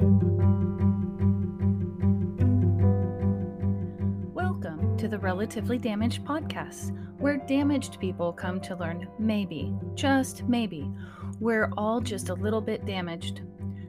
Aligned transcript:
Welcome 0.00 0.14
to 4.98 5.08
the 5.08 5.18
Relatively 5.18 5.76
Damaged 5.76 6.24
podcast, 6.24 6.96
where 7.18 7.38
damaged 7.38 7.98
people 7.98 8.32
come 8.32 8.60
to 8.60 8.76
learn 8.76 9.08
maybe, 9.18 9.74
just 9.96 10.44
maybe, 10.44 10.88
we're 11.40 11.72
all 11.76 12.00
just 12.00 12.28
a 12.28 12.34
little 12.34 12.60
bit 12.60 12.86
damaged. 12.86 13.40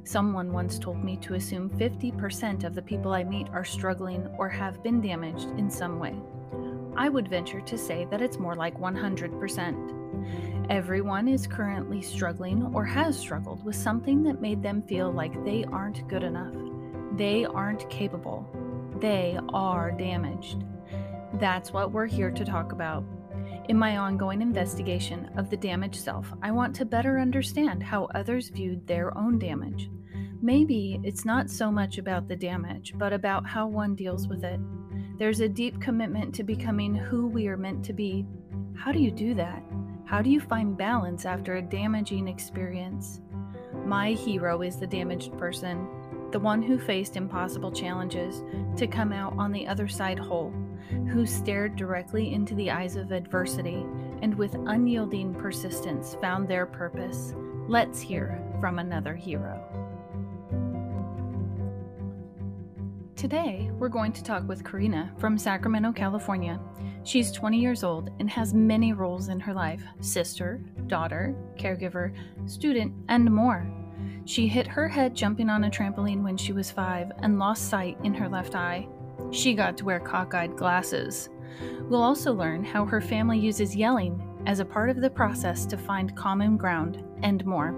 Someone 0.03 0.51
once 0.51 0.79
told 0.79 1.03
me 1.03 1.15
to 1.17 1.35
assume 1.35 1.69
50% 1.69 2.63
of 2.63 2.73
the 2.73 2.81
people 2.81 3.13
I 3.13 3.23
meet 3.23 3.47
are 3.49 3.63
struggling 3.63 4.27
or 4.39 4.49
have 4.49 4.81
been 4.81 5.01
damaged 5.01 5.49
in 5.59 5.69
some 5.69 5.99
way. 5.99 6.15
I 6.97 7.09
would 7.09 7.27
venture 7.27 7.61
to 7.61 7.77
say 7.77 8.07
that 8.09 8.23
it's 8.23 8.39
more 8.39 8.55
like 8.55 8.79
100%. 8.79 9.98
Everyone 10.69 11.27
is 11.27 11.47
currently 11.47 12.01
struggling 12.01 12.71
or 12.73 12.85
has 12.85 13.17
struggled 13.17 13.63
with 13.65 13.75
something 13.75 14.23
that 14.23 14.41
made 14.41 14.61
them 14.61 14.81
feel 14.83 15.11
like 15.11 15.43
they 15.43 15.63
aren't 15.65 16.07
good 16.07 16.23
enough. 16.23 16.53
They 17.15 17.45
aren't 17.45 17.89
capable. 17.89 18.47
They 18.99 19.39
are 19.49 19.91
damaged. 19.91 20.63
That's 21.33 21.73
what 21.73 21.91
we're 21.91 22.05
here 22.05 22.31
to 22.31 22.45
talk 22.45 22.71
about. 22.71 23.03
In 23.67 23.77
my 23.77 23.97
ongoing 23.97 24.41
investigation 24.41 25.29
of 25.37 25.49
the 25.49 25.57
damaged 25.57 26.01
self, 26.01 26.33
I 26.41 26.51
want 26.51 26.75
to 26.77 26.85
better 26.85 27.19
understand 27.19 27.83
how 27.83 28.05
others 28.15 28.49
viewed 28.49 28.85
their 28.87 29.15
own 29.17 29.37
damage. 29.37 29.89
Maybe 30.41 30.99
it's 31.03 31.25
not 31.25 31.49
so 31.49 31.71
much 31.71 31.97
about 31.97 32.27
the 32.27 32.35
damage, 32.35 32.93
but 32.97 33.13
about 33.13 33.45
how 33.45 33.67
one 33.67 33.95
deals 33.95 34.27
with 34.27 34.43
it. 34.43 34.59
There's 35.17 35.41
a 35.41 35.49
deep 35.49 35.81
commitment 35.81 36.33
to 36.35 36.43
becoming 36.43 36.95
who 36.95 37.27
we 37.27 37.47
are 37.47 37.57
meant 37.57 37.83
to 37.85 37.93
be. 37.93 38.25
How 38.73 38.91
do 38.91 38.99
you 38.99 39.11
do 39.11 39.33
that? 39.35 39.61
How 40.09 40.23
do 40.23 40.31
you 40.31 40.39
find 40.39 40.75
balance 40.75 41.23
after 41.23 41.57
a 41.57 41.61
damaging 41.61 42.27
experience? 42.27 43.21
My 43.85 44.13
hero 44.13 44.63
is 44.63 44.77
the 44.77 44.87
damaged 44.87 45.37
person, 45.37 45.87
the 46.31 46.39
one 46.39 46.63
who 46.63 46.79
faced 46.79 47.15
impossible 47.15 47.71
challenges 47.71 48.41
to 48.77 48.87
come 48.87 49.13
out 49.13 49.33
on 49.37 49.51
the 49.51 49.67
other 49.67 49.87
side 49.87 50.17
whole, 50.17 50.51
who 51.11 51.27
stared 51.27 51.75
directly 51.75 52.33
into 52.33 52.55
the 52.55 52.71
eyes 52.71 52.95
of 52.95 53.11
adversity 53.11 53.85
and 54.23 54.33
with 54.33 54.55
unyielding 54.65 55.35
persistence 55.35 56.17
found 56.19 56.47
their 56.47 56.65
purpose. 56.65 57.35
Let's 57.67 58.01
hear 58.01 58.43
from 58.59 58.79
another 58.79 59.13
hero. 59.13 59.61
Today, 63.15 63.69
we're 63.77 63.89
going 63.89 64.13
to 64.13 64.23
talk 64.23 64.47
with 64.47 64.63
Karina 64.63 65.13
from 65.19 65.37
Sacramento, 65.37 65.91
California. 65.91 66.59
She's 67.09 67.31
20 67.31 67.57
years 67.57 67.83
old 67.83 68.11
and 68.19 68.29
has 68.29 68.53
many 68.53 68.93
roles 68.93 69.29
in 69.29 69.39
her 69.39 69.51
life 69.51 69.81
sister, 69.99 70.61
daughter, 70.85 71.35
caregiver, 71.57 72.13
student, 72.45 72.93
and 73.07 73.25
more. 73.31 73.65
She 74.25 74.47
hit 74.47 74.67
her 74.67 74.87
head 74.87 75.15
jumping 75.15 75.49
on 75.49 75.63
a 75.63 75.71
trampoline 75.71 76.21
when 76.21 76.37
she 76.37 76.53
was 76.53 76.69
five 76.69 77.11
and 77.23 77.39
lost 77.39 77.67
sight 77.67 77.97
in 78.03 78.13
her 78.13 78.29
left 78.29 78.53
eye. 78.53 78.87
She 79.31 79.55
got 79.55 79.75
to 79.77 79.85
wear 79.85 79.99
cockeyed 79.99 80.55
glasses. 80.55 81.29
We'll 81.81 82.03
also 82.03 82.31
learn 82.31 82.63
how 82.63 82.85
her 82.85 83.01
family 83.01 83.39
uses 83.39 83.75
yelling 83.75 84.21
as 84.45 84.59
a 84.59 84.65
part 84.65 84.91
of 84.91 85.01
the 85.01 85.09
process 85.09 85.65
to 85.65 85.77
find 85.77 86.15
common 86.15 86.57
ground 86.57 87.03
and 87.23 87.43
more. 87.43 87.73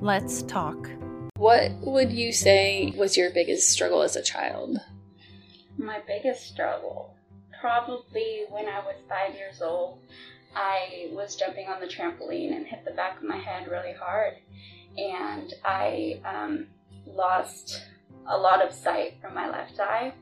Let's 0.00 0.42
talk. 0.42 0.90
What 1.36 1.70
would 1.82 2.10
you 2.10 2.32
say 2.32 2.92
was 2.96 3.16
your 3.16 3.30
biggest 3.30 3.70
struggle 3.70 4.02
as 4.02 4.16
a 4.16 4.24
child? 4.24 4.78
My 5.78 6.00
biggest 6.04 6.48
struggle, 6.48 7.14
probably 7.60 8.44
when 8.50 8.66
I 8.66 8.80
was 8.80 8.96
five 9.08 9.34
years 9.34 9.60
old, 9.60 9.98
I 10.54 11.08
was 11.12 11.36
jumping 11.36 11.68
on 11.68 11.80
the 11.80 11.86
trampoline 11.86 12.56
and 12.56 12.66
hit 12.66 12.84
the 12.84 12.92
back 12.92 13.18
of 13.18 13.24
my 13.24 13.36
head 13.36 13.68
really 13.68 13.92
hard, 13.92 14.34
and 14.96 15.52
I 15.64 16.20
um, 16.24 16.66
lost 17.06 17.82
a 18.26 18.36
lot 18.36 18.64
of 18.64 18.72
sight 18.72 19.14
from 19.20 19.34
my 19.34 19.48
left 19.48 19.78
eye. 19.78 20.12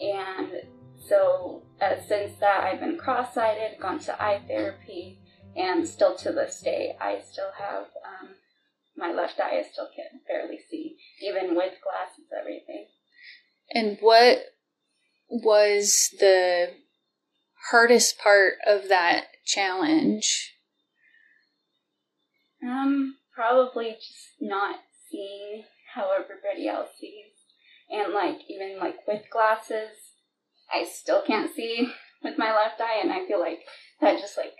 And 0.00 0.50
so, 1.08 1.62
uh, 1.80 1.96
since 2.06 2.38
that, 2.38 2.64
I've 2.64 2.80
been 2.80 2.98
cross 2.98 3.34
sighted, 3.34 3.80
gone 3.80 3.98
to 4.00 4.22
eye 4.22 4.42
therapy, 4.46 5.18
and 5.56 5.86
still 5.86 6.16
to 6.18 6.32
this 6.32 6.60
day, 6.60 6.96
I 7.00 7.20
still 7.30 7.50
have 7.58 7.86
um, 8.06 8.30
my 8.96 9.12
left 9.12 9.40
eye 9.40 9.58
I 9.58 9.62
still 9.70 9.88
can 9.94 10.20
barely 10.28 10.60
see, 10.70 10.96
even 11.22 11.56
with 11.56 11.74
glasses, 11.82 12.30
everything. 12.38 12.86
And 13.74 13.98
what 14.00 14.51
was 15.32 16.10
the 16.20 16.68
hardest 17.70 18.18
part 18.18 18.54
of 18.66 18.88
that 18.88 19.24
challenge? 19.46 20.54
Um, 22.62 23.16
probably 23.34 23.92
just 23.92 24.34
not 24.40 24.76
seeing 25.10 25.64
how 25.94 26.10
everybody 26.12 26.68
else 26.68 26.90
sees. 27.00 27.32
And 27.90 28.12
like 28.12 28.38
even 28.48 28.78
like 28.78 28.96
with 29.08 29.22
glasses, 29.32 29.96
I 30.72 30.84
still 30.84 31.22
can't 31.26 31.54
see 31.54 31.90
with 32.22 32.38
my 32.38 32.54
left 32.54 32.80
eye 32.80 33.00
and 33.02 33.10
I 33.10 33.26
feel 33.26 33.40
like 33.40 33.60
that 34.00 34.20
just 34.20 34.36
like 34.36 34.54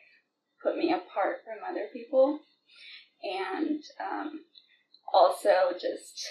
put 0.62 0.76
me 0.76 0.92
apart 0.92 1.38
from 1.44 1.70
other 1.70 1.86
people 1.92 2.40
and 3.22 3.82
um, 4.00 4.40
also 5.12 5.72
just 5.80 6.26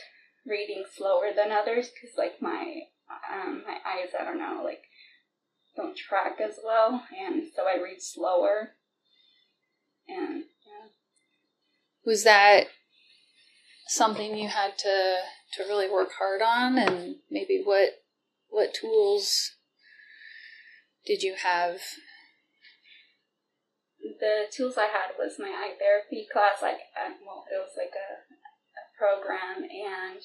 reading 0.46 0.84
slower 0.96 1.30
than 1.36 1.52
others 1.52 1.90
because 1.90 2.18
like 2.18 2.42
my 2.42 2.82
um, 3.32 3.64
my 3.66 3.78
eyes 3.86 4.10
I 4.20 4.24
don't 4.24 4.40
know 4.40 4.62
like 4.64 4.84
don't 5.76 5.96
track 5.96 6.40
as 6.42 6.56
well 6.64 7.04
and 7.18 7.44
so 7.56 7.64
I 7.64 7.82
read 7.82 8.02
slower 8.02 8.72
and 10.08 10.44
yeah. 10.44 10.90
was 12.06 12.24
that 12.24 12.68
something 13.88 14.38
you 14.38 14.50
had 14.50 14.78
to 14.80 15.18
to 15.54 15.64
really 15.64 15.90
work 15.90 16.10
hard 16.18 16.42
on 16.42 16.78
and 16.78 17.16
maybe 17.30 17.62
what 17.64 18.04
what 18.50 18.74
tools 18.74 19.52
did 21.06 21.24
you 21.24 21.36
have 21.42 21.80
the 24.22 24.46
tools 24.54 24.78
I 24.78 24.86
had 24.86 25.18
was 25.18 25.42
my 25.42 25.50
eye 25.50 25.74
therapy 25.78 26.30
class. 26.32 26.62
Like, 26.62 26.94
uh, 26.94 27.18
well, 27.26 27.46
it 27.50 27.58
was 27.58 27.74
like 27.76 27.92
a, 27.98 28.10
a 28.78 28.84
program, 28.96 29.66
and 29.66 30.22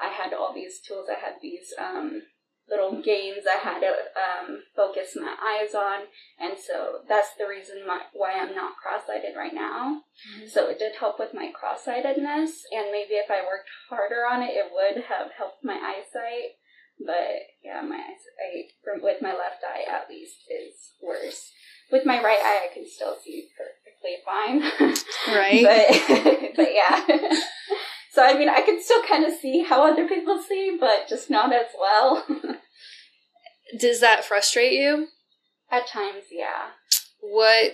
I 0.00 0.08
had 0.08 0.32
all 0.32 0.52
these 0.54 0.80
tools. 0.80 1.08
I 1.10 1.18
had 1.18 1.36
these 1.40 1.72
um, 1.78 2.22
little 2.68 3.02
games 3.02 3.46
I 3.48 3.58
had 3.58 3.80
to 3.80 3.92
um, 4.16 4.62
focus 4.74 5.16
my 5.16 5.34
eyes 5.38 5.74
on, 5.74 6.06
and 6.38 6.58
so 6.58 7.00
that's 7.08 7.34
the 7.38 7.48
reason 7.48 7.86
my, 7.86 8.02
why 8.12 8.32
I'm 8.34 8.54
not 8.54 8.76
cross-sighted 8.76 9.36
right 9.36 9.54
now. 9.54 10.02
Mm-hmm. 10.36 10.48
So 10.48 10.68
it 10.68 10.78
did 10.78 10.96
help 10.98 11.18
with 11.18 11.34
my 11.34 11.50
cross-sightedness, 11.54 12.64
and 12.72 12.92
maybe 12.92 13.14
if 13.14 13.30
I 13.30 13.46
worked 13.46 13.70
harder 13.88 14.26
on 14.26 14.42
it, 14.42 14.50
it 14.54 14.72
would 14.72 15.04
have 15.04 15.32
helped 15.36 15.64
my 15.64 15.76
eyesight. 15.76 16.58
But 16.98 17.52
yeah, 17.62 17.82
my 17.82 18.00
eyesight 18.00 18.72
with 19.02 19.20
my 19.20 19.32
left 19.32 19.62
eye 19.62 19.84
at 19.88 20.08
least 20.08 20.44
is 20.48 20.94
worse 21.02 21.52
with 21.90 22.04
my 22.04 22.22
right 22.22 22.38
eye, 22.42 22.68
I 22.70 22.74
can 22.74 22.88
still 22.88 23.16
see 23.22 23.48
perfectly 23.56 24.16
fine. 24.24 24.62
Right. 25.28 25.64
but 25.64 26.52
but 26.56 26.68
yeah. 26.72 27.04
so 28.16 28.24
I 28.24 28.32
mean, 28.32 28.48
I 28.48 28.62
can 28.62 28.82
still 28.82 29.02
kind 29.02 29.26
of 29.26 29.34
see 29.34 29.62
how 29.62 29.86
other 29.86 30.08
people 30.08 30.42
see, 30.48 30.78
but 30.80 31.06
just 31.06 31.28
not 31.28 31.52
as 31.52 31.66
well. 31.78 32.24
Does 33.78 34.00
that 34.00 34.24
frustrate 34.24 34.72
you? 34.72 35.08
At 35.70 35.86
times, 35.86 36.24
yeah. 36.32 36.70
What? 37.20 37.72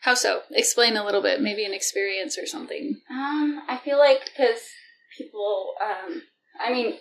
How 0.00 0.12
so? 0.12 0.42
Explain 0.50 0.98
a 0.98 1.04
little 1.06 1.22
bit. 1.22 1.40
Maybe 1.40 1.64
an 1.64 1.72
experience 1.72 2.36
or 2.36 2.44
something. 2.44 3.00
Um, 3.10 3.62
I 3.66 3.78
feel 3.82 3.96
like 3.96 4.26
because 4.26 4.60
people, 5.16 5.72
um, 5.82 6.20
I 6.60 6.70
mean, 6.70 6.96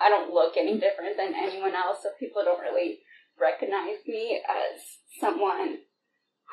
I 0.00 0.08
don't 0.08 0.32
look 0.32 0.56
any 0.56 0.78
different 0.78 1.16
than 1.16 1.34
anyone 1.34 1.74
else, 1.74 2.04
so 2.04 2.10
people 2.20 2.42
don't 2.44 2.60
really 2.60 3.00
recognize 3.40 3.98
me 4.06 4.40
as 4.48 4.80
someone 5.18 5.78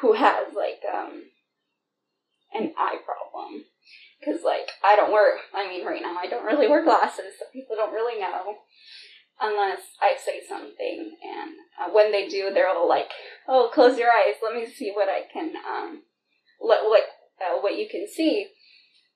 who 0.01 0.13
has 0.13 0.47
like 0.55 0.81
um 0.91 1.25
an 2.55 2.73
eye 2.77 2.97
problem 3.05 3.65
because 4.23 4.43
like 4.43 4.71
I 4.83 4.95
don't 4.95 5.11
wear 5.11 5.37
I 5.53 5.67
mean 5.67 5.85
right 5.85 6.01
now 6.01 6.15
I 6.19 6.27
don't 6.27 6.45
really 6.45 6.67
wear 6.67 6.83
glasses 6.83 7.35
so 7.39 7.45
people 7.51 7.75
don't 7.75 7.93
really 7.93 8.19
know. 8.19 8.55
Unless 9.41 9.79
I 10.01 10.15
say 10.23 10.41
something 10.47 11.17
and 11.23 11.51
uh, 11.81 11.91
when 11.91 12.11
they 12.11 12.27
do 12.27 12.51
they're 12.53 12.69
all 12.69 12.87
like 12.87 13.09
oh 13.47 13.69
close 13.73 13.97
your 13.97 14.09
eyes. 14.09 14.35
Let 14.41 14.55
me 14.55 14.65
see 14.65 14.91
what 14.91 15.09
I 15.09 15.21
can 15.31 15.53
um 15.57 16.03
let 16.61 16.83
like 16.89 17.09
uh, 17.41 17.59
what 17.59 17.77
you 17.77 17.87
can 17.89 18.07
see. 18.07 18.47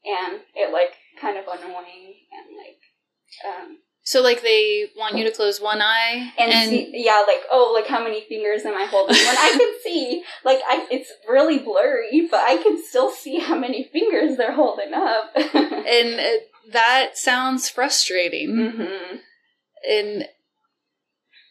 And 0.05 0.41
it 0.55 0.73
like 0.73 0.93
kind 1.19 1.37
of 1.37 1.45
annoying 1.45 2.15
and 2.31 2.57
like 2.57 2.81
um 3.45 3.77
so 4.07 4.21
like 4.21 4.41
they 4.41 4.85
want 4.95 5.17
you 5.17 5.25
to 5.25 5.31
close 5.31 5.59
one 5.59 5.81
eye 5.81 6.31
and, 6.39 6.49
and 6.49 6.69
see, 6.69 6.91
yeah, 6.93 7.25
like 7.27 7.41
oh, 7.51 7.73
like 7.75 7.87
how 7.87 8.01
many 8.01 8.21
fingers 8.21 8.63
am 8.63 8.73
I 8.73 8.85
holding? 8.85 9.17
when 9.17 9.37
I 9.37 9.49
can 9.51 9.73
see, 9.83 10.23
like 10.45 10.59
I, 10.65 10.87
it's 10.89 11.11
really 11.27 11.59
blurry, 11.59 12.25
but 12.31 12.39
I 12.39 12.55
can 12.55 12.81
still 12.81 13.11
see 13.11 13.39
how 13.39 13.59
many 13.59 13.83
fingers 13.91 14.37
they're 14.37 14.55
holding 14.55 14.93
up. 14.93 15.31
and 15.35 16.21
uh, 16.21 16.39
that 16.71 17.17
sounds 17.17 17.67
frustrating. 17.67 18.55
Mm-hmm. 18.55 19.15
And 19.91 20.29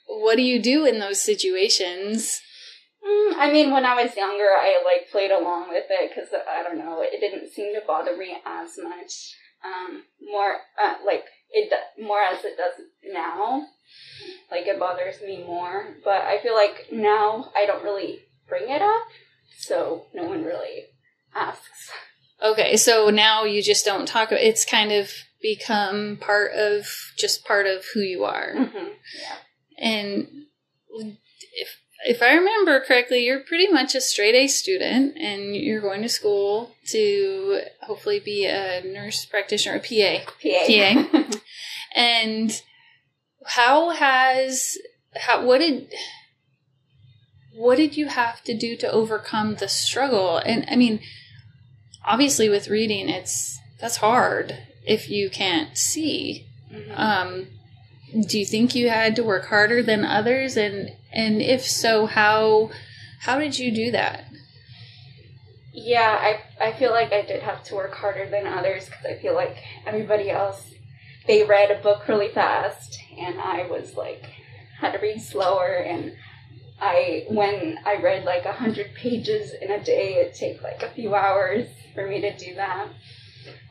what 0.06 0.36
do 0.36 0.42
you 0.42 0.58
do 0.58 0.86
in 0.86 0.98
those 0.98 1.20
situations? 1.20 2.40
Mm, 3.06 3.34
I 3.36 3.52
mean, 3.52 3.70
when 3.70 3.84
I 3.84 4.02
was 4.02 4.16
younger, 4.16 4.48
I 4.56 4.80
like 4.82 5.10
played 5.12 5.30
along 5.30 5.68
with 5.68 5.84
it 5.90 6.10
because 6.10 6.30
I 6.50 6.62
don't 6.62 6.78
know, 6.78 7.02
it 7.02 7.20
didn't 7.20 7.50
seem 7.50 7.74
to 7.74 7.82
bother 7.86 8.16
me 8.16 8.38
as 8.46 8.78
much 8.82 9.34
um, 9.62 10.04
more 10.22 10.56
uh, 10.82 10.94
like 11.04 11.24
it 11.56 11.72
more 12.02 12.20
as 12.20 12.44
it 12.44 12.56
does 12.56 12.84
now. 13.04 13.66
Like 14.50 14.66
it 14.66 14.78
bothers 14.78 15.20
me 15.22 15.42
more, 15.44 15.96
but 16.04 16.22
I 16.22 16.40
feel 16.42 16.54
like 16.54 16.86
now 16.92 17.50
I 17.56 17.66
don't 17.66 17.82
really 17.82 18.20
bring 18.48 18.68
it 18.68 18.82
up, 18.82 19.08
so 19.58 20.06
no 20.14 20.24
one 20.24 20.44
really 20.44 20.84
asks. 21.34 21.90
Okay, 22.42 22.76
so 22.76 23.10
now 23.10 23.44
you 23.44 23.62
just 23.62 23.84
don't 23.84 24.06
talk. 24.06 24.30
About 24.30 24.42
it's 24.42 24.64
kind 24.64 24.92
of 24.92 25.10
become 25.40 26.18
part 26.20 26.52
of 26.52 26.86
just 27.16 27.44
part 27.44 27.66
of 27.66 27.84
who 27.92 28.00
you 28.00 28.24
are. 28.24 28.52
Mm-hmm. 28.54 28.88
And 29.78 30.28
if 31.52 31.80
if 32.04 32.22
I 32.22 32.34
remember 32.34 32.80
correctly, 32.80 33.24
you're 33.24 33.40
pretty 33.40 33.68
much 33.68 33.94
a 33.94 34.00
straight 34.00 34.34
A 34.34 34.46
student, 34.48 35.16
and 35.18 35.56
you're 35.56 35.80
going 35.80 36.02
to 36.02 36.08
school 36.08 36.74
to 36.88 37.62
hopefully 37.82 38.20
be 38.20 38.46
a 38.46 38.82
nurse 38.84 39.24
practitioner, 39.24 39.76
a 39.76 39.80
PA. 39.80 40.30
PA. 40.42 41.22
PA. 41.22 41.38
And 41.96 42.62
how 43.46 43.88
has 43.90 44.76
how 45.14 45.46
what 45.46 45.58
did 45.58 45.88
what 47.54 47.76
did 47.76 47.96
you 47.96 48.08
have 48.08 48.44
to 48.44 48.54
do 48.54 48.76
to 48.76 48.92
overcome 48.92 49.54
the 49.54 49.66
struggle? 49.68 50.36
And 50.36 50.66
I 50.70 50.76
mean, 50.76 51.00
obviously 52.04 52.50
with 52.50 52.68
reading, 52.68 53.08
it's 53.08 53.58
that's 53.80 53.96
hard 53.96 54.58
if 54.86 55.08
you 55.08 55.30
can't 55.30 55.76
see. 55.78 56.46
Mhm. 56.70 56.98
Um, 56.98 57.46
do 58.28 58.38
you 58.38 58.44
think 58.44 58.74
you 58.74 58.90
had 58.90 59.16
to 59.16 59.24
work 59.24 59.46
harder 59.46 59.82
than 59.82 60.04
others? 60.04 60.56
And 60.56 60.90
and 61.16 61.40
if 61.40 61.64
so, 61.64 62.04
how 62.04 62.70
how 63.20 63.38
did 63.38 63.58
you 63.58 63.72
do 63.74 63.90
that? 63.92 64.26
Yeah, 65.72 66.18
I 66.20 66.66
I 66.66 66.72
feel 66.74 66.90
like 66.90 67.12
I 67.12 67.22
did 67.22 67.42
have 67.42 67.64
to 67.64 67.74
work 67.74 67.94
harder 67.94 68.28
than 68.28 68.46
others 68.46 68.84
because 68.84 69.06
I 69.06 69.14
feel 69.14 69.34
like 69.34 69.56
everybody 69.86 70.30
else 70.30 70.74
they 71.26 71.42
read 71.42 71.70
a 71.70 71.82
book 71.82 72.06
really 72.06 72.28
fast 72.28 73.00
and 73.18 73.40
I 73.40 73.66
was 73.66 73.96
like 73.96 74.24
had 74.78 74.92
to 74.92 74.98
read 74.98 75.20
slower 75.20 75.74
and 75.74 76.12
I 76.80 77.24
when 77.30 77.78
I 77.86 77.96
read 77.96 78.24
like 78.24 78.44
a 78.44 78.52
hundred 78.52 78.94
pages 78.94 79.54
in 79.60 79.70
a 79.70 79.82
day 79.82 80.16
it 80.16 80.34
take 80.34 80.62
like 80.62 80.82
a 80.82 80.90
few 80.90 81.14
hours 81.14 81.66
for 81.94 82.06
me 82.06 82.20
to 82.20 82.36
do 82.36 82.54
that. 82.56 82.88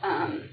Um, 0.02 0.50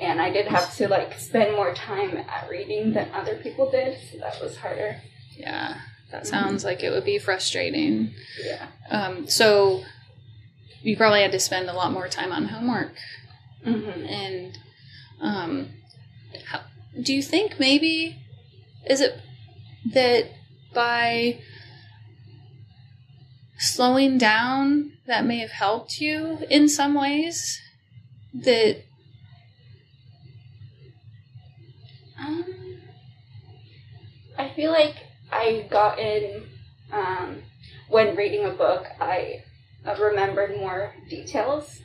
and 0.00 0.20
I 0.20 0.30
did 0.30 0.48
have 0.48 0.74
to 0.78 0.88
like 0.88 1.16
spend 1.16 1.54
more 1.54 1.72
time 1.74 2.16
at 2.16 2.50
reading 2.50 2.92
than 2.92 3.12
other 3.12 3.36
people 3.36 3.70
did, 3.70 3.96
so 4.10 4.18
that 4.18 4.42
was 4.42 4.56
harder. 4.56 5.00
Yeah, 5.36 5.80
that 6.10 6.26
sounds 6.26 6.64
like 6.64 6.82
it 6.82 6.90
would 6.90 7.04
be 7.04 7.18
frustrating. 7.18 8.14
Yeah. 8.42 8.66
Um, 8.90 9.28
so 9.28 9.82
you 10.82 10.96
probably 10.96 11.22
had 11.22 11.32
to 11.32 11.40
spend 11.40 11.68
a 11.68 11.72
lot 11.72 11.92
more 11.92 12.08
time 12.08 12.32
on 12.32 12.46
homework. 12.46 12.94
hmm 13.64 14.04
And 14.06 14.58
um, 15.20 15.68
how, 16.46 16.60
do 17.00 17.14
you 17.14 17.22
think 17.22 17.58
maybe 17.58 18.18
is 18.88 19.00
it 19.00 19.18
that 19.92 20.30
by 20.72 21.40
slowing 23.58 24.18
down 24.18 24.92
that 25.06 25.24
may 25.24 25.38
have 25.38 25.50
helped 25.50 26.00
you 26.00 26.40
in 26.50 26.68
some 26.68 26.94
ways? 26.94 27.60
That 28.34 28.84
Um, 32.18 32.44
I 34.38 34.48
feel 34.50 34.70
like 34.70 34.96
I 35.34 35.66
got 35.70 35.98
in 35.98 36.44
um, 36.92 37.42
when 37.88 38.14
reading 38.16 38.44
a 38.44 38.50
book. 38.50 38.86
I 39.00 39.42
uh, 39.84 39.96
remembered 40.00 40.56
more 40.56 40.94
details 41.10 41.80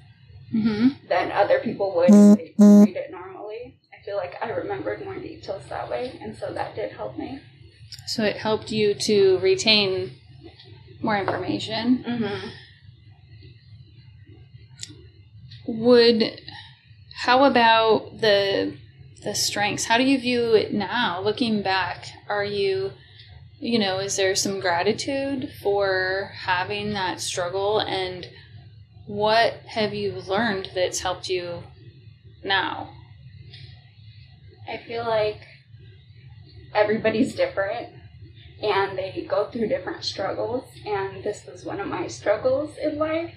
Mhm. 0.53 1.07
than 1.07 1.31
other 1.31 1.59
people 1.59 1.93
would 1.95 2.09
read 2.11 2.95
it 2.95 3.11
normally. 3.11 3.75
I 3.93 3.97
feel 4.05 4.17
like 4.17 4.35
I 4.41 4.49
remembered 4.51 5.03
more 5.03 5.17
details 5.17 5.63
that 5.69 5.89
way, 5.89 6.17
and 6.21 6.35
so 6.37 6.53
that 6.53 6.75
did 6.75 6.91
help 6.91 7.17
me. 7.17 7.39
so 8.05 8.23
it 8.23 8.37
helped 8.37 8.71
you 8.71 8.93
to 8.93 9.39
retain 9.39 10.11
more 11.01 11.17
information. 11.17 12.03
Mm-hmm. 12.07 12.47
would 15.67 16.41
how 17.23 17.43
about 17.43 18.19
the 18.21 18.73
the 19.23 19.35
strengths 19.35 19.85
how 19.85 19.97
do 19.97 20.03
you 20.03 20.17
view 20.19 20.55
it 20.55 20.73
now 20.73 21.21
looking 21.21 21.61
back 21.61 22.07
are 22.27 22.43
you 22.43 22.91
you 23.59 23.77
know 23.77 23.99
is 23.99 24.15
there 24.15 24.35
some 24.35 24.59
gratitude 24.59 25.51
for 25.61 26.31
having 26.33 26.93
that 26.93 27.19
struggle? 27.19 27.79
And 27.79 28.27
what 29.05 29.53
have 29.67 29.93
you 29.93 30.13
learned 30.27 30.71
that's 30.73 30.99
helped 30.99 31.29
you 31.29 31.63
now? 32.43 32.89
I 34.67 34.77
feel 34.77 35.03
like 35.03 35.41
everybody's 36.73 37.35
different 37.35 37.89
and 38.61 38.97
they 38.97 39.25
go 39.27 39.49
through 39.49 39.67
different 39.67 40.03
struggles 40.03 40.69
and 40.85 41.23
this 41.23 41.45
was 41.51 41.65
one 41.65 41.79
of 41.79 41.87
my 41.87 42.07
struggles 42.07 42.77
in 42.77 42.97
life. 42.97 43.33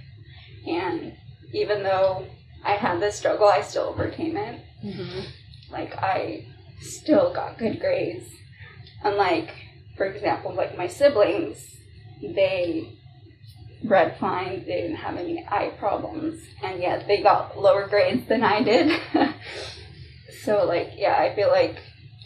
And 0.67 1.17
even 1.53 1.83
though 1.83 2.27
I 2.65 2.73
had 2.73 3.01
this 3.01 3.17
struggle 3.17 3.49
I 3.49 3.63
still 3.63 3.85
overcame 3.85 4.37
it. 4.37 4.61
Mm-hmm. 4.85 5.21
like 5.71 5.95
I 5.97 6.47
still 6.81 7.33
got 7.33 7.59
good 7.59 7.81
grades. 7.81 8.27
Unlike 9.05 9.55
for 9.97 10.07
example 10.07 10.55
like 10.55 10.77
my 10.77 10.87
siblings 10.87 11.77
they 12.23 12.93
read 13.85 14.17
fine 14.19 14.61
they 14.61 14.83
didn't 14.83 14.97
have 14.97 15.17
any 15.17 15.45
eye 15.49 15.73
problems 15.79 16.41
and 16.63 16.81
yet 16.81 17.07
they 17.07 17.23
got 17.23 17.59
lower 17.59 17.87
grades 17.89 18.27
than 18.29 18.43
I 18.43 18.63
did. 18.63 19.01
So 20.45 20.65
like 20.65 20.95
yeah 20.97 21.17
I 21.19 21.37
feel 21.37 21.49
like 21.49 21.77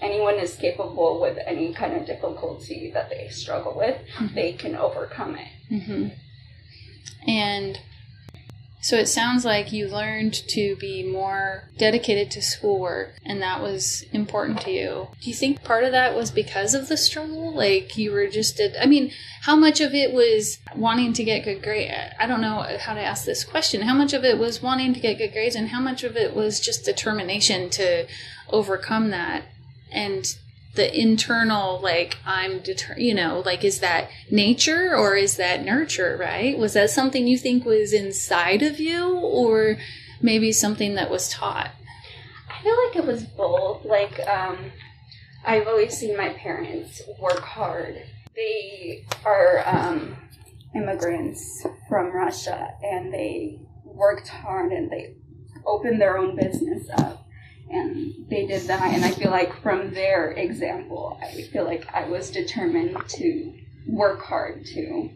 anyone 0.01 0.37
is 0.37 0.57
capable 0.57 1.21
with 1.21 1.37
any 1.47 1.75
kind 1.75 1.95
of 1.95 2.07
difficulty 2.07 2.91
that 2.95 3.11
they 3.11 3.29
struggle 3.29 3.77
with 3.77 3.99
they 4.35 4.53
can 4.53 4.75
overcome 4.75 5.37
it. 5.37 5.49
Mm-hmm. 5.71 7.29
And 7.29 7.79
so 8.87 8.97
it 8.97 9.09
sounds 9.09 9.45
like 9.45 9.73
you 9.73 9.89
learned 9.89 10.33
to 10.33 10.77
be 10.77 11.03
more 11.03 11.65
dedicated 11.77 12.31
to 12.31 12.41
schoolwork, 12.41 13.15
and 13.25 13.43
that 13.43 13.61
was 13.61 14.05
important 14.13 14.61
to 14.61 14.71
you. 14.71 15.09
Do 15.21 15.29
you 15.29 15.35
think 15.35 15.65
part 15.65 15.83
of 15.83 15.91
that 15.91 16.15
was 16.15 16.31
because 16.31 16.73
of 16.73 16.87
the 16.87 16.97
struggle? 16.97 17.53
Like 17.53 17.99
you 17.99 18.13
were 18.13 18.29
just, 18.29 18.59
did, 18.59 18.77
I 18.77 18.87
mean, 18.87 19.11
how 19.43 19.57
much 19.57 19.81
of 19.81 19.93
it 19.93 20.13
was 20.13 20.61
wanting 20.77 21.15
to 21.15 21.25
get 21.25 21.43
good 21.43 21.65
grades? 21.65 21.93
I 22.21 22.29
don't 22.29 22.41
know 22.41 22.65
how 22.79 22.95
to 22.95 23.03
ask 23.03 23.25
this 23.25 23.43
question. 23.43 23.83
How 23.83 23.95
much 23.95 24.13
of 24.13 24.23
it 24.23 24.39
was 24.39 24.63
wanting 24.63 24.95
to 24.95 25.01
get 25.01 25.19
good 25.19 25.33
grades, 25.33 25.57
and 25.57 25.71
how 25.71 25.81
much 25.81 26.05
of 26.05 26.17
it 26.17 26.37
was 26.37 26.61
just 26.61 26.85
determination 26.85 27.71
to 27.71 28.07
overcome 28.51 29.11
that? 29.11 29.47
And 29.91 30.33
the 30.77 31.01
internal 31.01 31.81
like 31.81 32.19
i'm 32.25 32.61
deter 32.61 32.95
you 32.99 33.15
know 33.15 33.43
like 33.45 33.65
is 33.65 33.81
that 33.81 34.09
nature 34.31 34.97
or 34.97 35.17
is 35.17 35.37
that 35.37 35.65
nurture 35.65 36.17
right 36.19 36.59
was 36.59 36.75
that 36.75 36.91
something 36.91 37.27
you 37.27 37.37
think 37.37 37.65
was 37.65 37.93
inside 37.93 38.63
of 38.63 38.79
you 38.79 39.15
or 39.15 39.77
maybe 40.21 40.53
something 40.53 40.95
that 40.95 41.11
was 41.11 41.29
taught 41.29 41.71
I 42.49 42.63
feel 42.63 42.77
like 42.87 42.97
it 42.97 43.05
was 43.05 43.25
both. 43.25 43.85
Like, 43.85 44.27
um, 44.27 44.73
I've 45.45 45.67
always 45.67 45.97
seen 45.97 46.17
my 46.17 46.31
parents 46.31 47.03
work 47.21 47.41
hard. 47.41 48.03
They 48.35 49.05
are 49.25 49.63
um, 49.67 50.17
immigrants 50.75 51.67
from 51.89 52.13
Russia, 52.13 52.71
and 52.83 53.13
they 53.13 53.61
worked 53.85 54.29
hard, 54.29 54.73
and 54.73 54.91
they 54.91 55.17
opened 55.67 56.01
their 56.01 56.19
own 56.19 56.37
business 56.37 56.89
up, 56.99 57.26
and 57.71 58.15
they 58.29 58.47
did 58.47 58.63
that. 58.69 58.95
And 58.95 59.05
I 59.05 59.11
feel 59.11 59.31
like 59.31 59.61
from 59.63 59.93
their 59.93 60.31
example, 60.33 61.19
I 61.23 61.43
feel 61.43 61.65
like 61.65 61.87
I 61.95 62.09
was 62.09 62.31
determined 62.31 62.97
to 63.09 63.53
work 63.87 64.23
hard 64.23 64.65
too. 64.67 65.11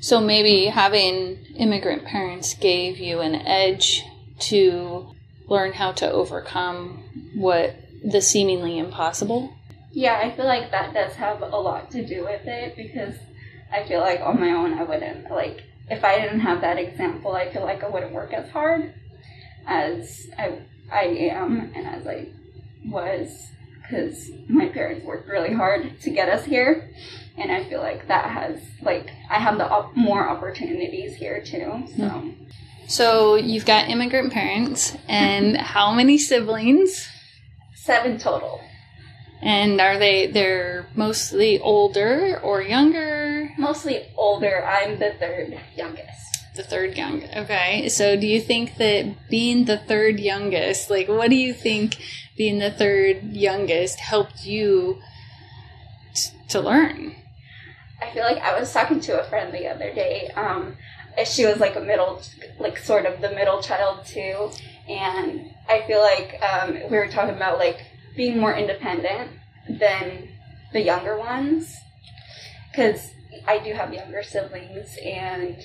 so 0.00 0.20
maybe 0.20 0.66
having 0.66 1.38
immigrant 1.56 2.04
parents 2.04 2.54
gave 2.54 2.98
you 2.98 3.20
an 3.20 3.34
edge 3.34 4.04
to 4.38 5.14
learn 5.48 5.72
how 5.72 5.90
to 5.92 6.10
overcome 6.10 7.02
what 7.34 7.74
the 8.04 8.20
seemingly 8.20 8.78
impossible 8.78 9.50
Yeah, 9.92 10.20
I 10.22 10.30
feel 10.36 10.44
like 10.44 10.70
that 10.70 10.92
does 10.94 11.14
have 11.14 11.40
a 11.42 11.46
lot 11.46 11.90
to 11.92 12.04
do 12.06 12.24
with 12.24 12.46
it 12.46 12.76
because 12.76 13.14
I 13.72 13.84
feel 13.84 14.00
like 14.00 14.20
on 14.20 14.38
my 14.38 14.50
own 14.52 14.74
I 14.74 14.82
wouldn't 14.82 15.30
like 15.30 15.64
if 15.90 16.04
I 16.04 16.20
didn't 16.20 16.40
have 16.40 16.60
that 16.60 16.78
example, 16.78 17.32
I 17.32 17.50
feel 17.50 17.62
like 17.62 17.82
I 17.82 17.88
wouldn't 17.88 18.12
work 18.12 18.32
as 18.34 18.50
hard 18.50 18.92
as 19.66 20.28
I 20.38 20.58
I 20.90 21.04
am 21.04 21.72
and 21.74 21.86
as 21.86 22.06
I 22.06 22.28
was 22.86 23.50
because 23.82 24.30
my 24.48 24.66
parents 24.68 25.04
worked 25.04 25.28
really 25.28 25.54
hard 25.54 25.98
to 26.02 26.10
get 26.10 26.28
us 26.28 26.44
here, 26.44 26.90
and 27.36 27.50
I 27.50 27.64
feel 27.64 27.80
like 27.80 28.08
that 28.08 28.30
has 28.30 28.60
like 28.82 29.10
I 29.30 29.38
have 29.38 29.58
the 29.58 29.68
op- 29.68 29.96
more 29.96 30.28
opportunities 30.28 31.14
here 31.16 31.42
too. 31.42 31.84
So 31.96 32.08
hmm. 32.08 32.30
so 32.86 33.34
you've 33.36 33.66
got 33.66 33.88
immigrant 33.88 34.32
parents 34.32 34.96
and 35.08 35.56
how 35.74 35.92
many 35.92 36.18
siblings 36.18 37.08
seven 37.74 38.18
total, 38.18 38.60
And 39.40 39.80
are 39.80 39.98
they 39.98 40.26
they're 40.26 40.86
mostly 40.94 41.58
older 41.60 42.38
or 42.42 42.60
younger? 42.60 43.50
mostly 43.56 44.06
older. 44.16 44.64
I'm 44.66 44.98
the 44.98 45.12
third 45.18 45.58
youngest. 45.74 46.37
The 46.58 46.64
third 46.64 46.96
youngest. 46.96 47.36
Okay. 47.36 47.88
So 47.88 48.16
do 48.16 48.26
you 48.26 48.40
think 48.40 48.78
that 48.78 49.30
being 49.30 49.66
the 49.66 49.78
third 49.78 50.18
youngest, 50.18 50.90
like 50.90 51.06
what 51.06 51.30
do 51.30 51.36
you 51.36 51.54
think 51.54 51.96
being 52.36 52.58
the 52.58 52.72
third 52.72 53.32
youngest 53.32 54.00
helped 54.00 54.44
you 54.44 55.00
t- 56.14 56.30
to 56.48 56.60
learn? 56.60 57.14
I 58.02 58.10
feel 58.10 58.24
like 58.24 58.38
I 58.38 58.58
was 58.58 58.72
talking 58.72 58.98
to 59.02 59.20
a 59.20 59.24
friend 59.28 59.54
the 59.54 59.68
other 59.68 59.94
day. 59.94 60.32
Um, 60.34 60.76
she 61.24 61.46
was 61.46 61.58
like 61.58 61.76
a 61.76 61.80
middle, 61.80 62.20
like 62.58 62.76
sort 62.76 63.06
of 63.06 63.20
the 63.20 63.30
middle 63.30 63.62
child 63.62 64.04
too, 64.04 64.50
and 64.88 65.54
I 65.68 65.82
feel 65.86 66.00
like 66.00 66.42
um, 66.42 66.74
we 66.90 66.96
were 66.96 67.06
talking 67.06 67.36
about 67.36 67.58
like 67.58 67.78
being 68.16 68.40
more 68.40 68.54
independent 68.54 69.30
than 69.68 70.28
the 70.72 70.80
younger 70.80 71.16
ones, 71.16 71.76
because 72.72 73.12
I 73.46 73.58
do 73.58 73.74
have 73.74 73.94
younger 73.94 74.24
siblings 74.24 74.96
and 75.04 75.56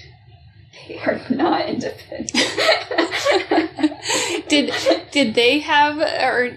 they 0.88 1.00
are 1.00 1.20
not 1.30 1.68
independent. 1.68 2.32
did 4.50 4.74
did 5.12 5.36
they 5.36 5.60
have 5.60 6.00
or 6.00 6.52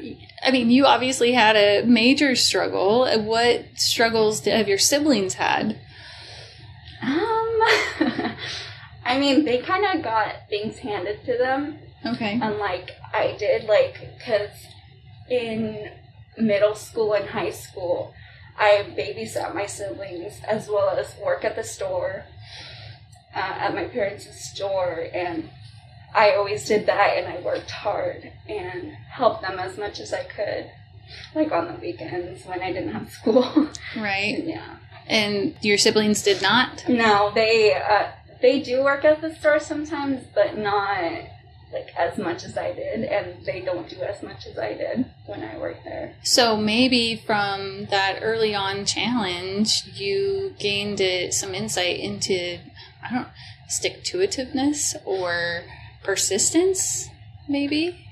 I 0.46 0.52
mean, 0.52 0.70
you 0.70 0.86
obviously 0.86 1.32
had 1.32 1.56
a 1.56 1.84
major 1.84 2.36
struggle. 2.36 3.08
What 3.22 3.64
struggles 3.74 4.44
have 4.44 4.68
your 4.68 4.78
siblings 4.78 5.34
had? 5.34 5.76
Um, 7.02 7.60
I 9.04 9.18
mean, 9.18 9.44
they 9.44 9.58
kind 9.58 9.84
of 9.86 10.04
got 10.04 10.48
things 10.48 10.78
handed 10.78 11.24
to 11.24 11.36
them. 11.36 11.78
Okay. 12.04 12.38
Unlike 12.40 12.92
I 13.12 13.34
did, 13.38 13.64
like, 13.64 13.98
because 14.18 14.50
in 15.28 15.90
middle 16.38 16.74
school 16.74 17.14
and 17.14 17.28
high 17.28 17.50
school, 17.50 18.14
I 18.58 18.86
babysat 18.96 19.54
my 19.54 19.66
siblings 19.66 20.40
as 20.46 20.68
well 20.68 20.90
as 20.90 21.14
work 21.24 21.44
at 21.44 21.56
the 21.56 21.64
store, 21.64 22.24
uh, 23.36 23.54
at 23.60 23.74
my 23.74 23.84
parents' 23.84 24.26
store, 24.50 25.06
and 25.12 25.50
I 26.14 26.32
always 26.34 26.66
did 26.66 26.86
that 26.86 27.18
and 27.18 27.26
I 27.28 27.40
worked 27.42 27.70
hard 27.70 28.32
and 28.48 28.92
helped 29.10 29.42
them 29.42 29.58
as 29.58 29.76
much 29.76 30.00
as 30.00 30.14
I 30.14 30.24
could, 30.24 30.70
like 31.34 31.52
on 31.52 31.66
the 31.68 31.74
weekends 31.74 32.46
when 32.46 32.62
I 32.62 32.72
didn't 32.72 32.92
have 32.92 33.10
school. 33.10 33.68
Right. 33.96 34.42
yeah. 34.42 34.76
And 35.06 35.54
your 35.60 35.78
siblings 35.78 36.22
did 36.22 36.40
not? 36.42 36.88
No, 36.88 37.30
they 37.34 37.74
uh, 37.74 38.10
they 38.42 38.60
do 38.60 38.82
work 38.82 39.04
at 39.04 39.20
the 39.20 39.34
store 39.34 39.60
sometimes, 39.60 40.24
but 40.34 40.58
not 40.58 41.12
like 41.72 41.90
as 41.96 42.18
much 42.18 42.44
as 42.44 42.56
I 42.56 42.72
did, 42.72 43.04
and 43.04 43.44
they 43.44 43.60
don't 43.60 43.88
do 43.88 44.00
as 44.00 44.22
much 44.22 44.46
as 44.46 44.58
I 44.58 44.74
did 44.74 45.06
when 45.26 45.42
I 45.42 45.58
worked 45.58 45.84
there. 45.84 46.14
So 46.22 46.56
maybe 46.56 47.16
from 47.16 47.86
that 47.86 48.18
early 48.22 48.54
on 48.54 48.84
challenge, 48.84 49.84
you 49.94 50.54
gained 50.58 51.00
uh, 51.00 51.30
some 51.30 51.54
insight 51.54 52.00
into 52.00 52.58
I 53.08 53.14
don't 53.14 53.28
stick 53.68 54.02
to 54.04 54.18
itiveness 54.18 54.94
or 55.04 55.62
persistence, 56.02 57.08
maybe. 57.48 58.06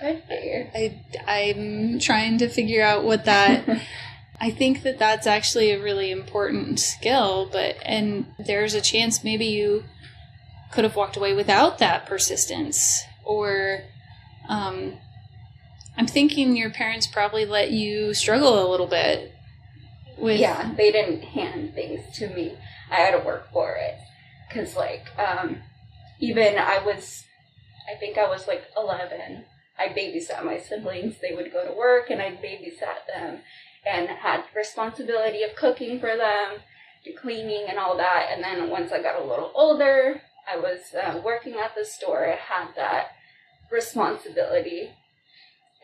Could 0.00 0.22
be. 0.28 0.66
I 0.74 1.00
I'm 1.26 1.98
trying 1.98 2.38
to 2.38 2.48
figure 2.48 2.82
out 2.82 3.04
what 3.04 3.24
that. 3.24 3.82
I 4.40 4.50
think 4.50 4.82
that 4.82 5.00
that's 5.00 5.26
actually 5.26 5.72
a 5.72 5.82
really 5.82 6.12
important 6.12 6.78
skill, 6.78 7.48
but 7.50 7.76
and 7.82 8.26
there's 8.38 8.74
a 8.74 8.80
chance 8.80 9.24
maybe 9.24 9.46
you 9.46 9.84
could 10.70 10.84
have 10.84 10.94
walked 10.94 11.16
away 11.16 11.34
without 11.34 11.78
that 11.78 12.06
persistence, 12.06 13.02
or 13.24 13.80
um, 14.48 14.98
I'm 15.96 16.06
thinking 16.06 16.56
your 16.56 16.70
parents 16.70 17.06
probably 17.08 17.46
let 17.46 17.72
you 17.72 18.14
struggle 18.14 18.64
a 18.64 18.70
little 18.70 18.86
bit. 18.86 19.34
With 20.16 20.38
yeah, 20.38 20.72
they 20.76 20.92
didn't 20.92 21.22
hand 21.22 21.74
things 21.74 22.00
to 22.18 22.28
me. 22.28 22.56
I 22.90 22.96
had 22.96 23.18
to 23.18 23.24
work 23.24 23.50
for 23.52 23.74
it 23.74 23.98
because, 24.48 24.76
like, 24.76 25.06
um, 25.18 25.58
even 26.20 26.58
I 26.58 26.78
was, 26.84 27.24
I 27.92 27.98
think 27.98 28.18
I 28.18 28.28
was 28.28 28.48
like 28.48 28.64
11. 28.76 29.44
I 29.78 29.88
babysat 29.88 30.44
my 30.44 30.58
siblings. 30.58 31.16
They 31.20 31.34
would 31.34 31.52
go 31.52 31.64
to 31.64 31.72
work, 31.72 32.10
and 32.10 32.20
I 32.20 32.30
babysat 32.30 33.06
them 33.06 33.40
and 33.86 34.08
had 34.08 34.44
responsibility 34.54 35.42
of 35.42 35.54
cooking 35.54 36.00
for 36.00 36.16
them, 36.16 36.60
and 37.06 37.16
cleaning, 37.16 37.66
and 37.68 37.78
all 37.78 37.96
that. 37.96 38.28
And 38.32 38.42
then 38.42 38.70
once 38.70 38.92
I 38.92 39.00
got 39.00 39.20
a 39.20 39.24
little 39.24 39.52
older, 39.54 40.20
I 40.50 40.56
was 40.58 40.94
uh, 40.94 41.20
working 41.24 41.54
at 41.54 41.74
the 41.76 41.84
store. 41.84 42.26
I 42.26 42.36
had 42.36 42.74
that 42.76 43.08
responsibility, 43.70 44.90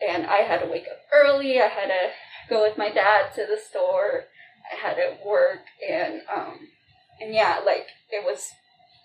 and 0.05 0.25
I 0.25 0.37
had 0.37 0.61
to 0.61 0.67
wake 0.69 0.87
up 0.91 0.99
early. 1.13 1.61
I 1.61 1.67
had 1.67 1.87
to 1.87 2.09
go 2.49 2.63
with 2.63 2.77
my 2.77 2.89
dad 2.89 3.33
to 3.35 3.45
the 3.49 3.57
store. 3.57 4.25
I 4.71 4.87
had 4.87 4.95
to 4.95 5.17
work, 5.25 5.59
and 5.87 6.21
um, 6.35 6.59
and 7.21 7.33
yeah, 7.33 7.59
like 7.65 7.87
it 8.11 8.23
was, 8.25 8.49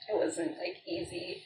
it 0.09 0.17
wasn't 0.17 0.59
like 0.59 0.79
easy. 0.87 1.45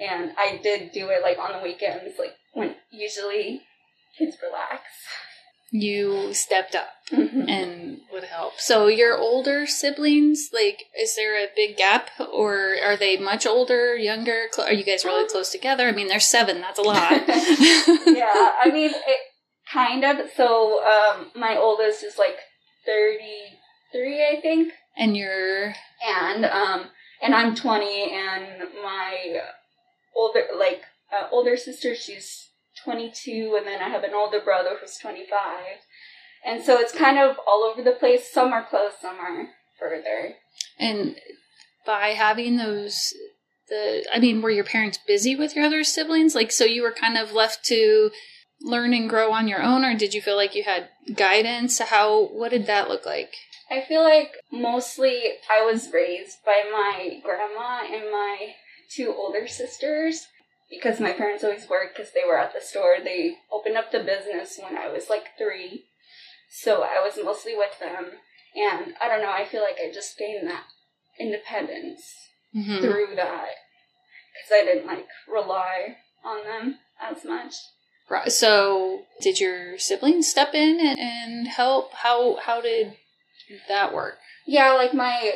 And 0.00 0.32
I 0.38 0.58
did 0.62 0.92
do 0.92 1.08
it 1.08 1.22
like 1.22 1.38
on 1.38 1.52
the 1.58 1.62
weekends, 1.62 2.18
like 2.18 2.34
when 2.54 2.74
usually 2.90 3.62
kids 4.18 4.36
relax. 4.42 4.82
you 5.72 6.34
stepped 6.34 6.74
up 6.74 6.88
Mhm. 7.12 7.48
and 7.48 8.00
would 8.12 8.24
help. 8.24 8.58
So 8.58 8.88
your 8.88 9.16
older 9.16 9.66
siblings, 9.68 10.50
like, 10.52 10.82
is 10.98 11.14
there 11.14 11.36
a 11.36 11.48
big 11.54 11.76
gap, 11.76 12.10
or 12.18 12.74
are 12.82 12.96
they 12.96 13.16
much 13.18 13.46
older, 13.46 13.94
younger? 13.96 14.48
Cl- 14.52 14.66
Are 14.68 14.72
you 14.72 14.82
guys 14.82 15.04
really 15.04 15.28
close 15.28 15.50
together? 15.50 15.86
I 15.86 15.92
mean, 15.92 16.08
there's 16.08 16.24
seven. 16.26 16.60
That's 16.60 16.78
a 16.80 16.82
lot. 16.82 17.12
yeah, 17.28 18.52
I 18.64 18.70
mean, 18.72 18.90
it 18.90 19.20
kind 19.72 20.04
of. 20.04 20.28
So, 20.36 20.82
um, 20.84 21.30
my 21.36 21.56
oldest 21.56 22.02
is 22.02 22.18
like 22.18 22.38
33, 22.84 24.26
I 24.26 24.40
think. 24.40 24.72
And 25.00 25.16
you're 25.16 25.74
And, 26.06 26.44
um, 26.44 26.86
and 27.22 27.34
I'm 27.34 27.54
20, 27.54 28.12
and 28.12 28.68
my 28.82 29.40
older, 30.14 30.44
like, 30.56 30.82
uh, 31.12 31.26
older 31.32 31.56
sister, 31.56 31.94
she's 31.94 32.50
22, 32.84 33.56
and 33.58 33.66
then 33.66 33.82
I 33.82 33.88
have 33.88 34.04
an 34.04 34.14
older 34.14 34.40
brother 34.40 34.76
who's 34.80 34.96
25. 34.98 35.40
And 36.44 36.62
so 36.62 36.78
it's 36.78 36.92
kind 36.92 37.18
of 37.18 37.36
all 37.46 37.64
over 37.64 37.82
the 37.82 37.96
place. 37.96 38.32
Some 38.32 38.52
are 38.52 38.64
close, 38.64 38.92
some 39.00 39.16
are 39.16 39.48
further. 39.78 40.36
and 40.78 41.16
by 41.86 42.08
having 42.08 42.56
those 42.56 43.14
the 43.68 44.04
I 44.12 44.18
mean, 44.18 44.42
were 44.42 44.50
your 44.50 44.64
parents 44.64 44.98
busy 45.06 45.34
with 45.34 45.56
your 45.56 45.64
other 45.64 45.84
siblings? 45.84 46.34
Like, 46.34 46.50
so 46.52 46.64
you 46.64 46.82
were 46.82 46.92
kind 46.92 47.16
of 47.16 47.32
left 47.32 47.64
to 47.66 48.10
learn 48.60 48.92
and 48.92 49.08
grow 49.08 49.32
on 49.32 49.48
your 49.48 49.62
own, 49.62 49.84
or 49.84 49.96
did 49.96 50.12
you 50.12 50.20
feel 50.20 50.36
like 50.36 50.54
you 50.54 50.64
had 50.64 50.88
guidance? 51.14 51.78
How 51.78 52.26
what 52.28 52.50
did 52.50 52.66
that 52.66 52.88
look 52.88 53.06
like? 53.06 53.34
I 53.70 53.82
feel 53.82 54.02
like 54.02 54.32
mostly 54.50 55.22
I 55.50 55.64
was 55.64 55.92
raised 55.92 56.44
by 56.44 56.64
my 56.72 57.20
grandma 57.22 57.82
and 57.84 58.10
my 58.10 58.54
two 58.90 59.14
older 59.16 59.46
sisters 59.46 60.26
because 60.68 60.98
my 61.00 61.12
parents 61.12 61.44
always 61.44 61.68
worked 61.68 61.96
because 61.96 62.12
they 62.12 62.24
were 62.26 62.38
at 62.38 62.52
the 62.52 62.60
store. 62.60 62.96
They 63.02 63.36
opened 63.50 63.76
up 63.76 63.92
the 63.92 64.00
business 64.02 64.58
when 64.60 64.76
I 64.76 64.88
was 64.88 65.08
like 65.08 65.38
three. 65.38 65.84
So 66.50 66.82
I 66.82 67.00
was 67.00 67.18
mostly 67.22 67.56
with 67.56 67.78
them. 67.78 68.06
And 68.56 68.94
I 69.00 69.06
don't 69.08 69.22
know, 69.22 69.30
I 69.30 69.44
feel 69.44 69.62
like 69.62 69.78
I 69.80 69.92
just 69.92 70.18
gained 70.18 70.48
that 70.48 70.64
independence 71.18 72.30
Mhm. 72.54 72.80
through 72.80 73.14
that 73.14 73.54
because 74.32 74.52
I 74.52 74.64
didn't 74.64 74.86
like 74.86 75.06
rely 75.28 75.98
on 76.24 76.44
them 76.44 76.80
as 77.00 77.24
much. 77.24 77.54
Right. 78.08 78.32
So, 78.32 79.06
did 79.20 79.38
your 79.38 79.78
siblings 79.78 80.28
step 80.28 80.52
in 80.52 80.80
and, 80.80 80.98
and 80.98 81.46
help? 81.46 81.92
How 81.94 82.36
how 82.36 82.60
did 82.60 82.96
that 83.68 83.92
work? 83.92 84.18
Yeah, 84.46 84.72
like 84.72 84.94
my 84.94 85.32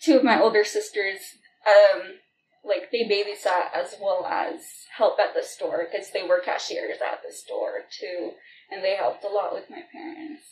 two 0.00 0.16
of 0.16 0.24
my 0.24 0.40
older 0.40 0.64
sisters, 0.64 1.18
um, 1.66 2.02
like 2.64 2.90
they 2.90 3.04
babysat 3.04 3.72
as 3.74 3.94
well 4.00 4.26
as 4.26 4.60
help 4.96 5.18
at 5.18 5.34
the 5.34 5.42
store 5.42 5.86
because 5.90 6.10
they 6.12 6.22
were 6.22 6.40
cashiers 6.44 6.98
at 7.00 7.20
the 7.26 7.32
store 7.34 7.82
too, 8.00 8.32
and 8.70 8.82
they 8.82 8.96
helped 8.96 9.24
a 9.24 9.28
lot 9.28 9.52
with 9.54 9.70
my 9.70 9.82
parents. 9.92 10.42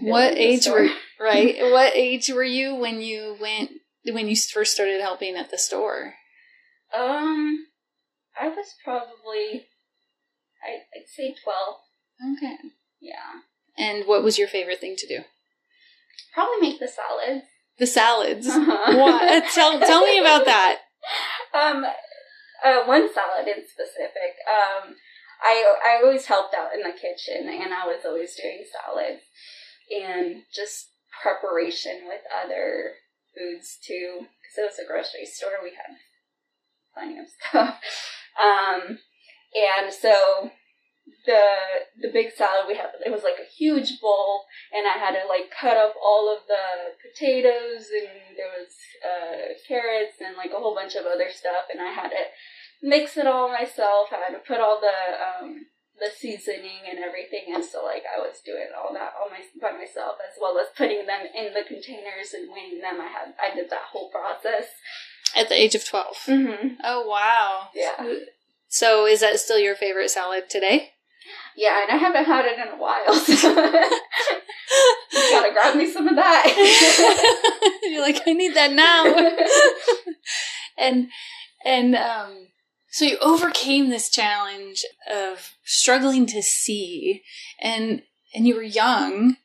What 0.00 0.36
age 0.36 0.62
store. 0.62 0.82
were 0.82 0.88
right? 1.20 1.56
what 1.60 1.96
age 1.96 2.28
were 2.28 2.44
you 2.44 2.74
when 2.74 3.00
you 3.00 3.36
went 3.40 3.70
when 4.04 4.28
you 4.28 4.36
first 4.36 4.74
started 4.74 5.00
helping 5.00 5.36
at 5.36 5.50
the 5.50 5.58
store? 5.58 6.14
Um, 6.96 7.66
I 8.40 8.48
was 8.48 8.74
probably, 8.82 9.66
I, 10.64 10.80
I'd 10.96 11.08
say 11.14 11.34
twelve. 11.42 11.76
Okay. 12.36 12.56
Yeah, 13.00 13.42
And 13.76 14.06
what 14.08 14.24
was 14.24 14.38
your 14.38 14.48
favorite 14.48 14.80
thing 14.80 14.96
to 14.96 15.06
do? 15.06 15.20
Probably 16.34 16.68
make 16.68 16.80
the 16.80 16.88
salads. 16.88 17.44
The 17.78 17.86
salads. 17.86 18.46
Uh-huh. 18.48 18.96
what? 18.96 19.44
Tell 19.52 19.78
tell 19.80 20.04
me 20.04 20.18
about 20.18 20.44
that. 20.44 20.78
Um, 21.54 21.86
uh, 22.62 22.84
one 22.84 23.08
salad 23.14 23.46
in 23.46 23.64
specific. 23.66 24.36
Um, 24.50 24.94
I 25.42 25.64
I 25.82 26.02
always 26.02 26.26
helped 26.26 26.54
out 26.54 26.74
in 26.74 26.80
the 26.82 26.92
kitchen, 26.92 27.48
and 27.48 27.72
I 27.72 27.86
was 27.86 28.04
always 28.04 28.34
doing 28.34 28.64
salads 28.70 29.22
and 29.90 30.42
just 30.52 30.90
preparation 31.22 32.02
with 32.06 32.20
other 32.44 32.92
foods 33.34 33.78
too. 33.82 34.26
Because 34.42 34.58
it 34.58 34.62
was 34.62 34.78
a 34.78 34.86
grocery 34.86 35.24
store, 35.24 35.62
we 35.62 35.70
had 35.70 35.96
plenty 36.94 37.18
of 37.18 37.26
stuff. 37.48 37.80
Um, 38.38 39.00
and 39.56 39.92
so 39.92 40.52
the 41.26 41.42
the 42.00 42.10
big 42.12 42.30
salad 42.36 42.66
we 42.68 42.76
had 42.76 42.90
it 43.04 43.10
was 43.10 43.22
like 43.22 43.38
a 43.42 43.50
huge 43.50 44.00
bowl 44.00 44.44
and 44.72 44.86
I 44.86 44.98
had 44.98 45.18
to 45.18 45.26
like 45.28 45.50
cut 45.50 45.76
up 45.76 45.94
all 46.00 46.32
of 46.32 46.46
the 46.46 46.94
potatoes 47.02 47.90
and 47.90 48.36
there 48.36 48.50
was 48.54 48.70
uh, 49.02 49.58
carrots 49.66 50.20
and 50.20 50.36
like 50.36 50.50
a 50.54 50.60
whole 50.60 50.74
bunch 50.74 50.94
of 50.94 51.06
other 51.06 51.30
stuff 51.30 51.66
and 51.72 51.80
I 51.82 51.90
had 51.90 52.10
to 52.10 52.24
mix 52.82 53.16
it 53.16 53.26
all 53.26 53.48
myself. 53.48 54.08
I 54.12 54.30
had 54.30 54.38
to 54.38 54.46
put 54.46 54.60
all 54.60 54.80
the 54.80 54.94
um, 55.18 55.66
the 55.98 56.10
seasoning 56.14 56.86
and 56.88 57.00
everything 57.00 57.50
and 57.50 57.64
so 57.64 57.84
like 57.84 58.04
I 58.06 58.20
was 58.20 58.38
doing 58.46 58.70
all 58.78 58.94
that 58.94 59.18
all 59.18 59.30
my 59.30 59.42
by 59.60 59.76
myself 59.76 60.22
as 60.22 60.38
well 60.40 60.58
as 60.58 60.68
putting 60.76 61.06
them 61.06 61.26
in 61.34 61.52
the 61.54 61.66
containers 61.66 62.30
and 62.34 62.50
weighing 62.52 62.80
them. 62.80 63.00
I 63.00 63.10
had 63.10 63.34
I 63.42 63.54
did 63.54 63.70
that 63.70 63.90
whole 63.90 64.10
process 64.10 64.70
at 65.36 65.48
the 65.48 65.60
age 65.60 65.74
of 65.74 65.84
12 65.84 66.16
mm-hmm. 66.26 66.68
Oh 66.84 67.06
wow! 67.06 67.68
Yeah. 67.74 68.22
So 68.68 69.06
is 69.06 69.20
that 69.20 69.40
still 69.40 69.58
your 69.58 69.74
favorite 69.74 70.10
salad 70.10 70.48
today? 70.48 70.92
Yeah, 71.58 71.82
and 71.82 71.90
I 71.90 71.96
haven't 71.96 72.24
had 72.24 72.44
it 72.44 72.56
in 72.56 72.68
a 72.68 72.76
while. 72.76 73.14
So 74.68 75.16
you 75.22 75.30
gotta 75.30 75.52
grab 75.52 75.74
me 75.76 75.90
some 75.90 76.06
of 76.06 76.14
that. 76.16 77.80
You're 77.82 78.02
like, 78.02 78.20
I 78.26 78.32
need 78.34 78.54
that 78.54 78.72
now. 78.72 79.06
and 80.76 81.08
and 81.64 81.96
um, 81.96 82.48
so 82.90 83.06
you 83.06 83.16
overcame 83.20 83.88
this 83.88 84.10
challenge 84.10 84.84
of 85.10 85.54
struggling 85.64 86.26
to 86.26 86.42
see, 86.42 87.22
and 87.60 88.02
and 88.34 88.46
you 88.46 88.54
were 88.54 88.62
young. 88.62 89.36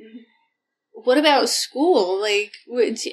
Mhm. 0.00 0.24
What 0.92 1.18
about 1.18 1.48
school? 1.50 2.20
Like, 2.20 2.52
would 2.66 3.04
you, 3.04 3.12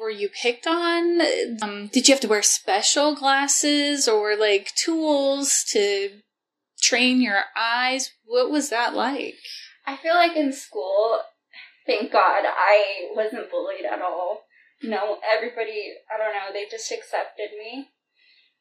were 0.00 0.10
you 0.10 0.30
picked 0.30 0.66
on? 0.66 1.20
Um, 1.62 1.88
did 1.92 2.08
you 2.08 2.14
have 2.14 2.22
to 2.22 2.28
wear 2.28 2.42
special 2.42 3.14
glasses 3.14 4.08
or 4.08 4.36
like 4.36 4.72
tools 4.74 5.64
to 5.70 6.10
train 6.88 7.20
your 7.20 7.42
eyes? 7.56 8.12
What 8.24 8.50
was 8.50 8.70
that 8.70 8.94
like? 8.94 9.36
I 9.86 9.96
feel 9.96 10.14
like 10.14 10.36
in 10.36 10.52
school, 10.52 11.20
thank 11.86 12.12
God, 12.12 12.44
I 12.46 13.08
wasn't 13.14 13.50
bullied 13.50 13.84
at 13.84 14.02
all. 14.02 14.44
You 14.80 14.90
know, 14.90 15.18
everybody, 15.34 15.94
I 16.12 16.18
don't 16.18 16.34
know, 16.34 16.52
they 16.52 16.66
just 16.70 16.90
accepted 16.92 17.50
me. 17.58 17.88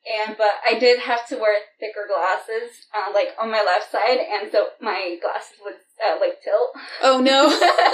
And, 0.09 0.35
but 0.37 0.51
I 0.67 0.79
did 0.79 0.99
have 0.99 1.27
to 1.27 1.35
wear 1.37 1.55
thicker 1.79 2.07
glasses, 2.07 2.71
uh, 2.95 3.11
like 3.13 3.29
on 3.39 3.51
my 3.51 3.61
left 3.61 3.91
side, 3.91 4.19
and 4.19 4.49
so 4.51 4.67
my 4.81 5.17
glasses 5.21 5.57
would, 5.63 5.73
uh, 6.05 6.17
like 6.19 6.41
tilt. 6.41 6.69
Oh 7.01 7.19
no! 7.19 7.49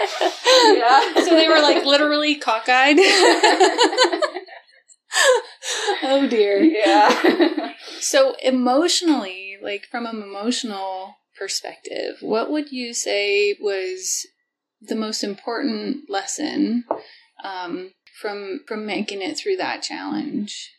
Yeah. 0.76 1.14
so 1.22 1.30
they 1.30 1.48
were 1.48 1.60
like 1.60 1.84
literally 1.84 2.36
cockeyed. 2.36 2.96
oh 6.02 6.26
dear. 6.28 6.60
yeah. 6.62 7.72
So 8.00 8.34
emotionally, 8.42 9.58
like 9.62 9.86
from 9.90 10.06
an 10.06 10.22
emotional 10.22 11.16
perspective, 11.38 12.16
what 12.20 12.50
would 12.50 12.72
you 12.72 12.94
say 12.94 13.56
was 13.60 14.26
the 14.80 14.96
most 14.96 15.22
important 15.22 16.08
lesson 16.08 16.84
um, 17.44 17.92
from 18.20 18.60
from 18.66 18.86
making 18.86 19.20
it 19.20 19.36
through 19.36 19.56
that 19.56 19.82
challenge? 19.82 20.72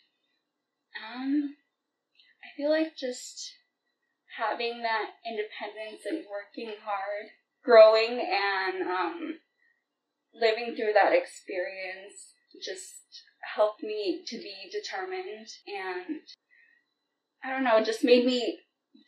Um, 0.98 1.54
I 2.42 2.48
feel 2.56 2.70
like 2.70 2.96
just 2.96 3.52
having 4.36 4.82
that 4.82 5.10
independence 5.24 6.02
and 6.04 6.24
working 6.28 6.74
hard, 6.84 7.30
growing 7.64 8.20
and 8.20 8.82
um, 8.82 9.38
living 10.34 10.74
through 10.74 10.92
that 10.94 11.12
experience 11.12 12.34
just 12.64 13.22
helped 13.54 13.82
me 13.82 14.24
to 14.26 14.36
be 14.38 14.54
determined 14.72 15.48
and 15.66 16.20
I 17.44 17.50
don't 17.50 17.64
know, 17.64 17.78
it 17.78 17.84
just 17.84 18.04
made 18.04 18.24
me 18.24 18.58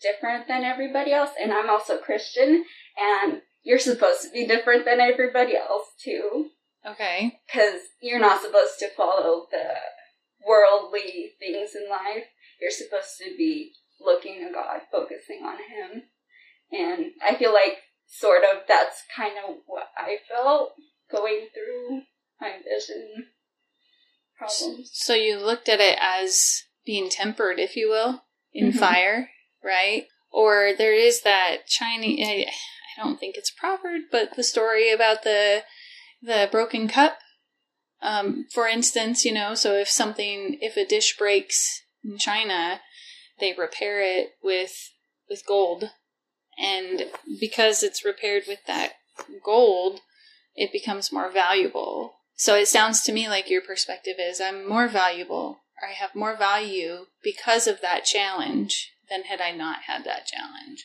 different 0.03 0.49
than 0.49 0.65
everybody 0.65 1.13
else. 1.13 1.31
And 1.41 1.53
I'm 1.53 1.71
also 1.71 1.99
Christian, 1.99 2.65
and 2.99 3.43
you're 3.63 3.79
supposed 3.79 4.23
to 4.23 4.31
be 4.31 4.47
different 4.47 4.85
than 4.85 5.01
everybody 5.01 5.57
else 5.57 5.87
too 6.03 6.51
Okay. 6.87 7.41
because 7.47 7.81
you're 8.01 8.21
not 8.21 8.43
supposed 8.43 8.79
to 8.81 8.91
follow 8.91 9.47
the 9.51 9.75
worldly 10.47 11.33
things 11.39 11.71
in 11.75 11.89
life. 11.89 12.25
You're 12.61 12.71
supposed 12.71 13.17
to 13.19 13.35
be 13.37 13.73
looking 14.01 14.47
to 14.47 14.53
God, 14.53 14.81
focusing 14.93 15.43
on 15.45 15.57
Him. 15.57 16.03
And 16.73 17.13
I 17.27 17.37
feel 17.37 17.53
like 17.53 17.79
sort 18.07 18.43
of 18.45 18.63
that's 18.69 19.03
kind 19.17 19.35
of 19.49 19.57
what 19.67 19.89
I 19.97 20.19
felt 20.29 20.73
going 21.11 21.49
through 21.55 22.03
my 22.41 22.59
vision 22.59 23.29
problems. 24.37 24.91
So 24.93 25.15
you 25.15 25.39
looked 25.39 25.69
at 25.69 25.81
it 25.81 25.99
as 26.01 26.65
being 26.85 27.09
tempered, 27.09 27.59
if 27.59 27.77
you 27.77 27.89
will, 27.89 28.24
in 28.55 28.73
Mhm. 28.73 28.79
fire, 28.79 29.31
right? 29.63 30.07
Or 30.31 30.73
there 30.73 30.95
is 30.95 31.23
that 31.23 31.67
Chinese. 31.67 32.27
I 32.27 32.53
I 32.97 33.03
don't 33.03 33.19
think 33.19 33.37
it's 33.37 33.51
proverb, 33.51 34.03
but 34.11 34.37
the 34.37 34.45
story 34.45 34.91
about 34.91 35.25
the 35.25 35.65
the 36.23 36.49
broken 36.51 36.89
cup. 36.89 37.19
Um, 38.01 38.47
for 38.53 38.69
instance, 38.69 39.25
you 39.25 39.33
know, 39.33 39.55
so 39.55 39.75
if 39.75 39.89
something, 39.89 40.59
if 40.61 40.77
a 40.77 40.85
dish 40.85 41.17
breaks 41.17 41.83
in 42.05 42.19
China, 42.19 42.81
they 43.41 43.53
repair 43.53 44.01
it 44.01 44.35
with 44.43 44.93
with 45.29 45.47
gold, 45.47 45.91
and 46.59 47.11
because 47.41 47.83
it's 47.83 48.05
repaired 48.05 48.45
with 48.47 48.65
that 48.67 48.93
gold, 49.43 50.01
it 50.55 50.73
becomes 50.73 51.13
more 51.13 51.31
valuable. 51.31 52.21
So 52.37 52.57
it 52.57 52.69
sounds 52.69 53.03
to 53.03 53.13
me 53.13 53.29
like 53.29 53.51
your 53.51 53.63
perspective 53.63 54.17
is 54.19 54.41
I'm 54.41 54.69
more 54.69 54.89
valuable 54.89 55.64
or 55.81 55.89
I 55.89 55.93
have 55.93 56.15
more 56.15 56.37
value 56.37 57.07
because 57.23 57.67
of 57.67 57.81
that 57.81 58.05
challenge 58.05 58.93
than 59.11 59.23
had 59.23 59.41
I 59.41 59.51
not 59.51 59.83
had 59.87 60.05
that 60.05 60.27
challenge. 60.27 60.85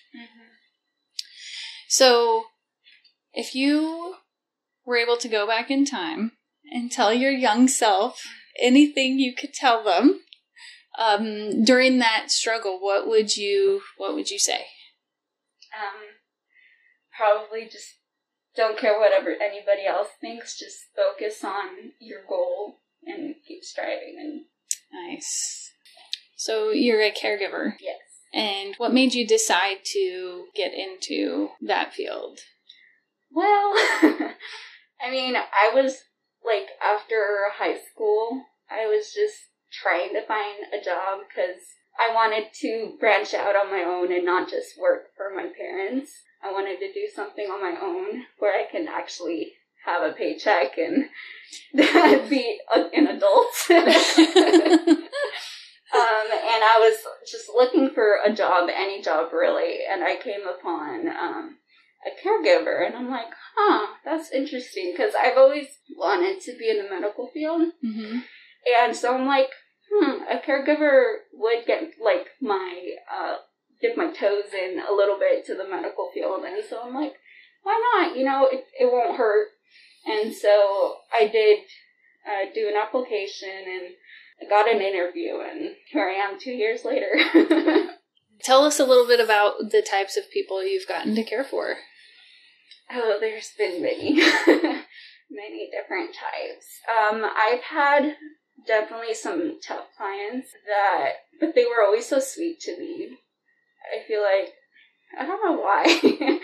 So 1.88 2.46
if 3.34 3.56
you 3.56 4.16
were 4.86 4.98
able 4.98 5.18
to 5.18 5.28
go 5.28 5.48
back 5.48 5.72
in 5.72 5.86
time 5.86 6.34
and 6.72 6.92
tell 6.92 7.14
your 7.14 7.32
young 7.32 7.68
self 7.68 8.24
anything 8.60 9.20
you 9.20 9.34
could 9.34 9.54
tell 9.54 9.84
them 9.84 10.22
um, 10.98 11.64
during 11.64 12.00
that 12.00 12.30
struggle, 12.30 12.80
what 12.80 13.08
would 13.08 13.38
you 13.38 13.82
what 13.98 14.14
would 14.14 14.30
you 14.30 14.40
say? 14.40 14.66
Um, 15.74 16.18
probably 17.16 17.66
just 17.66 17.96
don't 18.56 18.78
care 18.78 19.00
whatever 19.00 19.30
anybody 19.30 19.86
else 19.88 20.10
thinks. 20.20 20.58
Just 20.58 20.78
focus 20.96 21.44
on 21.44 21.94
your 22.00 22.22
goal 22.28 22.80
and 23.06 23.36
keep 23.48 23.64
striving. 23.64 24.18
And 24.20 24.46
Nice. 24.92 25.72
So 26.36 26.70
you're 26.70 27.02
a 27.02 27.12
caregiver. 27.12 27.74
yes, 27.80 27.98
And 28.34 28.76
what 28.78 28.94
made 28.94 29.14
you 29.14 29.28
decide 29.28 29.80
to 29.94 30.46
get 30.56 30.72
into 30.74 31.50
that 31.62 31.94
field? 31.94 32.40
well, 33.32 33.46
I 35.02 35.12
mean, 35.12 35.36
I 35.36 35.72
was 35.74 36.04
like 36.44 36.68
after 36.84 37.48
high 37.58 37.78
school, 37.78 38.44
I 38.70 38.88
was 38.88 39.14
just 39.14 39.36
trying 39.72 40.14
to 40.14 40.26
find 40.26 40.58
a 40.74 40.84
job 40.84 41.20
because 41.28 41.62
I 42.00 42.14
wanted 42.14 42.48
to 42.62 42.96
branch 43.00 43.34
out 43.34 43.56
on 43.56 43.70
my 43.70 43.84
own 43.84 44.12
and 44.12 44.26
not 44.26 44.50
just 44.50 44.80
work 44.80 45.08
for 45.16 45.30
my 45.36 45.48
parents. 45.56 46.12
I 46.44 46.52
wanted 46.52 46.80
to 46.80 46.94
do 46.94 47.08
something 47.14 47.46
on 47.46 47.62
my 47.62 47.78
own 47.82 48.24
where 48.40 48.54
I 48.54 48.70
can 48.72 48.88
actually 48.88 49.54
have 49.90 50.04
a 50.04 50.14
paycheck 50.14 50.78
and 50.78 51.06
be 52.30 52.60
a, 52.74 52.80
an 52.94 53.08
adult. 53.08 53.54
Um, 55.92 56.28
and 56.32 56.64
I 56.64 56.78
was 56.78 57.00
just 57.30 57.50
looking 57.50 57.90
for 57.90 58.20
a 58.24 58.32
job, 58.32 58.70
any 58.72 59.02
job 59.02 59.34
really, 59.34 59.80
and 59.90 60.04
I 60.04 60.18
came 60.18 60.42
upon 60.48 61.08
um, 61.08 61.58
a 62.06 62.12
caregiver, 62.22 62.86
and 62.86 62.96
I'm 62.96 63.10
like, 63.10 63.26
huh, 63.56 63.88
that's 64.06 64.32
interesting 64.32 64.94
because 64.96 65.14
I've 65.20 65.38
always 65.38 65.66
wanted 65.98 66.42
to 66.42 66.56
be 66.60 66.70
in 66.70 66.78
the 66.78 66.90
medical 66.90 67.28
field, 67.34 67.72
hmm 67.84 68.20
and 68.78 68.96
so 68.96 69.16
I'm 69.16 69.26
like, 69.26 69.50
hmm, 69.92 70.22
a 70.30 70.38
caregiver 70.38 71.26
would 71.34 71.66
get 71.66 71.94
like 72.04 72.28
my 72.40 72.92
uh, 73.12 73.38
dip 73.82 73.98
my 73.98 74.12
toes 74.12 74.54
in 74.54 74.80
a 74.80 74.94
little 74.94 75.18
bit 75.18 75.44
to 75.48 75.56
the 75.56 75.68
medical 75.68 76.12
field, 76.14 76.44
and 76.44 76.64
so 76.70 76.82
I'm 76.84 76.94
like, 76.94 77.14
why 77.64 77.82
not? 77.96 78.16
You 78.16 78.26
know, 78.26 78.48
it 78.52 78.66
it 78.80 78.92
won't 78.92 79.18
hurt, 79.18 79.48
and 80.10 80.34
so 80.34 80.98
I 81.14 81.28
did 81.28 81.60
uh, 82.28 82.52
do 82.54 82.68
an 82.68 82.76
application 82.76 83.50
and. 83.50 83.96
I 84.42 84.48
got 84.48 84.74
an 84.74 84.82
interview, 84.82 85.40
and 85.42 85.76
here 85.92 86.08
I 86.08 86.14
am 86.14 86.40
two 86.40 86.54
years 86.54 86.86
later. 86.86 87.10
Tell 88.42 88.64
us 88.64 88.80
a 88.80 88.86
little 88.86 89.06
bit 89.06 89.20
about 89.20 89.72
the 89.72 89.82
types 89.82 90.16
of 90.16 90.32
people 90.32 90.64
you've 90.66 90.88
gotten 90.88 91.14
to 91.16 91.24
care 91.24 91.44
for. 91.44 91.76
oh, 92.92 93.18
there's 93.20 93.52
been 93.58 93.82
many, 93.82 94.14
many 95.30 95.70
different 95.72 96.16
types. 96.16 96.80
Um, 96.88 97.26
I've 97.26 97.62
had 97.62 98.16
definitely 98.66 99.14
some 99.14 99.60
tough 99.62 99.86
clients 99.98 100.50
that, 100.68 101.14
but 101.40 101.54
they 101.54 101.66
were 101.66 101.84
always 101.84 102.08
so 102.08 102.20
sweet 102.20 102.60
to 102.62 102.80
me. 102.80 103.18
I 103.94 104.08
feel 104.08 104.22
like 104.22 104.54
I 105.18 105.26
don't 105.26 105.44
know 105.44 105.62
why. 105.62 106.40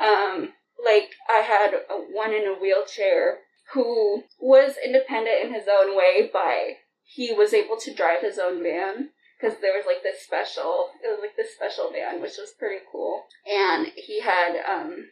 um, 0.00 0.52
like 0.84 1.10
I 1.28 1.38
had 1.38 1.74
a, 1.74 1.94
one 1.94 2.32
in 2.32 2.46
a 2.46 2.60
wheelchair 2.60 3.38
who 3.74 4.24
was 4.40 4.74
independent 4.84 5.44
in 5.44 5.54
his 5.54 5.68
own 5.70 5.96
way, 5.96 6.28
but 6.32 6.78
he 7.04 7.32
was 7.32 7.54
able 7.54 7.76
to 7.78 7.94
drive 7.94 8.22
his 8.22 8.38
own 8.38 8.62
van 8.62 9.10
because 9.38 9.58
there 9.60 9.74
was 9.74 9.86
like 9.86 10.02
this 10.02 10.22
special, 10.22 10.90
it 11.02 11.08
was 11.08 11.18
like 11.20 11.36
this 11.36 11.54
special 11.54 11.90
band, 11.90 12.22
which 12.22 12.36
was 12.38 12.54
pretty 12.58 12.84
cool. 12.90 13.24
And 13.46 13.88
he 13.96 14.20
had, 14.20 14.56
um, 14.68 15.08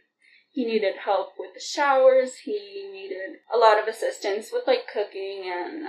he 0.52 0.64
needed 0.64 0.96
help 1.04 1.34
with 1.38 1.54
the 1.54 1.60
showers. 1.60 2.36
He 2.44 2.88
needed 2.92 3.38
a 3.52 3.58
lot 3.58 3.78
of 3.78 3.88
assistance 3.88 4.50
with 4.52 4.64
like 4.66 4.90
cooking 4.92 5.44
and 5.46 5.84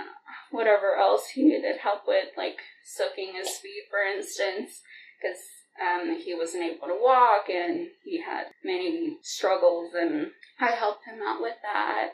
whatever 0.50 0.96
else 0.96 1.28
he 1.34 1.44
needed 1.44 1.78
help 1.82 2.02
with, 2.06 2.28
like 2.36 2.58
soaking 2.84 3.34
his 3.34 3.50
feet, 3.58 3.84
for 3.90 4.00
instance, 4.00 4.80
because 5.20 5.40
um, 5.80 6.18
he 6.22 6.34
wasn't 6.34 6.64
able 6.64 6.88
to 6.88 6.98
walk 7.00 7.48
and 7.48 7.88
he 8.04 8.20
had 8.20 8.46
many 8.64 9.18
struggles, 9.22 9.92
and 9.94 10.28
I 10.60 10.72
helped 10.72 11.06
him 11.06 11.20
out 11.26 11.40
with 11.40 11.56
that. 11.62 12.10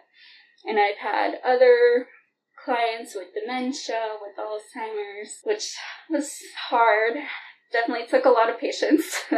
And 0.65 0.79
I've 0.79 0.97
had 0.97 1.39
other 1.45 2.09
clients 2.65 3.15
with 3.15 3.29
dementia, 3.35 4.17
with 4.21 4.37
Alzheimer's, 4.37 5.39
which 5.45 5.75
was 6.11 6.37
hard. 6.69 7.15
Definitely 7.73 8.07
took 8.07 8.25
a 8.25 8.31
lot 8.31 8.51
of 8.51 8.59
patience. 8.59 9.23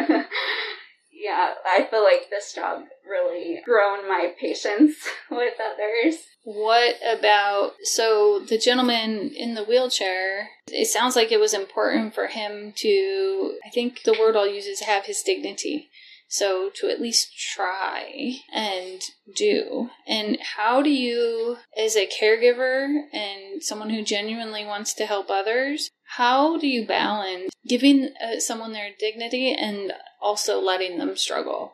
yeah, 1.21 1.53
I 1.67 1.87
feel 1.91 2.03
like 2.03 2.31
this 2.31 2.55
job 2.55 2.85
really 3.09 3.61
grown 3.65 4.09
my 4.09 4.33
patience 4.41 4.97
with 5.31 5.55
others. 5.61 6.17
What 6.45 6.97
about 7.07 7.73
so 7.83 8.41
the 8.49 8.57
gentleman 8.57 9.31
in 9.37 9.55
the 9.55 9.65
wheelchair? 9.65 10.49
It 10.69 10.87
sounds 10.87 11.17
like 11.17 11.31
it 11.31 11.41
was 11.41 11.53
important 11.53 12.15
for 12.15 12.29
him 12.29 12.73
to, 12.77 13.59
I 13.65 13.69
think 13.69 14.05
the 14.05 14.17
word 14.19 14.37
I'll 14.37 14.51
use 14.51 14.67
is 14.67 14.81
have 14.81 15.05
his 15.05 15.23
dignity. 15.23 15.91
So 16.33 16.71
to 16.77 16.89
at 16.89 17.01
least 17.01 17.37
try 17.37 18.37
and 18.55 19.03
do. 19.35 19.91
And 20.07 20.39
how 20.57 20.81
do 20.81 20.89
you, 20.89 21.57
as 21.77 21.97
a 21.97 22.07
caregiver 22.07 22.87
and 23.13 23.61
someone 23.61 23.91
who 23.91 24.05
genuinely 24.05 24.65
wants 24.65 24.95
to 24.95 25.07
help 25.07 25.29
others, 25.29 25.91
how 26.17 26.57
do 26.57 26.69
you 26.69 26.87
balance 26.87 27.51
giving 27.67 28.11
uh, 28.25 28.39
someone 28.39 28.73
their 28.73 28.91
dignity 28.97 29.53
and 29.53 29.93
also 30.23 30.61
letting 30.61 30.99
them 30.99 31.17
struggle? 31.17 31.73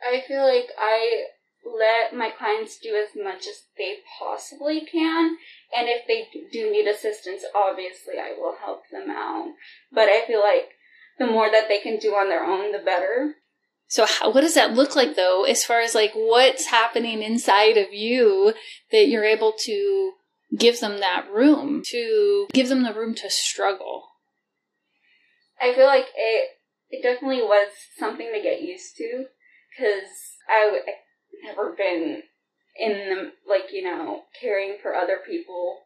I 0.00 0.22
feel 0.28 0.46
like 0.46 0.68
I 0.78 1.24
let 1.64 2.16
my 2.16 2.30
clients 2.30 2.78
do 2.78 2.94
as 2.94 3.20
much 3.20 3.48
as 3.48 3.62
they 3.76 3.96
possibly 4.16 4.80
can. 4.80 5.36
And 5.76 5.88
if 5.88 6.06
they 6.06 6.28
do 6.52 6.70
need 6.70 6.86
assistance, 6.86 7.42
obviously 7.52 8.14
I 8.20 8.34
will 8.38 8.54
help 8.64 8.82
them 8.92 9.10
out. 9.10 9.54
But 9.92 10.08
I 10.08 10.24
feel 10.24 10.40
like 10.40 10.70
the 11.18 11.26
more 11.26 11.50
that 11.50 11.66
they 11.66 11.80
can 11.80 11.98
do 11.98 12.14
on 12.14 12.28
their 12.28 12.44
own, 12.44 12.70
the 12.70 12.78
better. 12.78 13.34
So 13.88 14.04
how, 14.04 14.30
what 14.30 14.42
does 14.42 14.54
that 14.54 14.74
look 14.74 14.94
like 14.94 15.16
though, 15.16 15.44
as 15.44 15.64
far 15.64 15.80
as 15.80 15.94
like 15.94 16.12
what's 16.12 16.66
happening 16.66 17.22
inside 17.22 17.78
of 17.78 17.92
you 17.92 18.52
that 18.92 19.08
you're 19.08 19.24
able 19.24 19.54
to 19.60 20.12
give 20.56 20.80
them 20.80 21.00
that 21.00 21.26
room 21.32 21.82
to 21.86 22.46
give 22.52 22.68
them 22.68 22.82
the 22.82 22.92
room 22.92 23.14
to 23.16 23.30
struggle? 23.30 24.04
I 25.60 25.74
feel 25.74 25.86
like 25.86 26.06
it 26.16 26.50
it 26.90 27.02
definitely 27.02 27.42
was 27.42 27.68
something 27.98 28.30
to 28.32 28.42
get 28.42 28.62
used 28.62 28.96
to 28.98 29.24
because 29.70 30.10
I've 30.48 30.80
never 31.42 31.74
been 31.76 32.22
in 32.78 32.92
the 32.92 33.32
like 33.48 33.72
you 33.72 33.82
know 33.82 34.24
caring 34.38 34.76
for 34.82 34.94
other 34.94 35.18
people. 35.26 35.78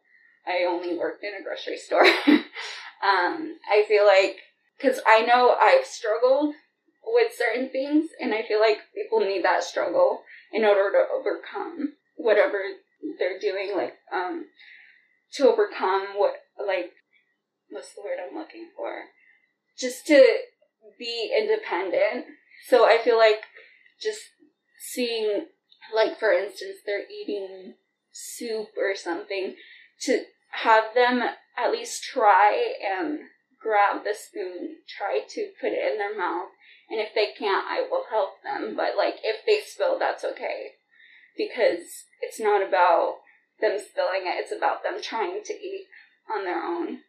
I 0.45 0.65
only 0.67 0.97
worked 0.97 1.23
in 1.23 1.31
a 1.39 1.43
grocery 1.43 1.77
store. 1.77 2.03
um, 3.01 3.57
I 3.71 3.85
feel 3.87 4.05
like 4.05 4.39
because 4.77 4.99
I 5.07 5.21
know 5.21 5.55
I've 5.57 5.85
struggled 5.85 6.53
with 7.05 7.31
certain 7.37 7.69
things, 7.69 8.09
and 8.19 8.33
I 8.33 8.43
feel 8.43 8.59
like 8.59 8.77
people 8.95 9.19
need 9.19 9.43
that 9.43 9.63
struggle 9.63 10.21
in 10.51 10.63
order 10.63 10.91
to 10.91 11.05
overcome 11.13 11.93
whatever 12.15 12.59
they're 13.19 13.39
doing, 13.39 13.73
like 13.75 13.93
um, 14.11 14.45
to 15.33 15.47
overcome 15.47 16.07
what 16.15 16.33
like 16.65 16.91
what's 17.69 17.93
the 17.93 18.01
word 18.01 18.17
I'm 18.19 18.37
looking 18.37 18.69
for? 18.77 19.03
Just 19.77 20.05
to 20.07 20.23
be 20.99 21.35
independent. 21.37 22.25
So 22.67 22.85
I 22.85 22.99
feel 23.03 23.17
like 23.17 23.41
just 24.01 24.21
seeing, 24.79 25.47
like 25.93 26.19
for 26.19 26.31
instance, 26.31 26.77
they're 26.85 27.09
eating 27.09 27.73
soup 28.11 28.69
or 28.77 28.95
something, 28.95 29.55
to 30.01 30.23
have 30.51 30.93
them 30.93 31.21
at 31.57 31.71
least 31.71 32.03
try 32.03 32.73
and 32.97 33.19
grab 33.59 34.03
the 34.03 34.13
spoon, 34.13 34.77
try 34.97 35.21
to 35.27 35.51
put 35.59 35.71
it 35.71 35.91
in 35.91 35.97
their 35.97 36.17
mouth, 36.17 36.49
and 36.93 37.01
if 37.01 37.09
they 37.15 37.33
can't, 37.35 37.65
I 37.65 37.87
will 37.89 38.05
help 38.11 38.43
them. 38.43 38.75
But 38.77 38.93
like 38.95 39.15
if 39.23 39.43
they 39.47 39.61
spill, 39.65 39.97
that's 39.97 40.23
okay. 40.23 40.77
Because 41.35 42.05
it's 42.21 42.39
not 42.39 42.61
about 42.61 43.17
them 43.59 43.79
spilling 43.81 44.29
it, 44.29 44.37
it's 44.37 44.55
about 44.55 44.83
them 44.83 45.01
trying 45.01 45.41
to 45.43 45.53
eat 45.53 45.87
on 46.29 46.45
their 46.45 46.61
own 46.61 46.99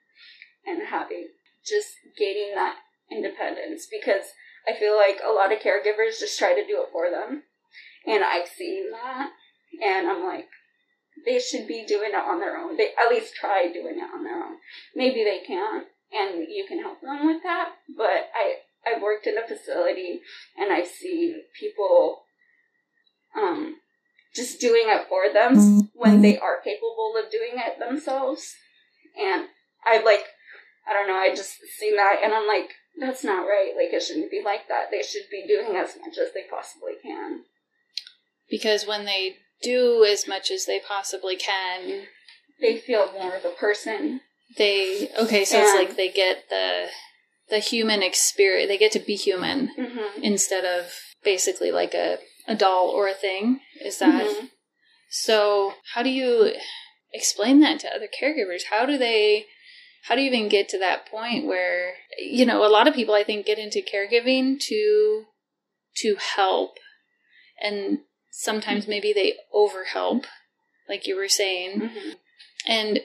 and 0.65 0.89
having 0.89 1.29
just 1.67 1.97
gaining 2.17 2.55
that 2.55 2.77
independence 3.13 3.87
because 3.91 4.33
I 4.67 4.73
feel 4.73 4.97
like 4.97 5.21
a 5.23 5.33
lot 5.33 5.53
of 5.53 5.59
caregivers 5.59 6.19
just 6.19 6.39
try 6.39 6.55
to 6.55 6.67
do 6.67 6.81
it 6.81 6.89
for 6.91 7.11
them. 7.11 7.43
And 8.07 8.25
I've 8.25 8.49
seen 8.49 8.91
that 8.91 9.33
and 9.85 10.09
I'm 10.09 10.25
like, 10.25 10.49
they 11.27 11.39
should 11.39 11.69
be 11.69 11.85
doing 11.87 12.13
it 12.15 12.25
on 12.25 12.41
their 12.41 12.57
own. 12.57 12.79
They 12.79 12.89
at 12.99 13.11
least 13.11 13.35
try 13.35 13.69
doing 13.69 13.99
it 13.99 14.15
on 14.15 14.25
their 14.25 14.43
own. 14.43 14.57
Maybe 14.97 15.25
they 15.25 15.41
can't 15.47 15.89
and 16.11 16.47
you 16.49 16.65
can 16.67 16.81
help 16.81 17.03
them 17.03 17.27
with 17.27 17.43
that. 17.43 17.73
But 17.95 18.31
I 18.35 18.64
I've 18.87 19.03
worked 19.03 19.27
in 19.27 19.39
a 19.39 19.47
facility 19.47 20.21
and 20.57 20.73
I've 20.73 20.87
seen 20.87 21.43
people 21.59 22.25
um, 23.37 23.77
just 24.35 24.61
doing 24.61 24.85
it 24.87 25.09
for 25.09 25.33
them 25.33 25.89
when 25.95 26.23
they 26.23 26.39
are 26.39 26.61
capable 26.63 27.15
of 27.19 27.31
doing 27.31 27.53
it 27.55 27.79
themselves. 27.79 28.55
And 29.21 29.47
I've 29.87 30.05
like, 30.05 30.25
I 30.89 30.93
don't 30.93 31.09
know, 31.09 31.15
I 31.15 31.35
just 31.35 31.59
seen 31.79 31.97
that 31.97 32.21
and 32.23 32.33
I'm 32.33 32.47
like, 32.47 32.71
that's 32.99 33.25
not 33.25 33.43
right. 33.43 33.73
Like, 33.77 33.93
it 33.93 34.03
shouldn't 34.03 34.31
be 34.31 34.43
like 34.45 34.69
that. 34.69 34.91
They 34.91 35.03
should 35.03 35.29
be 35.31 35.47
doing 35.47 35.77
as 35.77 35.97
much 36.01 36.19
as 36.19 36.33
they 36.33 36.45
possibly 36.49 36.93
can. 37.03 37.41
Because 38.49 38.87
when 38.87 39.05
they 39.05 39.37
do 39.63 40.05
as 40.05 40.29
much 40.29 40.51
as 40.51 40.67
they 40.67 40.79
possibly 40.79 41.37
can, 41.37 42.05
they 42.61 42.79
feel 42.79 43.13
more 43.13 43.35
of 43.35 43.45
a 43.45 43.51
person. 43.51 44.21
They, 44.57 45.11
okay, 45.19 45.45
so 45.45 45.59
and, 45.59 45.67
it's 45.67 45.75
like 45.77 45.97
they 45.97 46.11
get 46.11 46.49
the 46.51 46.87
the 47.51 47.59
human 47.59 48.03
experience. 48.03 48.69
They 48.69 48.79
get 48.79 48.93
to 48.93 48.99
be 48.99 49.17
human 49.17 49.71
mm-hmm. 49.79 50.23
instead 50.23 50.65
of 50.65 50.93
basically 51.23 51.71
like 51.71 51.95
a, 51.95 52.19
a 52.47 52.55
doll 52.55 52.89
or 52.89 53.09
a 53.09 53.15
thing. 53.15 53.61
Is 53.85 53.99
that 53.99 54.27
mm-hmm. 54.27 54.47
so? 55.11 55.75
How 55.95 56.03
do 56.03 56.11
you 56.11 56.53
explain 57.13 57.61
that 57.61 57.81
to 57.81 57.95
other 57.95 58.09
caregivers? 58.09 58.65
How 58.71 58.87
do 58.87 58.97
they? 58.97 59.47
How 60.05 60.15
do 60.15 60.21
you 60.21 60.29
even 60.29 60.51
get 60.51 60.69
to 60.71 60.79
that 60.79 61.07
point 61.07 61.47
where 61.47 61.95
you 62.19 62.45
know 62.45 62.67
a 62.67 62.69
lot 62.69 62.89
of 62.89 62.95
people 62.95 63.15
I 63.15 63.25
think 63.25 63.47
get 63.47 63.59
into 63.59 63.81
caregiving 63.81 64.59
to 64.61 65.25
to 65.99 66.17
help, 66.37 66.79
and 67.63 68.01
sometimes 68.31 68.89
maybe 68.89 69.13
they 69.13 69.35
overhelp, 69.55 70.25
like 70.89 71.07
you 71.07 71.17
were 71.17 71.29
saying, 71.29 71.81
mm-hmm. 71.81 72.11
and 72.67 73.01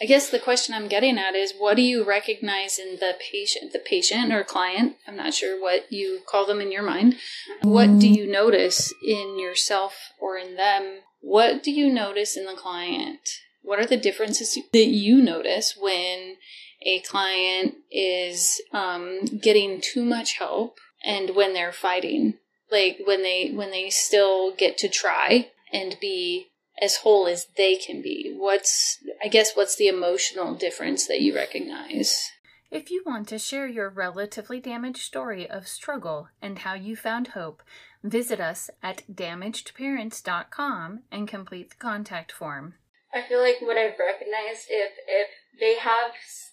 I 0.00 0.04
guess 0.04 0.30
the 0.30 0.38
question 0.38 0.74
I'm 0.74 0.88
getting 0.88 1.18
at 1.18 1.34
is 1.34 1.54
what 1.56 1.76
do 1.76 1.82
you 1.82 2.04
recognize 2.04 2.78
in 2.78 2.96
the 2.96 3.14
patient, 3.18 3.72
the 3.72 3.78
patient 3.78 4.32
or 4.32 4.44
client? 4.44 4.96
I'm 5.06 5.16
not 5.16 5.34
sure 5.34 5.60
what 5.60 5.92
you 5.92 6.20
call 6.26 6.46
them 6.46 6.60
in 6.60 6.72
your 6.72 6.82
mind. 6.82 7.16
What 7.62 7.98
do 7.98 8.08
you 8.08 8.30
notice 8.30 8.92
in 9.02 9.38
yourself 9.38 9.94
or 10.20 10.36
in 10.36 10.56
them? 10.56 11.00
What 11.20 11.62
do 11.62 11.70
you 11.70 11.92
notice 11.92 12.36
in 12.36 12.46
the 12.46 12.54
client? 12.54 13.28
What 13.62 13.78
are 13.78 13.86
the 13.86 13.96
differences 13.96 14.58
that 14.72 14.86
you 14.86 15.22
notice 15.22 15.76
when 15.78 16.36
a 16.84 17.00
client 17.00 17.76
is 17.90 18.60
um, 18.72 19.24
getting 19.40 19.80
too 19.80 20.04
much 20.04 20.38
help 20.38 20.78
and 21.04 21.36
when 21.36 21.54
they're 21.54 21.72
fighting? 21.72 22.34
Like 22.70 22.98
when 23.04 23.22
they 23.22 23.52
when 23.52 23.70
they 23.70 23.90
still 23.90 24.52
get 24.52 24.78
to 24.78 24.88
try 24.88 25.50
and 25.72 25.96
be 26.00 26.48
as 26.80 26.96
whole 26.96 27.26
as 27.26 27.46
they 27.56 27.76
can 27.76 28.02
be? 28.02 28.34
What's, 28.36 28.98
I 29.22 29.28
guess, 29.28 29.54
what's 29.54 29.76
the 29.76 29.88
emotional 29.88 30.54
difference 30.54 31.06
that 31.06 31.20
you 31.20 31.34
recognize? 31.34 32.30
If 32.70 32.90
you 32.90 33.02
want 33.04 33.28
to 33.28 33.38
share 33.38 33.66
your 33.66 33.90
relatively 33.90 34.58
damaged 34.58 35.02
story 35.02 35.48
of 35.48 35.68
struggle 35.68 36.28
and 36.40 36.60
how 36.60 36.74
you 36.74 36.96
found 36.96 37.28
hope, 37.28 37.62
visit 38.02 38.40
us 38.40 38.70
at 38.82 39.02
damagedparents.com 39.12 41.02
and 41.12 41.28
complete 41.28 41.70
the 41.70 41.76
contact 41.76 42.32
form. 42.32 42.74
I 43.12 43.22
feel 43.28 43.40
like 43.40 43.60
what 43.60 43.76
I've 43.76 43.98
recognized 43.98 44.68
if 44.70 44.92
if 45.06 45.28
they 45.60 45.76
have 45.78 46.12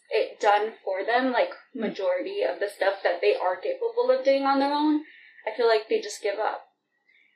it 0.09 0.41
done 0.41 0.73
for 0.83 1.05
them, 1.05 1.31
like 1.31 1.51
majority 1.73 2.41
of 2.43 2.59
the 2.59 2.67
stuff 2.67 2.95
that 3.03 3.21
they 3.21 3.33
are 3.33 3.55
capable 3.55 4.11
of 4.11 4.25
doing 4.25 4.43
on 4.43 4.59
their 4.59 4.73
own, 4.73 5.03
I 5.47 5.55
feel 5.55 5.67
like 5.67 5.87
they 5.87 6.01
just 6.01 6.21
give 6.21 6.37
up 6.37 6.65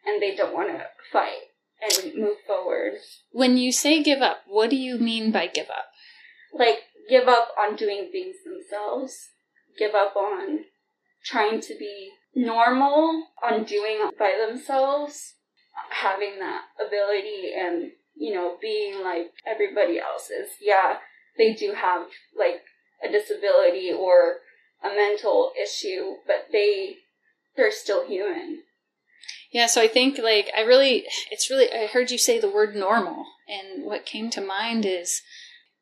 and 0.06 0.22
they 0.22 0.36
don't 0.36 0.54
want 0.54 0.70
to 0.70 0.88
fight 1.10 1.53
and 1.84 2.16
move 2.16 2.38
forward. 2.46 2.94
When 3.32 3.58
you 3.58 3.72
say 3.72 4.02
give 4.04 4.22
up, 4.22 4.44
what 4.48 4.70
do 4.70 4.76
you 4.76 4.98
mean 4.98 5.32
by 5.32 5.48
give 5.48 5.70
up? 5.70 5.88
Like, 6.54 6.84
give 7.10 7.28
up 7.28 7.50
on 7.60 7.76
doing 7.76 8.10
things 8.12 8.38
themselves, 8.46 9.30
give 9.78 9.96
up 9.96 10.16
on 10.16 10.66
trying 11.24 11.62
to 11.62 11.76
be 11.78 12.12
normal, 12.36 13.28
on 13.44 13.64
doing 13.64 14.10
by 14.18 14.36
themselves, 14.48 15.36
having 15.90 16.40
that 16.40 16.64
ability 16.86 17.54
and, 17.58 17.92
you 18.16 18.34
know, 18.34 18.58
being 18.62 19.04
like 19.04 19.32
everybody 19.48 20.00
else 20.00 20.30
is. 20.30 20.50
Yeah, 20.62 20.98
they 21.38 21.54
do 21.54 21.74
have 21.74 22.08
like 22.38 22.62
a 23.04 23.12
disability 23.12 23.92
or 23.92 24.38
a 24.84 24.90
mental 24.90 25.52
issue, 25.62 26.16
but 26.28 26.48
they 26.52 26.98
they're 27.56 27.72
still 27.72 28.08
human. 28.08 28.63
Yeah, 29.52 29.68
so 29.68 29.82
I 29.82 29.88
think 29.88 30.18
like 30.18 30.50
I 30.58 30.62
really 30.62 31.06
it's 31.32 31.50
really 31.50 31.72
I 31.72 31.88
heard 31.88 32.12
you 32.12 32.18
say 32.18 32.40
the 32.40 32.50
word 32.50 32.76
normal 32.76 33.26
and 33.48 33.86
what 33.86 34.06
came 34.06 34.30
to 34.32 34.42
mind 34.42 34.86
is 34.86 35.22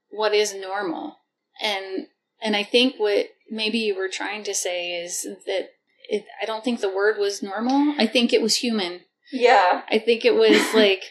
what 0.10 0.34
is 0.34 0.54
normal. 0.54 1.18
And 1.62 2.08
and 2.42 2.56
I 2.56 2.64
think 2.64 2.96
what 2.98 3.28
maybe 3.50 3.80
you 3.80 3.96
were 3.96 4.10
trying 4.10 4.44
to 4.44 4.54
say 4.54 5.02
is 5.02 5.24
that 5.46 5.70
it, 6.10 6.26
I 6.42 6.46
don't 6.46 6.64
think 6.64 6.82
the 6.82 6.94
word 6.94 7.18
was 7.18 7.42
normal. 7.42 7.96
I 7.98 8.08
think 8.08 8.34
it 8.34 8.42
was 8.42 8.56
human. 8.56 9.02
Yeah. 9.32 9.84
I 9.90 10.00
think 10.00 10.26
it 10.26 10.36
was 10.36 10.60
like 10.74 11.04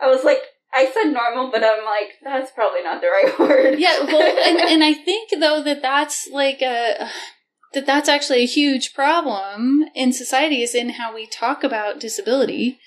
I 0.00 0.08
was 0.08 0.24
like 0.24 0.40
I 0.74 0.90
said 0.92 1.12
normal, 1.12 1.50
but 1.50 1.64
I'm 1.64 1.84
like 1.84 2.14
that's 2.22 2.50
probably 2.52 2.82
not 2.82 3.00
the 3.00 3.08
right 3.08 3.38
word. 3.38 3.78
Yeah, 3.78 4.02
well, 4.04 4.38
and, 4.44 4.58
and 4.72 4.84
I 4.84 4.94
think 4.94 5.30
though 5.38 5.62
that 5.62 5.82
that's 5.82 6.28
like 6.32 6.62
a 6.62 7.08
that 7.74 7.86
that's 7.86 8.08
actually 8.08 8.42
a 8.42 8.46
huge 8.46 8.94
problem 8.94 9.84
in 9.94 10.12
society 10.12 10.62
is 10.62 10.74
in 10.74 10.90
how 10.90 11.14
we 11.14 11.26
talk 11.26 11.62
about 11.62 12.00
disability. 12.00 12.78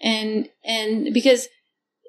And 0.00 0.48
and 0.64 1.12
because 1.12 1.48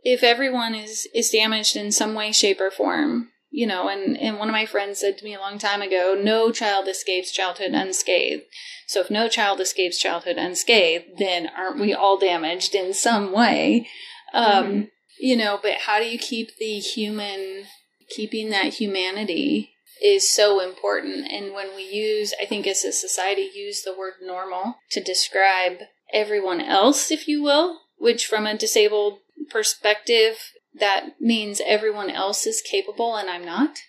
if 0.04 0.24
everyone 0.24 0.76
is 0.76 1.08
is 1.14 1.30
damaged 1.30 1.76
in 1.76 1.92
some 1.92 2.14
way 2.14 2.32
shape 2.32 2.62
or 2.62 2.72
form 2.72 3.30
you 3.52 3.66
know 3.66 3.90
and 3.90 4.18
and 4.18 4.38
one 4.38 4.48
of 4.48 4.54
my 4.54 4.66
friends 4.66 5.00
said 5.00 5.18
to 5.18 5.26
me 5.26 5.34
a 5.34 5.40
long 5.40 5.58
time 5.58 5.82
ago 5.82 6.18
no 6.20 6.52
child 6.52 6.88
escapes 6.88 7.32
childhood 7.32 7.72
unscathed. 7.74 8.44
So 8.88 9.02
if 9.02 9.12
no 9.12 9.28
child 9.28 9.60
escapes 9.60 10.00
childhood 10.00 10.38
unscathed 10.38 11.18
then 11.18 11.50
aren't 11.58 11.80
we 11.80 11.94
all 11.94 12.18
damaged 12.18 12.76
in 12.76 12.94
some 12.94 13.32
way? 13.32 13.88
Um 14.34 14.66
mm-hmm. 14.66 14.82
you 15.20 15.36
know 15.36 15.60
but 15.62 15.74
how 15.88 16.00
do 16.00 16.06
you 16.06 16.20
keep 16.20 16.56
the 16.58 16.78
human 16.78 17.66
keeping 18.10 18.50
that 18.50 18.76
humanity 18.76 19.72
is 20.02 20.30
so 20.30 20.62
important. 20.62 21.28
And 21.32 21.54
when 21.54 21.76
we 21.76 21.84
use, 21.84 22.34
I 22.42 22.46
think 22.46 22.68
as 22.68 22.84
a 22.84 22.92
society, 22.92 23.50
use 23.54 23.84
the 23.84 23.98
word 23.98 24.14
normal 24.22 24.78
to 24.92 25.04
describe 25.04 25.80
everyone 26.14 26.62
else, 26.62 27.12
if 27.12 27.28
you 27.28 27.42
will, 27.44 27.82
which 27.98 28.26
from 28.26 28.46
a 28.46 28.58
disabled 28.58 29.20
perspective, 29.50 30.52
that 30.74 31.20
means 31.20 31.62
everyone 31.66 32.10
else 32.10 32.46
is 32.46 32.62
capable 32.62 33.16
and 33.16 33.30
I'm 33.30 33.46
not. 33.46 33.80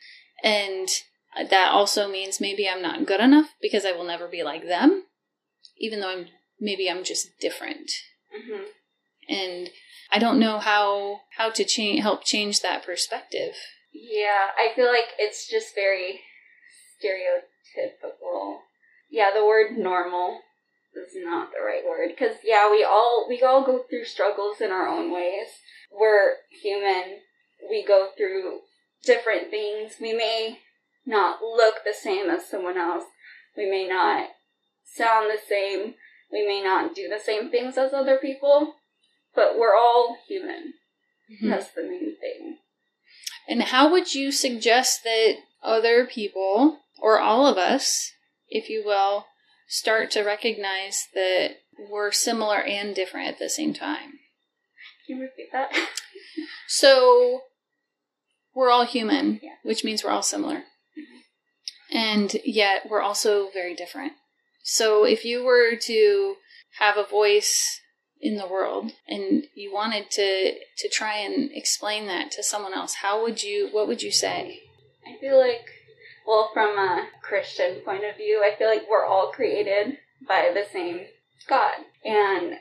And 0.42 0.88
that 1.36 1.70
also 1.70 2.08
means 2.10 2.40
maybe 2.40 2.68
I'm 2.68 2.82
not 2.82 3.06
good 3.06 3.20
enough 3.20 3.54
because 3.60 3.84
I 3.84 3.92
will 3.92 4.04
never 4.04 4.26
be 4.26 4.42
like 4.42 4.66
them, 4.66 5.04
even 5.78 6.00
though 6.00 6.10
I'm 6.10 6.26
maybe 6.60 6.90
I'm 6.90 7.04
just 7.04 7.38
different. 7.40 7.90
Mm-hmm. 8.36 8.64
And 9.28 9.70
I 10.10 10.18
don't 10.18 10.40
know 10.40 10.58
how 10.58 11.20
how 11.36 11.50
to 11.50 11.64
change 11.64 12.02
help 12.02 12.24
change 12.24 12.60
that 12.60 12.84
perspective. 12.84 13.54
Yeah, 13.92 14.48
I 14.56 14.74
feel 14.74 14.86
like 14.86 15.08
it's 15.18 15.48
just 15.48 15.74
very 15.74 16.20
stereotypical. 16.96 18.58
Yeah, 19.10 19.30
the 19.34 19.44
word 19.44 19.76
normal 19.76 20.40
is 20.94 21.12
not 21.16 21.50
the 21.52 21.64
right 21.64 21.82
word 21.86 22.10
because 22.10 22.36
yeah, 22.44 22.70
we 22.70 22.84
all 22.84 23.26
we 23.28 23.42
all 23.42 23.64
go 23.64 23.84
through 23.88 24.04
struggles 24.04 24.60
in 24.60 24.70
our 24.70 24.86
own 24.86 25.12
ways. 25.12 25.48
We're 25.90 26.34
human. 26.62 27.20
We 27.68 27.84
go 27.84 28.10
through 28.16 28.60
different 29.04 29.50
things. 29.50 29.94
We 30.00 30.12
may 30.12 30.58
not 31.06 31.42
look 31.42 31.76
the 31.84 31.94
same 31.94 32.30
as 32.30 32.48
someone 32.48 32.76
else. 32.76 33.04
We 33.56 33.68
may 33.68 33.88
not 33.88 34.28
sound 34.84 35.30
the 35.30 35.38
same. 35.48 35.94
We 36.32 36.46
may 36.46 36.62
not 36.62 36.94
do 36.94 37.08
the 37.08 37.18
same 37.18 37.50
things 37.50 37.76
as 37.76 37.92
other 37.92 38.18
people, 38.18 38.74
but 39.34 39.58
we're 39.58 39.76
all 39.76 40.18
human. 40.28 40.74
Mm-hmm. 41.32 41.50
That's 41.50 41.72
the 41.72 41.82
main 41.82 42.16
thing. 42.20 42.58
And 43.48 43.62
how 43.64 43.90
would 43.90 44.14
you 44.14 44.32
suggest 44.32 45.04
that 45.04 45.36
other 45.62 46.06
people, 46.06 46.80
or 47.00 47.18
all 47.18 47.46
of 47.46 47.58
us, 47.58 48.12
if 48.48 48.68
you 48.68 48.82
will, 48.84 49.26
start 49.68 50.10
to 50.12 50.22
recognize 50.22 51.06
that 51.14 51.56
we're 51.90 52.12
similar 52.12 52.60
and 52.60 52.94
different 52.94 53.28
at 53.28 53.38
the 53.38 53.48
same 53.48 53.72
time? 53.72 54.18
Can 55.06 55.16
you 55.16 55.22
repeat 55.22 55.48
that? 55.52 55.72
so, 56.68 57.42
we're 58.54 58.70
all 58.70 58.84
human, 58.84 59.40
yeah. 59.42 59.54
which 59.62 59.84
means 59.84 60.04
we're 60.04 60.10
all 60.10 60.22
similar. 60.22 60.56
Mm-hmm. 60.56 61.96
And 61.96 62.36
yet, 62.44 62.88
we're 62.88 63.02
also 63.02 63.48
very 63.52 63.74
different. 63.74 64.12
So, 64.62 65.04
if 65.04 65.24
you 65.24 65.44
were 65.44 65.76
to 65.76 66.36
have 66.78 66.96
a 66.96 67.06
voice 67.06 67.80
in 68.20 68.36
the 68.36 68.46
world 68.46 68.92
and 69.08 69.44
you 69.54 69.72
wanted 69.72 70.10
to 70.10 70.52
to 70.76 70.88
try 70.88 71.16
and 71.16 71.50
explain 71.52 72.06
that 72.06 72.30
to 72.30 72.42
someone 72.42 72.74
else 72.74 72.96
how 73.02 73.22
would 73.22 73.42
you 73.42 73.68
what 73.72 73.88
would 73.88 74.02
you 74.02 74.12
say? 74.12 74.60
I 75.06 75.18
feel 75.20 75.38
like 75.38 75.66
well 76.26 76.50
from 76.52 76.78
a 76.78 77.06
christian 77.22 77.76
point 77.84 78.04
of 78.04 78.16
view 78.16 78.42
i 78.44 78.54
feel 78.56 78.68
like 78.68 78.82
we're 78.90 79.06
all 79.06 79.32
created 79.32 79.96
by 80.26 80.50
the 80.54 80.64
same 80.70 81.00
god. 81.48 81.72
And 82.04 82.54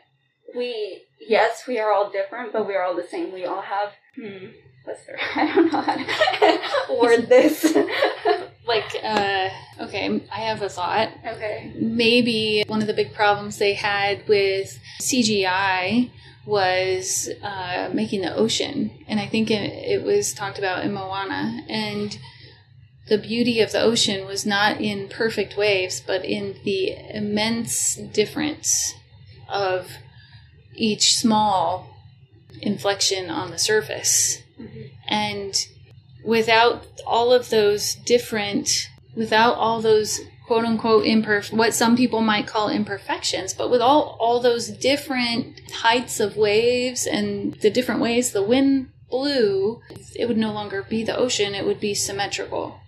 we 0.56 1.04
yes 1.19 1.63
we 1.67 1.78
are 1.80 1.91
all 1.91 2.10
different 2.10 2.54
but 2.54 2.67
we 2.67 2.76
are 2.76 2.84
all 2.84 2.95
the 2.95 3.08
same. 3.08 3.34
We 3.34 3.45
all 3.45 3.62
have 3.62 3.89
hmm, 4.15 4.48
what's 4.86 5.06
the 5.06 5.13
i 5.36 5.54
don't 5.54 5.72
know 5.72 5.82
how 5.82 5.95
to 5.95 7.00
word 7.02 7.30
this 7.30 7.78
like 8.69 8.95
uh 9.03 9.49
okay 9.82 10.21
i 10.32 10.39
have 10.49 10.62
a 10.62 10.69
thought. 10.69 11.10
Okay. 11.25 11.73
Maybe 11.75 12.63
one 12.67 12.82
of 12.82 12.88
the 12.88 12.93
big 12.93 13.13
problems 13.13 13.58
they 13.58 13.73
had 13.73 14.25
with 14.27 14.79
cgi 15.01 16.12
was 16.45 17.29
uh, 17.43 17.89
making 17.93 18.21
the 18.21 18.34
ocean. 18.34 18.91
And 19.08 19.19
i 19.19 19.27
think 19.27 19.51
it, 19.51 19.71
it 19.95 20.03
was 20.03 20.34
talked 20.34 20.60
about 20.60 20.86
in 20.86 20.93
moana. 20.93 21.63
And 21.67 22.17
the 23.08 23.17
beauty 23.17 23.60
of 23.60 23.71
the 23.71 23.82
ocean 23.82 24.27
was 24.27 24.45
not 24.45 24.79
in 24.79 25.10
perfect 25.10 25.58
waves 25.58 25.99
but 25.99 26.23
in 26.23 26.55
the 26.63 26.95
immense 27.13 27.95
difference 27.95 28.93
of 29.49 29.97
each 30.75 31.15
small 31.17 31.89
inflection 32.62 33.29
on 33.29 33.49
the 33.51 33.58
surface. 33.58 34.43
Mm-hmm. 34.60 34.82
and 35.08 35.55
without 36.23 36.86
all 37.05 37.32
of 37.32 37.49
those 37.49 37.95
different, 37.95 38.89
without 39.15 39.55
all 39.55 39.82
those 39.82 40.19
quote 40.47 40.65
unquote 40.65 41.05
imperfect, 41.05 41.55
what 41.55 41.73
some 41.73 41.95
people 41.95 42.21
might 42.21 42.47
call 42.47 42.69
imperfections, 42.69 43.53
but 43.53 43.69
with 43.69 43.82
all, 43.82 44.17
all 44.19 44.39
those 44.39 44.67
different 44.67 45.60
heights 45.71 46.19
of 46.19 46.36
waves 46.36 47.05
and 47.05 47.53
the 47.62 47.69
different 47.69 48.01
ways 48.01 48.32
the 48.32 48.43
wind 48.43 48.89
blew, 49.10 49.82
it 50.15 50.27
would 50.27 50.38
no 50.38 50.51
longer 50.51 50.84
be 50.84 51.03
the 51.03 51.15
ocean, 51.15 51.53
it 51.55 51.65
would 51.65 51.79
be 51.79 51.93
symmetrical. 51.93 52.79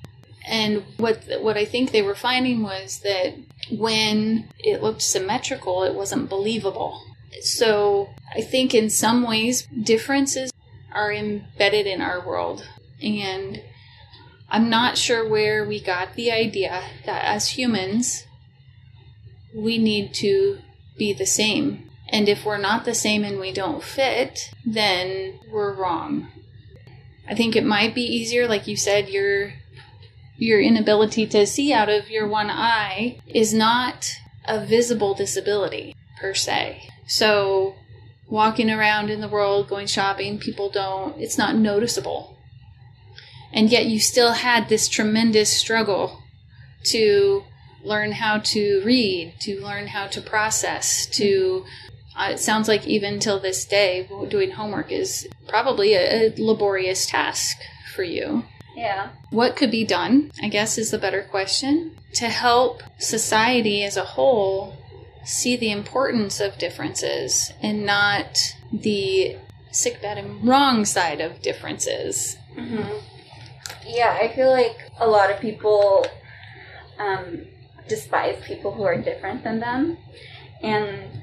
And 0.47 0.83
what 0.97 1.23
what 1.39 1.55
I 1.55 1.65
think 1.65 1.91
they 1.91 2.01
were 2.01 2.15
finding 2.15 2.63
was 2.63 3.01
that 3.01 3.35
when 3.69 4.49
it 4.57 4.81
looked 4.81 5.03
symmetrical, 5.03 5.83
it 5.83 5.93
wasn't 5.93 6.29
believable. 6.29 7.03
So 7.41 8.09
I 8.35 8.41
think 8.41 8.73
in 8.73 8.89
some 8.89 9.23
ways 9.23 9.67
differences 9.83 10.51
are 10.91 11.13
embedded 11.13 11.87
in 11.87 12.01
our 12.01 12.25
world. 12.25 12.67
And 13.01 13.61
I'm 14.49 14.69
not 14.69 14.97
sure 14.97 15.27
where 15.27 15.65
we 15.65 15.79
got 15.79 16.15
the 16.15 16.31
idea 16.31 16.83
that 17.05 17.23
as 17.23 17.49
humans, 17.49 18.25
we 19.55 19.77
need 19.77 20.13
to 20.15 20.59
be 20.97 21.13
the 21.13 21.25
same. 21.25 21.89
And 22.09 22.27
if 22.27 22.45
we're 22.45 22.57
not 22.57 22.83
the 22.83 22.93
same 22.93 23.23
and 23.23 23.39
we 23.39 23.53
don't 23.53 23.81
fit, 23.81 24.51
then 24.65 25.39
we're 25.49 25.73
wrong. 25.73 26.27
I 27.27 27.35
think 27.35 27.55
it 27.55 27.65
might 27.65 27.95
be 27.95 28.01
easier, 28.01 28.47
like 28.47 28.67
you 28.67 28.75
said, 28.75 29.09
your 29.09 29.53
your 30.37 30.59
inability 30.59 31.27
to 31.27 31.45
see 31.45 31.71
out 31.71 31.87
of 31.87 32.09
your 32.09 32.27
one 32.27 32.49
eye 32.49 33.19
is 33.27 33.53
not 33.53 34.11
a 34.45 34.65
visible 34.65 35.13
disability 35.13 35.95
per 36.19 36.33
se. 36.33 36.89
So 37.05 37.75
walking 38.27 38.71
around 38.71 39.11
in 39.11 39.21
the 39.21 39.27
world, 39.27 39.67
going 39.67 39.85
shopping, 39.85 40.39
people 40.39 40.71
don't, 40.71 41.15
it's 41.19 41.37
not 41.37 41.55
noticeable 41.55 42.30
and 43.53 43.69
yet 43.69 43.85
you 43.85 43.99
still 43.99 44.33
had 44.33 44.69
this 44.69 44.87
tremendous 44.87 45.51
struggle 45.51 46.23
to 46.85 47.43
learn 47.83 48.11
how 48.11 48.39
to 48.39 48.81
read, 48.85 49.33
to 49.39 49.59
learn 49.61 49.87
how 49.87 50.07
to 50.07 50.21
process, 50.21 51.05
to 51.07 51.65
uh, 52.15 52.31
it 52.33 52.39
sounds 52.39 52.67
like 52.67 52.85
even 52.85 53.19
till 53.19 53.39
this 53.39 53.65
day, 53.65 54.07
doing 54.29 54.51
homework 54.51 54.91
is 54.91 55.27
probably 55.47 55.93
a, 55.93 56.27
a 56.27 56.33
laborious 56.37 57.05
task 57.05 57.57
for 57.95 58.03
you. 58.03 58.43
Yeah. 58.75 59.09
What 59.29 59.55
could 59.55 59.71
be 59.71 59.85
done, 59.85 60.31
I 60.41 60.49
guess, 60.49 60.77
is 60.77 60.91
the 60.91 60.97
better 60.97 61.23
question, 61.23 61.97
to 62.15 62.29
help 62.29 62.83
society 62.99 63.83
as 63.83 63.97
a 63.97 64.03
whole 64.03 64.75
see 65.23 65.55
the 65.55 65.71
importance 65.71 66.39
of 66.39 66.57
differences 66.57 67.53
and 67.61 67.85
not 67.85 68.55
the 68.71 69.37
sick, 69.71 70.01
bad, 70.01 70.17
and 70.17 70.45
wrong 70.45 70.83
side 70.83 71.21
of 71.21 71.41
differences. 71.41 72.37
Mm-hmm. 72.55 72.97
Yeah, 73.86 74.17
I 74.19 74.34
feel 74.34 74.51
like 74.51 74.77
a 74.99 75.07
lot 75.07 75.31
of 75.31 75.39
people 75.39 76.05
um, 76.99 77.41
despise 77.88 78.41
people 78.45 78.71
who 78.73 78.84
are 78.84 78.97
different 78.97 79.43
than 79.43 79.60
them. 79.60 79.97
And 80.62 81.21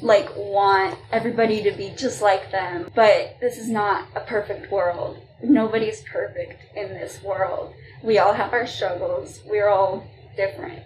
like 0.00 0.28
want 0.36 0.98
everybody 1.10 1.62
to 1.62 1.72
be 1.72 1.92
just 1.96 2.22
like 2.22 2.50
them. 2.50 2.90
But 2.94 3.36
this 3.40 3.58
is 3.58 3.68
not 3.68 4.06
a 4.14 4.20
perfect 4.20 4.70
world. 4.70 5.18
Nobody's 5.42 6.02
perfect 6.02 6.76
in 6.76 6.88
this 6.88 7.22
world. 7.22 7.74
We 8.02 8.18
all 8.18 8.32
have 8.32 8.52
our 8.52 8.66
struggles. 8.66 9.40
We're 9.44 9.68
all 9.68 10.06
different. 10.36 10.82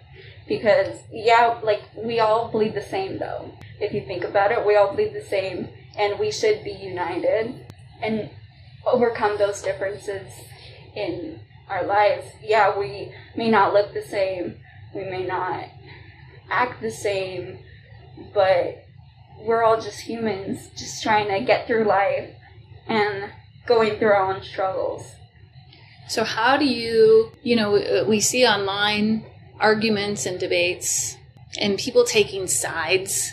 Because 0.47 0.99
yeah, 1.11 1.59
like 1.63 1.83
we 1.95 2.19
all 2.19 2.49
bleed 2.49 2.73
the 2.73 2.81
same 2.81 3.19
though. 3.19 3.53
If 3.79 3.93
you 3.93 4.01
think 4.01 4.23
about 4.23 4.51
it, 4.51 4.65
we 4.65 4.75
all 4.75 4.93
bleed 4.93 5.13
the 5.13 5.23
same 5.23 5.69
and 5.97 6.19
we 6.19 6.31
should 6.31 6.63
be 6.63 6.71
united 6.71 7.65
and 8.01 8.29
overcome 8.85 9.37
those 9.37 9.61
differences 9.61 10.27
in 10.95 11.39
our 11.69 11.85
lives. 11.85 12.25
Yeah, 12.41 12.77
we 12.77 13.13
may 13.35 13.49
not 13.49 13.73
look 13.73 13.93
the 13.93 14.01
same, 14.01 14.57
we 14.93 15.03
may 15.03 15.25
not 15.25 15.65
act 16.49 16.81
the 16.81 16.91
same, 16.91 17.59
but 18.33 18.85
we're 19.39 19.63
all 19.63 19.81
just 19.81 20.01
humans, 20.01 20.69
just 20.75 21.01
trying 21.01 21.27
to 21.29 21.45
get 21.45 21.67
through 21.67 21.85
life 21.85 22.29
and 22.87 23.31
going 23.65 23.97
through 23.97 24.09
our 24.09 24.33
own 24.33 24.43
struggles. 24.43 25.05
So, 26.07 26.23
how 26.23 26.57
do 26.57 26.65
you, 26.65 27.31
you 27.41 27.55
know, 27.55 28.05
we 28.07 28.19
see 28.19 28.45
online 28.45 29.25
arguments 29.59 30.25
and 30.25 30.39
debates 30.39 31.17
and 31.59 31.77
people 31.77 32.03
taking 32.03 32.47
sides 32.47 33.31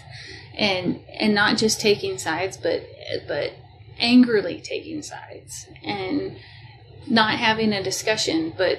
and 0.54 1.00
and 1.18 1.34
not 1.34 1.56
just 1.56 1.80
taking 1.80 2.18
sides 2.18 2.56
but 2.56 2.86
but 3.26 3.52
angrily 3.98 4.60
taking 4.60 5.02
sides 5.02 5.66
and 5.82 6.36
not 7.06 7.34
having 7.38 7.72
a 7.72 7.82
discussion 7.82 8.52
but 8.56 8.78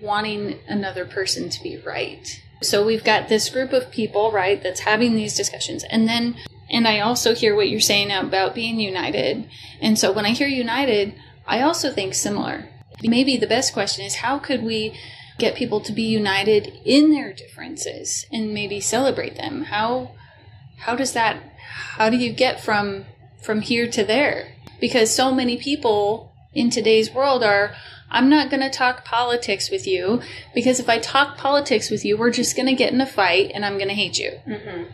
wanting 0.00 0.58
another 0.68 1.04
person 1.04 1.48
to 1.48 1.62
be 1.62 1.76
right. 1.78 2.40
So 2.62 2.84
we've 2.84 3.04
got 3.04 3.28
this 3.28 3.48
group 3.48 3.72
of 3.72 3.90
people 3.90 4.32
right 4.32 4.62
that's 4.62 4.80
having 4.80 5.14
these 5.14 5.36
discussions. 5.36 5.84
And 5.84 6.08
then 6.08 6.36
and 6.70 6.86
i 6.86 7.00
also 7.00 7.34
hear 7.34 7.56
what 7.56 7.70
you're 7.70 7.80
saying 7.80 8.10
about 8.10 8.54
being 8.54 8.78
united. 8.78 9.48
And 9.80 9.98
so 9.98 10.12
when 10.12 10.26
i 10.26 10.30
hear 10.30 10.48
united 10.48 11.14
i 11.46 11.60
also 11.60 11.92
think 11.92 12.14
similar. 12.14 12.68
Maybe 13.02 13.36
the 13.36 13.46
best 13.46 13.72
question 13.72 14.04
is 14.04 14.16
how 14.16 14.38
could 14.38 14.62
we 14.62 14.98
get 15.38 15.54
people 15.54 15.80
to 15.80 15.92
be 15.92 16.02
united 16.02 16.72
in 16.84 17.12
their 17.12 17.32
differences 17.32 18.26
and 18.32 18.52
maybe 18.52 18.80
celebrate 18.80 19.36
them? 19.36 19.62
How 19.64 20.12
how 20.78 20.94
does 20.94 21.12
that 21.12 21.42
how 21.96 22.10
do 22.10 22.16
you 22.16 22.32
get 22.32 22.60
from 22.60 23.04
from 23.40 23.60
here 23.60 23.88
to 23.88 24.04
there? 24.04 24.54
Because 24.80 25.14
so 25.14 25.32
many 25.32 25.56
people 25.56 26.27
in 26.58 26.70
today's 26.70 27.12
world 27.12 27.42
are 27.42 27.74
i'm 28.10 28.28
not 28.28 28.50
going 28.50 28.62
to 28.62 28.70
talk 28.70 29.04
politics 29.04 29.70
with 29.70 29.86
you 29.86 30.20
because 30.54 30.80
if 30.80 30.88
i 30.88 30.98
talk 30.98 31.36
politics 31.36 31.90
with 31.90 32.04
you 32.04 32.16
we're 32.16 32.30
just 32.30 32.56
going 32.56 32.68
to 32.68 32.74
get 32.74 32.92
in 32.92 33.00
a 33.00 33.06
fight 33.06 33.50
and 33.54 33.64
i'm 33.64 33.76
going 33.76 33.88
to 33.88 33.94
hate 33.94 34.18
you 34.18 34.32
mm-hmm. 34.46 34.84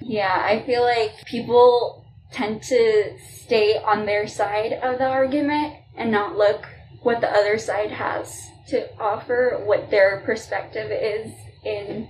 yeah 0.00 0.42
i 0.44 0.62
feel 0.64 0.82
like 0.82 1.24
people 1.24 2.04
tend 2.30 2.62
to 2.62 3.16
stay 3.44 3.76
on 3.76 4.06
their 4.06 4.26
side 4.26 4.72
of 4.72 4.98
the 4.98 5.06
argument 5.06 5.74
and 5.96 6.10
not 6.10 6.36
look 6.36 6.66
what 7.02 7.20
the 7.20 7.30
other 7.30 7.58
side 7.58 7.92
has 7.92 8.50
to 8.66 8.98
offer 8.98 9.62
what 9.64 9.90
their 9.90 10.22
perspective 10.24 10.90
is 10.90 11.32
in 11.64 12.08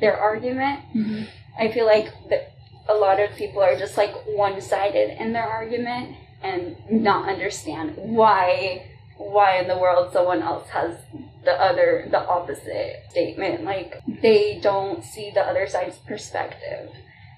their 0.00 0.16
argument. 0.16 0.80
Mm-hmm. 0.94 1.24
I 1.58 1.72
feel 1.72 1.86
like 1.86 2.12
that 2.30 2.52
a 2.88 2.94
lot 2.94 3.20
of 3.20 3.34
people 3.36 3.62
are 3.62 3.76
just 3.76 3.96
like 3.96 4.12
one 4.26 4.60
sided 4.60 5.20
in 5.20 5.32
their 5.32 5.48
argument 5.48 6.16
and 6.44 6.76
not 6.90 7.28
understand 7.28 7.94
why 7.96 8.86
why 9.16 9.58
in 9.58 9.68
the 9.68 9.78
world 9.78 10.12
someone 10.12 10.42
else 10.42 10.68
has 10.68 10.96
the 11.44 11.52
other 11.52 12.06
the 12.10 12.20
opposite 12.20 13.02
statement. 13.10 13.64
Like 13.64 14.00
they 14.22 14.60
don't 14.62 15.02
see 15.04 15.30
the 15.34 15.40
other 15.40 15.66
side's 15.66 15.98
perspective. 15.98 16.90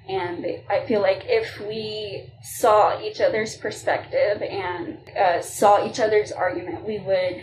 And 0.09 0.47
i 0.71 0.87
feel 0.87 1.01
like 1.01 1.25
if 1.25 1.59
we 1.61 2.31
saw 2.40 3.01
each 3.03 3.21
other's 3.21 3.57
perspective 3.57 4.40
and 4.40 4.99
uh, 5.19 5.42
saw 5.42 5.85
each 5.85 5.99
other's 5.99 6.31
argument 6.31 6.87
we 6.87 7.01
would 7.01 7.42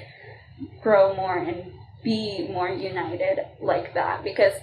grow 0.82 1.14
more 1.14 1.38
and 1.38 1.74
be 2.04 2.48
more 2.50 2.70
united 2.70 3.40
like 3.60 3.94
that. 3.94 4.24
Because 4.24 4.54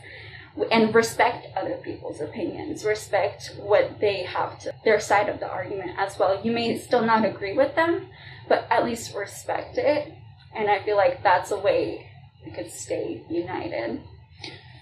and 0.71 0.95
respect 0.95 1.47
other 1.57 1.77
people's 1.77 2.21
opinions 2.21 2.85
respect 2.85 3.55
what 3.59 4.01
they 4.01 4.25
have 4.25 4.59
to 4.59 4.73
their 4.85 5.01
side 5.01 5.29
of 5.29 5.41
the 5.41 5.49
argument 5.49 5.93
as 5.97 6.19
well. 6.19 6.41
You 6.45 6.53
may 6.53 6.79
still 6.79 7.05
not 7.05 7.25
agree 7.25 7.55
with 7.55 7.75
them 7.75 8.09
but 8.49 8.67
at 8.71 8.85
least 8.85 9.15
respect 9.15 9.79
it. 9.79 10.13
And 10.55 10.69
i 10.69 10.83
feel 10.83 10.97
like 10.97 11.23
that's 11.23 11.51
a 11.51 11.59
way 11.59 12.11
we 12.45 12.51
could 12.51 12.71
stay 12.71 13.23
united. 13.31 14.01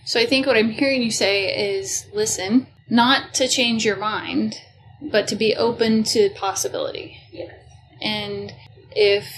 So 0.05 0.19
i 0.19 0.27
think 0.27 0.47
what 0.47 0.57
i'm 0.57 0.71
hearing 0.71 1.03
you 1.03 1.11
say 1.11 1.79
is 1.79 2.07
listen 2.13 2.67
not 2.89 3.35
to 3.35 3.47
change 3.47 3.85
your 3.85 3.97
mind 3.97 4.57
but 5.01 5.29
to 5.29 5.37
be 5.37 5.55
open 5.55 6.03
to 6.03 6.31
possibility. 6.31 7.19
Yes. 7.31 7.53
And 8.03 8.53
if 8.91 9.33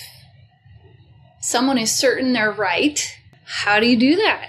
someone 1.40 1.78
is 1.78 1.90
certain 1.90 2.32
they're 2.32 2.52
right, 2.52 3.16
how 3.44 3.80
do 3.80 3.86
you 3.86 3.98
do 3.98 4.16
that? 4.16 4.48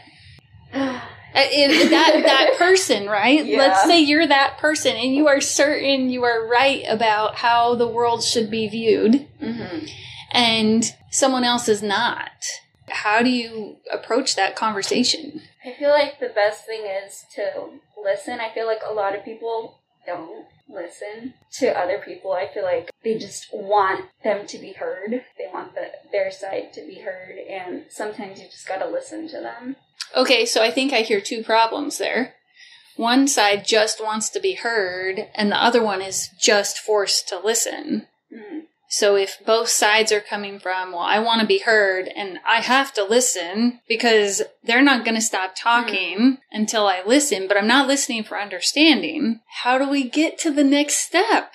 Uh, 1.33 1.43
that 1.89 2.21
that 2.25 2.53
person, 2.57 3.07
right? 3.07 3.45
Yeah. 3.45 3.57
Let's 3.57 3.83
say 3.83 3.99
you're 4.01 4.27
that 4.27 4.57
person 4.57 4.95
and 4.95 5.15
you 5.15 5.27
are 5.27 5.39
certain 5.39 6.09
you 6.09 6.23
are 6.23 6.45
right 6.47 6.83
about 6.89 7.35
how 7.35 7.75
the 7.75 7.87
world 7.87 8.23
should 8.23 8.51
be 8.51 8.67
viewed, 8.67 9.27
mm-hmm. 9.41 9.85
and 10.31 10.95
someone 11.09 11.43
else 11.43 11.69
is 11.69 11.81
not. 11.81 12.31
How 12.89 13.21
do 13.21 13.29
you 13.29 13.77
approach 13.89 14.35
that 14.35 14.55
conversation? 14.55 15.41
I 15.63 15.73
feel 15.73 15.91
like 15.91 16.19
the 16.19 16.31
best 16.33 16.65
thing 16.65 16.85
is 16.85 17.25
to 17.35 17.69
listen. 18.01 18.39
I 18.39 18.53
feel 18.53 18.65
like 18.65 18.81
a 18.85 18.93
lot 18.93 19.15
of 19.15 19.23
people 19.23 19.79
don't 20.05 20.45
listen 20.67 21.33
to 21.51 21.77
other 21.77 22.01
people. 22.03 22.31
I 22.31 22.47
feel 22.51 22.63
like 22.63 22.89
they 23.03 23.17
just 23.17 23.47
want 23.53 24.05
them 24.23 24.47
to 24.47 24.57
be 24.57 24.73
heard. 24.73 25.23
They 25.37 25.47
want 25.53 25.75
the, 25.75 25.91
their 26.11 26.31
side 26.31 26.73
to 26.73 26.81
be 26.85 26.95
heard, 26.95 27.37
and 27.37 27.85
sometimes 27.89 28.39
you 28.39 28.45
just 28.45 28.67
gotta 28.67 28.87
listen 28.87 29.27
to 29.29 29.39
them. 29.41 29.75
Okay, 30.15 30.45
so 30.45 30.61
I 30.61 30.71
think 30.71 30.93
I 30.93 31.01
hear 31.01 31.21
two 31.21 31.43
problems 31.43 31.97
there. 31.97 32.35
One 32.97 33.27
side 33.27 33.65
just 33.65 34.03
wants 34.03 34.29
to 34.29 34.39
be 34.39 34.53
heard, 34.53 35.27
and 35.33 35.51
the 35.51 35.63
other 35.63 35.81
one 35.81 36.01
is 36.01 36.29
just 36.39 36.77
forced 36.77 37.27
to 37.29 37.39
listen. 37.39 38.07
So 38.91 39.15
if 39.15 39.37
both 39.45 39.69
sides 39.69 40.11
are 40.11 40.19
coming 40.19 40.59
from, 40.59 40.91
well, 40.91 40.99
I 40.99 41.19
want 41.19 41.39
to 41.39 41.47
be 41.47 41.59
heard 41.59 42.09
and 42.13 42.39
I 42.45 42.59
have 42.59 42.93
to 42.95 43.05
listen 43.05 43.79
because 43.87 44.41
they're 44.65 44.81
not 44.81 45.05
going 45.05 45.15
to 45.15 45.21
stop 45.21 45.53
talking 45.55 46.17
mm. 46.19 46.37
until 46.51 46.87
I 46.87 47.01
listen, 47.05 47.47
but 47.47 47.55
I'm 47.55 47.67
not 47.67 47.87
listening 47.87 48.25
for 48.25 48.37
understanding. 48.37 49.39
How 49.63 49.77
do 49.77 49.89
we 49.89 50.09
get 50.09 50.37
to 50.39 50.51
the 50.51 50.65
next 50.65 50.95
step? 50.95 51.53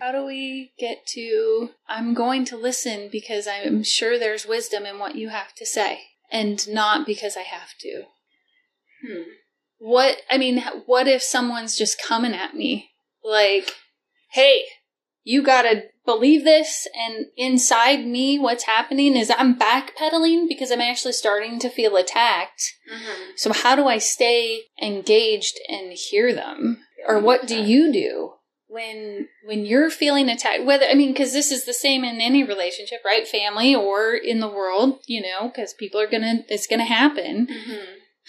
How 0.00 0.10
do 0.10 0.26
we 0.26 0.72
get 0.76 1.06
to, 1.14 1.70
I'm 1.88 2.12
going 2.12 2.44
to 2.46 2.56
listen 2.56 3.08
because 3.10 3.46
I'm 3.46 3.84
sure 3.84 4.18
there's 4.18 4.44
wisdom 4.44 4.84
in 4.84 4.98
what 4.98 5.14
you 5.14 5.28
have 5.28 5.54
to 5.54 5.64
say 5.64 6.00
and 6.32 6.66
not 6.68 7.06
because 7.06 7.36
I 7.36 7.42
have 7.42 7.76
to? 7.80 8.02
Hmm. 9.06 9.22
What, 9.78 10.18
I 10.30 10.38
mean, 10.38 10.62
what 10.86 11.06
if 11.06 11.22
someone's 11.22 11.76
just 11.76 12.02
coming 12.02 12.32
at 12.32 12.54
me 12.54 12.90
like, 13.24 13.74
hey, 14.30 14.64
you 15.24 15.42
gotta 15.42 15.84
believe 16.04 16.44
this 16.44 16.88
and 16.94 17.26
inside 17.36 18.04
me 18.04 18.38
what's 18.38 18.64
happening 18.64 19.16
is 19.16 19.30
i'm 19.36 19.56
backpedaling 19.56 20.48
because 20.48 20.70
i'm 20.70 20.80
actually 20.80 21.12
starting 21.12 21.58
to 21.60 21.68
feel 21.68 21.96
attacked 21.96 22.72
mm-hmm. 22.92 23.30
so 23.36 23.52
how 23.52 23.76
do 23.76 23.86
i 23.86 23.98
stay 23.98 24.62
engaged 24.80 25.58
and 25.68 25.92
hear 25.92 26.34
them 26.34 26.78
or 27.06 27.20
what 27.20 27.46
do 27.46 27.62
you 27.62 27.92
do 27.92 28.21
when 28.72 29.28
when 29.44 29.66
you're 29.66 29.90
feeling 29.90 30.28
attacked 30.28 30.64
whether 30.64 30.86
i 30.86 30.94
mean 30.94 31.12
because 31.12 31.32
this 31.32 31.52
is 31.52 31.64
the 31.64 31.74
same 31.74 32.04
in 32.04 32.20
any 32.20 32.42
relationship 32.42 33.00
right? 33.04 33.28
Family 33.28 33.74
or 33.74 34.14
in 34.14 34.40
the 34.40 34.48
world 34.48 35.00
you 35.06 35.20
know 35.20 35.48
because 35.48 35.74
people 35.74 36.00
are 36.00 36.10
gonna 36.10 36.44
it's 36.48 36.66
gonna 36.66 36.84
happen. 36.84 37.46
Mm-hmm. 37.46 37.84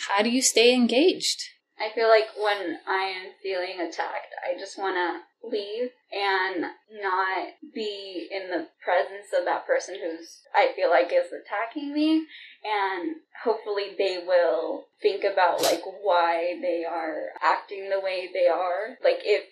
how 0.08 0.22
do 0.24 0.30
you 0.30 0.42
stay 0.42 0.74
engaged? 0.74 1.42
I 1.80 1.94
feel 1.96 2.08
like 2.08 2.28
when 2.38 2.78
i 2.88 3.06
am 3.06 3.32
feeling 3.42 3.80
attacked 3.80 4.34
i 4.46 4.58
just 4.60 4.78
want 4.78 4.96
to 4.96 5.22
leave 5.44 5.90
and 6.12 6.66
not 7.02 7.48
be 7.74 8.30
in 8.32 8.50
the 8.50 8.68
presence 8.84 9.28
of 9.38 9.46
that 9.46 9.68
person 9.68 9.96
who's 10.02 10.40
I 10.56 10.72
feel 10.76 10.90
like 10.90 11.12
is 11.12 11.32
attacking 11.34 11.94
me. 11.94 12.26
And 12.64 13.16
hopefully 13.44 13.96
they 13.98 14.24
will 14.26 14.86
think 15.02 15.24
about 15.24 15.62
like 15.62 15.82
why 16.02 16.60
they 16.62 16.86
are 16.86 17.30
acting 17.42 17.90
the 17.90 18.00
way 18.00 18.30
they 18.34 18.48
are. 18.48 18.98
Like 19.04 19.20
if 19.24 19.46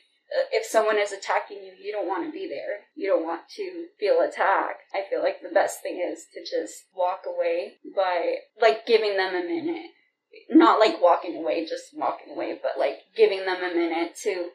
if 0.52 0.66
someone 0.66 0.98
is 0.98 1.12
attacking 1.12 1.58
you 1.58 1.74
you 1.82 1.92
don't 1.92 2.08
want 2.08 2.26
to 2.26 2.32
be 2.32 2.48
there 2.48 2.86
you 2.96 3.08
don't 3.08 3.26
want 3.26 3.42
to 3.50 3.86
feel 4.00 4.22
attacked 4.22 4.84
i 4.94 5.02
feel 5.10 5.22
like 5.22 5.42
the 5.42 5.54
best 5.54 5.82
thing 5.82 6.00
is 6.00 6.26
to 6.34 6.40
just 6.40 6.86
walk 6.96 7.24
away 7.28 7.74
by 7.96 8.36
like 8.62 8.86
giving 8.86 9.18
them 9.18 9.36
a 9.36 9.44
minute 9.44 9.92
not 10.50 10.80
like 10.80 11.02
walking 11.02 11.36
away 11.36 11.66
just 11.66 11.86
walking 11.94 12.34
away 12.34 12.58
but 12.62 12.80
like 12.80 13.00
giving 13.16 13.46
them 13.46 13.58
a 13.58 13.76
minute 13.76 14.16
to 14.16 14.50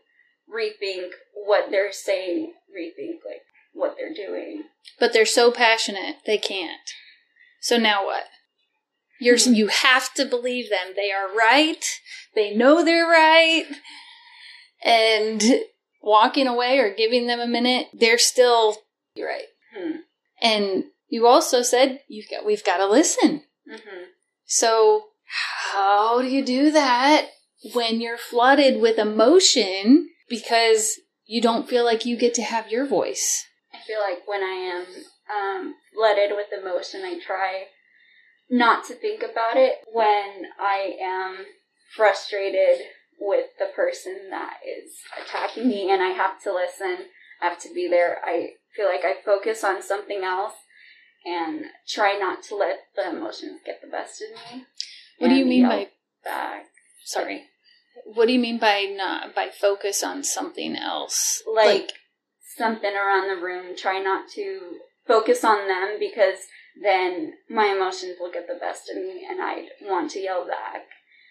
rethink 0.52 1.10
what 1.32 1.70
they're 1.70 1.92
saying, 1.92 2.52
rethink 2.76 3.18
like 3.26 3.42
what 3.72 3.96
they're 3.98 4.14
doing. 4.14 4.64
But 4.98 5.12
they're 5.12 5.26
so 5.26 5.50
passionate, 5.50 6.16
they 6.24 6.38
can't. 6.38 6.90
So 7.60 7.76
now 7.78 8.04
what? 8.04 8.24
You're 9.20 9.36
mm-hmm. 9.36 9.54
you 9.54 9.68
have 9.68 10.12
to 10.14 10.24
believe 10.24 10.70
them. 10.70 10.92
They 10.94 11.10
are 11.10 11.34
right. 11.34 11.84
They 12.34 12.54
know 12.54 12.84
they're 12.84 13.08
right. 13.08 13.64
And 14.86 15.42
walking 16.02 16.46
away 16.46 16.78
or 16.78 16.94
giving 16.94 17.26
them 17.26 17.40
a 17.40 17.46
minute, 17.46 17.88
they're 17.92 18.18
still 18.18 18.76
you're 19.14 19.28
right. 19.28 19.48
Hmm. 19.76 19.96
And 20.40 20.84
you 21.08 21.26
also 21.26 21.62
said 21.62 22.00
you've 22.08 22.30
got 22.30 22.46
we've 22.46 22.64
got 22.64 22.78
to 22.78 22.86
listen. 22.86 23.42
Mm-hmm. 23.70 24.04
So 24.44 25.06
how 25.72 26.22
do 26.22 26.28
you 26.28 26.44
do 26.44 26.70
that 26.70 27.26
when 27.74 28.00
you're 28.00 28.18
flooded 28.18 28.80
with 28.80 28.98
emotion 28.98 30.08
because 30.28 31.00
you 31.26 31.42
don't 31.42 31.68
feel 31.68 31.84
like 31.84 32.06
you 32.06 32.16
get 32.16 32.34
to 32.34 32.42
have 32.42 32.70
your 32.70 32.86
voice? 32.86 33.44
I 33.74 33.78
feel 33.86 34.00
like 34.00 34.26
when 34.26 34.42
I 34.42 34.84
am 34.84 34.86
um, 35.36 35.74
flooded 35.92 36.30
with 36.36 36.46
emotion, 36.52 37.02
I 37.02 37.18
try 37.18 37.64
not 38.48 38.84
to 38.86 38.94
think 38.94 39.22
about 39.22 39.56
it. 39.56 39.74
When 39.92 40.46
I 40.60 40.96
am 41.02 41.46
frustrated 41.96 42.86
with 43.20 43.46
the 43.58 43.68
person 43.74 44.30
that 44.30 44.58
is 44.66 44.92
attacking 45.20 45.68
me 45.68 45.90
and 45.90 46.02
I 46.02 46.10
have 46.10 46.42
to 46.42 46.52
listen, 46.52 47.06
I 47.40 47.48
have 47.48 47.58
to 47.60 47.72
be 47.72 47.88
there, 47.88 48.20
I 48.24 48.50
feel 48.74 48.86
like 48.86 49.04
I 49.04 49.14
focus 49.24 49.64
on 49.64 49.82
something 49.82 50.22
else 50.22 50.54
and 51.24 51.64
try 51.88 52.16
not 52.18 52.42
to 52.44 52.56
let 52.56 52.78
the 52.94 53.10
emotions 53.10 53.60
get 53.64 53.80
the 53.80 53.88
best 53.88 54.22
of 54.22 54.54
me. 54.54 54.64
What 55.18 55.28
do 55.28 55.34
you 55.34 55.46
mean 55.46 55.66
by 55.66 55.88
back? 56.24 56.66
sorry? 57.04 57.44
What 58.04 58.26
do 58.26 58.32
you 58.32 58.38
mean 58.38 58.58
by 58.58 58.82
not 58.94 59.34
by 59.34 59.48
focus 59.48 60.02
on 60.02 60.22
something 60.22 60.76
else? 60.76 61.42
like, 61.52 61.92
something 62.56 62.94
around 62.94 63.28
the 63.28 63.42
room. 63.42 63.76
Try 63.76 64.00
not 64.00 64.28
to 64.34 64.78
focus 65.06 65.44
on 65.44 65.66
them 65.68 65.96
because 65.98 66.38
then 66.82 67.34
my 67.48 67.66
emotions 67.66 68.16
will 68.20 68.30
get 68.30 68.46
the 68.46 68.58
best 68.60 68.90
of 68.90 68.96
me 68.96 69.26
and 69.28 69.40
I'd 69.40 69.68
want 69.82 70.10
to 70.12 70.20
yell 70.20 70.46
back, 70.46 70.86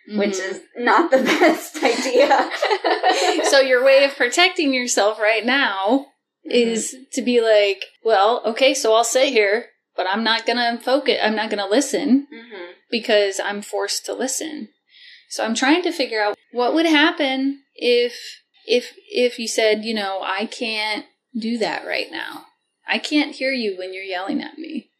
which 0.07 0.35
Mhm. 0.35 0.51
is 0.51 0.61
not 0.77 1.11
the 1.11 1.17
best 1.23 1.77
idea. 1.83 2.51
so 3.49 3.59
your 3.59 3.83
way 3.83 4.03
of 4.03 4.15
protecting 4.15 4.73
yourself 4.73 5.19
right 5.19 5.45
now 5.45 6.07
is 6.43 6.95
to 7.13 7.21
be 7.21 7.41
like, 7.41 7.85
well, 8.03 8.41
okay, 8.45 8.73
so 8.73 8.93
I'll 8.93 9.03
sit 9.03 9.29
here, 9.29 9.69
but 9.95 10.05
I'm 10.07 10.23
not 10.23 10.45
gonna 10.45 10.79
focus. 10.79 11.17
I'm 11.21 11.35
not 11.35 11.49
gonna 11.49 11.67
listen 11.67 12.27
hmm 12.29 12.71
because 12.91 13.39
I'm 13.39 13.61
forced 13.63 14.05
to 14.05 14.13
listen. 14.13 14.69
So 15.29 15.43
I'm 15.43 15.55
trying 15.55 15.81
to 15.83 15.91
figure 15.91 16.21
out 16.21 16.37
what 16.51 16.73
would 16.75 16.85
happen 16.85 17.63
if 17.73 18.13
if 18.67 18.93
if 19.09 19.39
you 19.39 19.47
said, 19.47 19.83
you 19.83 19.93
know, 19.93 20.21
I 20.23 20.45
can't 20.45 21.05
do 21.37 21.57
that 21.57 21.85
right 21.85 22.11
now. 22.11 22.45
I 22.87 22.99
can't 22.99 23.35
hear 23.35 23.51
you 23.51 23.75
when 23.77 23.93
you're 23.93 24.03
yelling 24.03 24.41
at 24.41 24.57
me. 24.59 24.91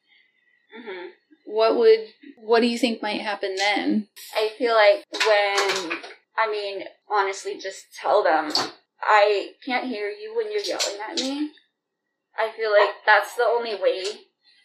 What 1.46 1.78
would 1.78 2.08
what 2.38 2.60
do 2.62 2.68
you 2.68 2.78
think 2.78 3.02
might 3.02 3.22
happen 3.22 3.56
then? 3.56 4.08
I 4.36 4.52
feel 4.58 4.74
like 4.74 5.06
when, 5.12 6.00
I 6.38 6.50
mean, 6.50 6.84
honestly, 7.10 7.58
just 7.60 7.86
tell 8.00 8.24
them, 8.24 8.52
I 9.02 9.52
can't 9.66 9.88
hear 9.88 10.10
you 10.10 10.36
when 10.36 10.52
you're 10.52 10.62
yelling 10.62 11.00
at 11.10 11.18
me. 11.18 11.52
I 12.38 12.52
feel 12.56 12.72
like 12.72 12.96
that's 13.06 13.36
the 13.36 13.43
only 13.43 13.76
way 13.76 14.04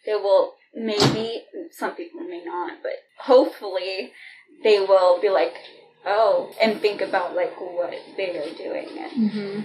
they 0.04 0.14
will, 0.14 0.54
maybe, 0.74 1.44
some 1.70 1.94
people 1.94 2.20
may 2.20 2.42
not, 2.44 2.78
but 2.82 2.92
hopefully 3.20 4.12
they 4.64 4.80
will 4.80 5.20
be 5.20 5.30
like, 5.30 5.54
oh, 6.06 6.52
and 6.60 6.80
think 6.80 7.00
about 7.00 7.34
like 7.34 7.54
what 7.60 7.94
they 8.16 8.30
are 8.36 8.54
doing. 8.56 8.88
Mm-hmm. 8.88 9.60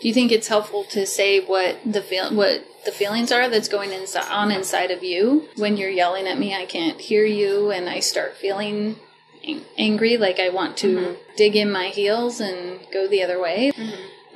Do 0.00 0.08
you 0.08 0.14
think 0.14 0.30
it's 0.32 0.48
helpful 0.48 0.84
to 0.84 1.06
say 1.06 1.40
what 1.44 1.78
the 1.84 2.02
feel 2.02 2.32
what 2.34 2.64
the 2.84 2.92
feelings 2.92 3.32
are 3.32 3.48
that's 3.48 3.68
going 3.68 3.92
inside 3.92 4.30
on 4.30 4.50
inside 4.52 4.90
of 4.90 5.02
you 5.02 5.48
when 5.56 5.76
you're 5.76 5.90
yelling 5.90 6.26
at 6.26 6.38
me? 6.38 6.54
I 6.54 6.66
can't 6.66 7.00
hear 7.00 7.24
you, 7.24 7.70
and 7.70 7.88
I 7.88 8.00
start 8.00 8.36
feeling 8.36 8.96
ang- 9.44 9.64
angry, 9.76 10.16
like 10.16 10.38
I 10.38 10.50
want 10.50 10.76
to 10.78 10.96
Mhm. 10.96 11.16
dig 11.36 11.56
in 11.56 11.70
my 11.72 11.88
heels 11.88 12.40
and 12.40 12.80
go 12.92 13.06
the 13.08 13.22
other 13.22 13.40
way. 13.40 13.72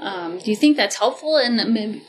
Um, 0.01 0.38
do 0.38 0.51
you 0.51 0.57
think 0.57 0.76
that's 0.76 0.97
helpful, 0.97 1.36
and 1.36 1.59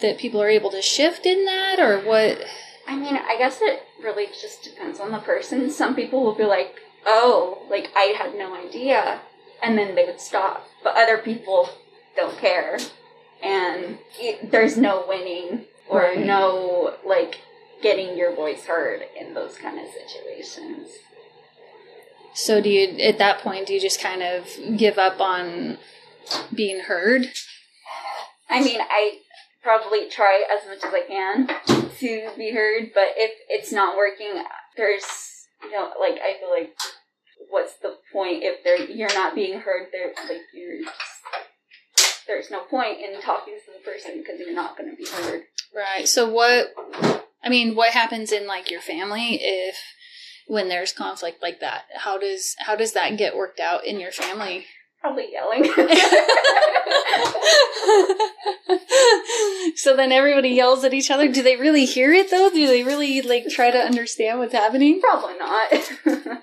that 0.01 0.17
people 0.17 0.41
are 0.41 0.49
able 0.49 0.71
to 0.71 0.82
shift 0.82 1.25
in 1.25 1.45
that, 1.45 1.79
or 1.79 1.99
what? 1.99 2.43
I 2.88 2.95
mean, 2.95 3.15
I 3.17 3.36
guess 3.38 3.59
it 3.61 3.84
really 4.01 4.27
just 4.27 4.63
depends 4.63 4.99
on 4.99 5.11
the 5.11 5.19
person. 5.19 5.69
Some 5.69 5.93
people 5.95 6.23
will 6.23 6.34
be 6.36 6.45
like, 6.45 6.75
oh, 7.06 7.64
like 7.70 7.91
I 7.95 8.14
had 8.18 8.36
no 8.36 8.56
idea. 8.56 9.22
And 9.64 9.78
then 9.78 9.95
they 9.95 10.06
would 10.06 10.20
stop. 10.20 10.66
But 10.84 10.95
other 10.97 11.18
people 11.18 11.70
don't 12.16 12.38
care. 12.38 12.78
And 13.43 13.99
it, 14.20 14.52
there's 14.52 14.78
no 14.78 15.06
winning 15.08 15.66
or 15.88 16.02
Right. 16.02 16.20
no, 16.20 16.95
like, 17.06 17.39
getting 17.82 18.18
your 18.18 18.36
voice 18.36 18.66
heard 18.66 19.02
in 19.20 19.34
those 19.34 19.58
kind 19.58 19.80
of 19.80 19.88
situations. 19.91 20.89
So 22.34 22.62
do 22.62 22.70
you 22.70 22.97
at 22.99 23.18
that 23.18 23.39
point 23.39 23.68
do 23.68 23.74
you 23.74 23.82
just 23.82 23.99
kind 24.02 24.24
of 24.24 24.47
give 24.78 24.97
up 24.97 25.20
on 25.20 25.78
being 26.54 26.82
heard? 26.82 27.28
I 28.49 28.64
mean, 28.64 28.80
I 28.82 29.20
probably 29.64 30.10
try 30.10 30.43
as 30.52 30.68
much 30.68 30.84
as 30.86 30.93
I 30.93 31.02
can 31.02 31.47
to 31.99 32.30
be 32.38 32.52
heard, 32.52 32.91
but 32.93 33.10
if 33.18 33.32
it's 33.49 33.72
not 33.72 33.97
working, 33.97 34.43
there's 34.78 35.30
you 35.64 35.72
know, 35.72 35.91
like 35.99 36.20
I 36.22 36.38
feel 36.39 36.51
like 36.51 36.76
what's 37.49 37.74
the 37.82 37.97
point 38.14 38.43
if 38.43 38.64
they're 38.64 38.89
you're 38.89 39.14
not 39.14 39.36
being 39.36 39.59
heard? 39.59 39.88
There, 39.91 40.14
like 40.30 40.41
you're 40.53 40.84
just, 40.84 40.95
there's 42.28 42.51
no 42.51 42.62
point 42.62 42.99
in 42.99 43.20
talking 43.22 43.57
to 43.66 43.72
the 43.78 43.84
person 43.84 44.18
because 44.18 44.39
you're 44.39 44.55
not 44.55 44.78
going 44.78 44.89
to 44.89 44.95
be 44.95 45.05
heard. 45.09 45.43
Right. 45.76 46.07
So 46.07 46.30
what 46.30 46.74
I 47.43 47.49
mean, 47.49 47.76
what 47.76 47.93
happens 47.93 48.32
in 48.32 48.47
like 48.47 48.72
your 48.72 48.82
family 48.82 49.39
if 49.41 49.76
when 50.47 50.70
there's 50.70 50.93
conflict 50.93 51.41
like 51.41 51.59
that? 51.62 51.86
How 51.95 52.18
does 52.18 52.55
how 52.59 52.76
does 52.76 52.93
that 52.93 53.18
get 53.18 53.36
worked 53.36 53.59
out 53.59 53.86
in 53.86 53.99
your 53.99 54.12
family? 54.12 54.66
Probably 55.01 55.32
yelling. 55.32 55.64
so 59.92 59.98
then 59.98 60.14
everybody 60.14 60.52
yells 60.52 60.86
at 60.86 60.94
each 60.94 61.12
other. 61.12 61.28
Do 61.28 61.44
they 61.44 61.58
really 61.58 61.84
hear 61.84 62.14
it 62.14 62.32
though? 62.32 62.50
Do 62.50 62.66
they 62.66 62.82
really 62.82 63.22
like 63.22 63.50
try 63.50 63.72
to 63.72 63.78
understand 63.78 64.39
what's 64.39 64.54
happening? 64.54 65.02
Probably 65.02 65.38
not. 65.38 65.68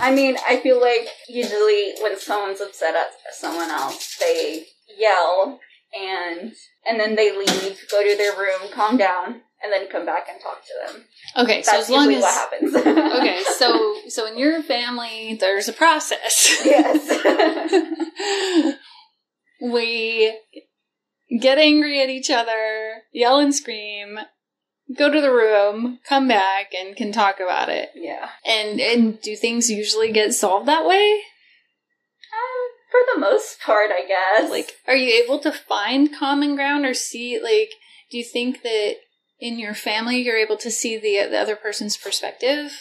I 0.00 0.12
mean, 0.12 0.36
I 0.48 0.56
feel 0.56 0.80
like 0.80 1.06
usually 1.28 1.92
when 2.00 2.18
someone's 2.18 2.60
upset 2.60 2.96
at 2.96 3.10
someone 3.34 3.70
else, 3.70 4.16
they 4.18 4.64
yell 4.98 5.60
and 5.96 6.54
and 6.84 6.98
then 6.98 7.14
they 7.14 7.30
leave, 7.30 7.78
go 7.88 8.02
to 8.02 8.16
their 8.16 8.36
room, 8.36 8.68
calm 8.72 8.96
down, 8.96 9.42
and 9.62 9.72
then 9.72 9.88
come 9.88 10.04
back 10.04 10.26
and 10.28 10.42
talk 10.42 10.64
to 10.64 10.92
them. 10.92 11.04
Okay, 11.44 11.62
so 11.62 11.70
That's 11.70 11.84
as 11.84 11.90
long 11.90 12.12
as 12.12 12.20
what 12.20 12.34
happens. 12.34 12.74
Okay, 12.74 13.44
so 13.58 13.94
so 14.08 14.26
in 14.26 14.38
your 14.38 14.60
family 14.60 15.38
there's 15.40 15.68
a 15.68 15.72
process. 15.72 16.62
yes. 16.64 18.74
we 19.60 20.36
get 21.40 21.58
angry 21.58 22.02
at 22.02 22.08
each 22.10 22.30
other, 22.30 23.02
yell 23.12 23.38
and 23.38 23.54
scream, 23.54 24.18
go 24.96 25.10
to 25.10 25.20
the 25.20 25.32
room, 25.32 25.98
come 26.08 26.28
back, 26.28 26.72
and 26.74 26.96
can 26.96 27.12
talk 27.12 27.40
about 27.40 27.68
it. 27.68 27.90
yeah. 27.94 28.30
And 28.46 28.80
and 28.80 29.20
do 29.20 29.36
things 29.36 29.70
usually 29.70 30.12
get 30.12 30.34
solved 30.34 30.66
that 30.68 30.86
way? 30.86 31.20
Um, 32.32 32.68
for 32.90 33.00
the 33.14 33.20
most 33.20 33.60
part, 33.60 33.90
I 33.90 34.06
guess. 34.06 34.50
Like, 34.50 34.72
are 34.86 34.96
you 34.96 35.22
able 35.24 35.38
to 35.40 35.52
find 35.52 36.14
common 36.14 36.54
ground 36.56 36.84
or 36.84 36.94
see 36.94 37.40
like? 37.42 37.70
Do 38.10 38.18
you 38.18 38.24
think 38.24 38.62
that 38.62 38.96
in 39.40 39.58
your 39.58 39.74
family 39.74 40.20
you're 40.20 40.36
able 40.36 40.58
to 40.58 40.70
see 40.70 40.96
the 40.98 41.28
the 41.30 41.38
other 41.38 41.56
person's 41.56 41.96
perspective? 41.96 42.72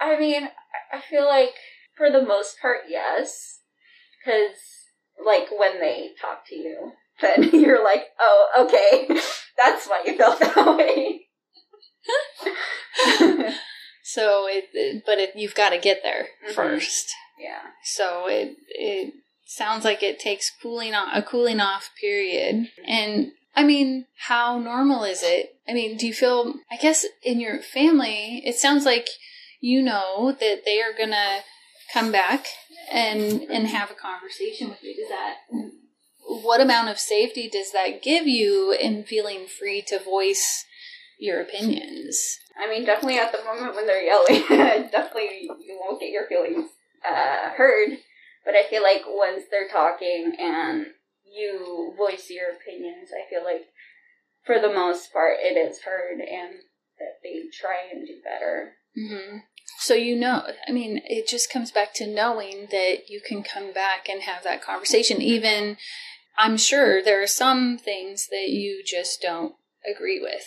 I 0.00 0.18
mean, 0.18 0.44
I- 0.44 0.96
I 0.98 1.00
feel 1.00 1.24
like 1.24 1.54
for 1.96 2.10
the 2.10 2.22
most 2.22 2.60
part, 2.60 2.82
yes. 2.88 3.60
Because, 4.24 4.56
like, 5.24 5.48
when 5.50 5.80
they 5.80 6.10
talk 6.20 6.46
to 6.48 6.54
you, 6.56 6.92
then 7.20 7.50
you're 7.52 7.82
like, 7.84 8.04
oh, 8.20 8.66
okay, 8.66 9.06
that's 9.58 9.86
why 9.86 10.02
you 10.06 10.16
felt 10.16 10.38
that 10.40 10.76
way. 10.76 11.20
So 14.06 14.46
it, 14.46 14.66
it 14.74 15.02
but 15.06 15.18
it, 15.18 15.30
you've 15.34 15.54
got 15.54 15.70
to 15.70 15.78
get 15.78 16.02
there 16.02 16.28
Mhm. 16.46 16.52
first. 16.52 17.10
yeah. 17.38 17.62
So 17.82 18.26
it 18.28 18.54
it 18.68 19.14
sounds 19.46 19.82
like 19.84 20.02
it 20.02 20.20
takes 20.20 20.50
cooling 20.62 20.94
off 20.94 21.08
a 21.14 21.22
cooling 21.22 21.58
off 21.58 21.90
period. 21.98 22.68
And 22.86 23.32
I 23.56 23.64
mean, 23.64 24.04
how 24.18 24.58
normal 24.58 25.04
is 25.04 25.22
it? 25.22 25.56
I 25.66 25.72
mean, 25.72 25.96
do 25.96 26.06
you 26.06 26.12
feel 26.12 26.54
I 26.70 26.76
guess 26.76 27.06
in 27.22 27.40
your 27.40 27.62
family, 27.62 28.42
it 28.44 28.56
sounds 28.56 28.84
like 28.84 29.08
you 29.60 29.80
know 29.82 30.36
that 30.38 30.66
they 30.66 30.82
are 30.82 30.92
going 30.92 31.10
to 31.12 31.38
come 31.92 32.12
back 32.12 32.46
and 32.92 33.40
and 33.50 33.66
have 33.68 33.90
a 33.90 33.94
conversation 33.94 34.68
with 34.68 34.82
you. 34.82 34.94
Does 34.94 35.08
that 35.08 35.36
what 36.42 36.60
amount 36.60 36.88
of 36.88 36.98
safety 36.98 37.48
does 37.48 37.72
that 37.72 38.02
give 38.02 38.26
you 38.26 38.72
in 38.72 39.04
feeling 39.04 39.46
free 39.46 39.82
to 39.82 39.98
voice 39.98 40.64
your 41.18 41.40
opinions? 41.40 42.38
I 42.56 42.68
mean, 42.68 42.84
definitely 42.84 43.18
at 43.18 43.32
the 43.32 43.44
moment 43.44 43.74
when 43.74 43.86
they're 43.86 44.02
yelling, 44.02 44.42
definitely 44.90 45.48
you 45.60 45.78
won't 45.80 46.00
get 46.00 46.10
your 46.10 46.26
feelings 46.26 46.70
uh, 47.06 47.50
heard. 47.56 47.98
But 48.44 48.54
I 48.54 48.68
feel 48.68 48.82
like 48.82 49.02
once 49.06 49.44
they're 49.50 49.68
talking 49.68 50.34
and 50.38 50.86
you 51.24 51.94
voice 51.96 52.28
your 52.30 52.50
opinions, 52.50 53.10
I 53.12 53.28
feel 53.28 53.42
like 53.44 53.66
for 54.44 54.60
the 54.60 54.72
most 54.72 55.12
part 55.12 55.36
it 55.40 55.56
is 55.56 55.82
heard 55.82 56.20
and 56.20 56.54
that 56.98 57.18
they 57.22 57.42
try 57.52 57.78
and 57.92 58.06
do 58.06 58.14
better. 58.22 58.74
hmm 58.94 59.38
So 59.80 59.94
you 59.94 60.14
know, 60.16 60.46
I 60.68 60.72
mean, 60.72 61.00
it 61.06 61.26
just 61.26 61.50
comes 61.50 61.70
back 61.70 61.94
to 61.94 62.06
knowing 62.06 62.68
that 62.70 63.08
you 63.08 63.20
can 63.26 63.42
come 63.42 63.72
back 63.72 64.08
and 64.08 64.22
have 64.22 64.44
that 64.44 64.62
conversation, 64.62 65.20
even 65.22 65.76
I'm 66.36 66.56
sure 66.56 67.02
there 67.02 67.22
are 67.22 67.28
some 67.28 67.78
things 67.78 68.28
that 68.30 68.50
you 68.50 68.82
just 68.84 69.20
don't 69.20 69.54
agree 69.88 70.20
with, 70.20 70.46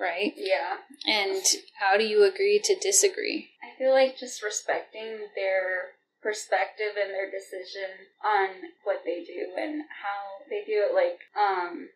right? 0.00 0.32
Yeah. 0.36 0.78
And 1.06 1.42
how 1.78 1.98
do 1.98 2.04
you 2.04 2.24
agree 2.24 2.60
to 2.64 2.76
disagree? 2.80 3.50
I 3.62 3.78
feel 3.78 3.92
like 3.92 4.18
just 4.18 4.42
respecting 4.42 5.28
their 5.36 5.98
perspective 6.22 6.96
and 7.00 7.10
their 7.10 7.30
decision 7.30 7.90
on 8.24 8.48
what 8.84 9.02
they 9.04 9.24
do 9.24 9.52
and 9.56 9.82
how 10.02 10.44
they 10.50 10.64
do 10.66 10.84
it. 10.88 10.94
Like, 10.94 11.20
um, 11.38 11.88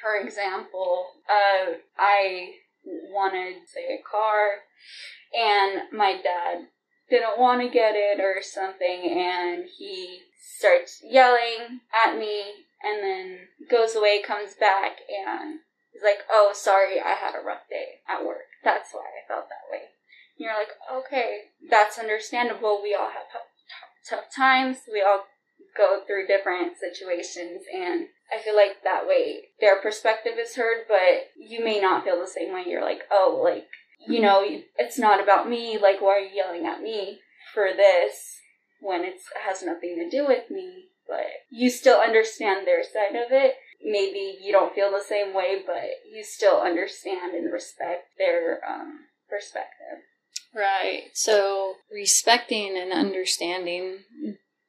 for 0.00 0.16
example, 0.16 1.06
uh, 1.28 1.74
I 1.98 2.54
wanted, 2.84 3.56
say, 3.68 3.94
a 3.94 4.02
car, 4.10 4.60
and 5.34 5.82
my 5.92 6.20
dad 6.22 6.66
didn't 7.10 7.38
want 7.38 7.60
to 7.60 7.68
get 7.68 7.94
it 7.94 8.20
or 8.20 8.42
something, 8.42 9.02
and 9.04 9.64
he 9.78 10.20
starts 10.40 11.02
yelling 11.04 11.80
at 11.94 12.16
me, 12.16 12.42
and 12.82 13.02
then 13.02 13.48
goes 13.70 13.94
away, 13.94 14.22
comes 14.22 14.54
back, 14.54 14.98
and 15.08 15.60
he's 15.92 16.02
like, 16.02 16.24
"Oh, 16.30 16.52
sorry, 16.54 17.00
I 17.00 17.14
had 17.14 17.34
a 17.34 17.44
rough 17.44 17.68
day 17.68 18.00
at 18.08 18.24
work. 18.24 18.46
That's 18.64 18.92
why 18.92 19.06
I 19.06 19.28
felt 19.28 19.48
that 19.48 19.70
way." 19.70 19.90
And 20.38 20.44
you're 20.46 20.54
like, 20.54 20.72
"Okay, 20.90 21.50
that's 21.68 21.98
understandable. 21.98 22.82
We 22.82 22.94
all 22.94 23.10
have 23.10 23.26
tough 24.08 24.34
times. 24.34 24.88
We 24.90 25.02
all 25.02 25.26
go 25.76 26.02
through 26.06 26.26
different 26.26 26.76
situations, 26.76 27.62
and 27.72 28.08
I 28.32 28.38
feel 28.38 28.56
like 28.56 28.82
that 28.82 29.06
way 29.06 29.50
their 29.60 29.80
perspective 29.80 30.38
is 30.38 30.56
heard, 30.56 30.86
but 30.88 31.30
you 31.36 31.64
may 31.64 31.80
not 31.80 32.04
feel 32.04 32.20
the 32.20 32.26
same 32.26 32.52
way. 32.52 32.64
You're 32.66 32.82
like, 32.82 33.02
oh, 33.10 33.40
like, 33.42 33.68
you 34.06 34.20
know, 34.20 34.44
it's 34.76 34.98
not 34.98 35.22
about 35.22 35.48
me. 35.48 35.78
Like, 35.78 36.00
why 36.00 36.16
are 36.16 36.20
you 36.20 36.34
yelling 36.34 36.66
at 36.66 36.82
me 36.82 37.20
for 37.52 37.68
this 37.76 38.40
when 38.80 39.04
it 39.04 39.20
has 39.44 39.62
nothing 39.62 39.96
to 39.96 40.08
do 40.08 40.26
with 40.26 40.50
me? 40.50 40.89
But 41.10 41.26
you 41.50 41.70
still 41.70 42.00
understand 42.00 42.66
their 42.66 42.84
side 42.84 43.16
of 43.16 43.32
it. 43.32 43.54
Maybe 43.82 44.38
you 44.40 44.52
don't 44.52 44.74
feel 44.74 44.92
the 44.92 45.02
same 45.06 45.34
way, 45.34 45.60
but 45.66 45.90
you 46.08 46.22
still 46.22 46.60
understand 46.60 47.34
and 47.34 47.52
respect 47.52 48.04
their 48.16 48.60
um, 48.64 49.00
perspective. 49.28 50.04
Right. 50.54 51.04
So 51.12 51.74
respecting 51.92 52.76
and 52.76 52.92
understanding 52.92 54.04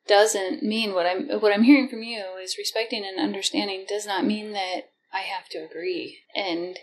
doesn't 0.08 0.64
mean 0.64 0.94
what 0.94 1.06
I'm 1.06 1.30
what 1.40 1.54
I'm 1.54 1.64
hearing 1.64 1.88
from 1.88 2.04
you 2.04 2.24
is 2.42 2.58
respecting 2.58 3.06
and 3.06 3.20
understanding 3.20 3.86
does 3.88 4.06
not 4.06 4.26
mean 4.26 4.54
that 4.54 4.90
I 5.14 5.20
have 5.20 5.48
to 5.50 5.60
agree. 5.60 6.20
And 6.36 6.80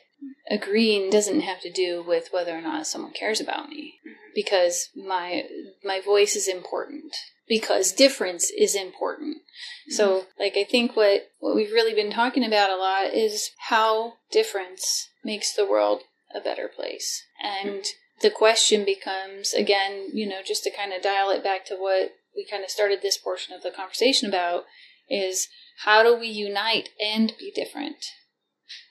agreeing 0.51 1.11
doesn't 1.11 1.41
have 1.41 1.61
to 1.63 1.73
do 1.73 2.03
with 2.07 2.29
whether 2.31 2.57
or 2.57 2.63
not 2.63 2.87
someone 2.87 3.13
cares 3.13 3.41
about 3.41 3.69
me 3.69 3.95
because 4.35 4.89
my 4.95 5.45
my 5.85 6.01
voice 6.01 6.37
is 6.37 6.49
important 6.49 7.15
because 7.49 7.93
difference 7.93 8.51
is 8.51 8.75
important. 8.75 9.39
Mm-hmm. 9.39 9.93
So 9.93 10.27
like 10.39 10.57
I 10.57 10.65
think 10.65 10.97
what 10.97 11.31
what 11.39 11.57
we've 11.57 11.73
really 11.73 11.95
been 11.95 12.13
talking 12.13 12.45
about 12.45 12.71
a 12.71 12.77
lot 12.77 13.15
is 13.15 13.51
how 13.69 14.15
difference 14.31 15.09
makes 15.25 15.53
the 15.53 15.67
world 15.67 16.03
a 16.35 16.41
better 16.41 16.69
place. 16.69 17.25
And 17.43 17.85
the 18.21 18.31
question 18.31 18.85
becomes 18.85 19.53
again, 19.53 20.11
you 20.13 20.29
know, 20.29 20.41
just 20.45 20.65
to 20.65 20.71
kind 20.71 20.93
of 20.93 21.03
dial 21.03 21.31
it 21.31 21.43
back 21.43 21.65
to 21.67 21.75
what 21.75 22.13
we 22.37 22.45
kind 22.45 22.63
of 22.63 22.71
started 22.71 23.03
this 23.03 23.19
portion 23.19 23.55
of 23.55 23.63
the 23.63 23.71
conversation 23.71 24.29
about 24.29 24.65
is 25.09 25.49
how 25.85 26.03
do 26.03 26.17
we 26.17 26.29
unite 26.29 26.91
and 27.01 27.33
be 27.39 27.51
different? 27.51 28.05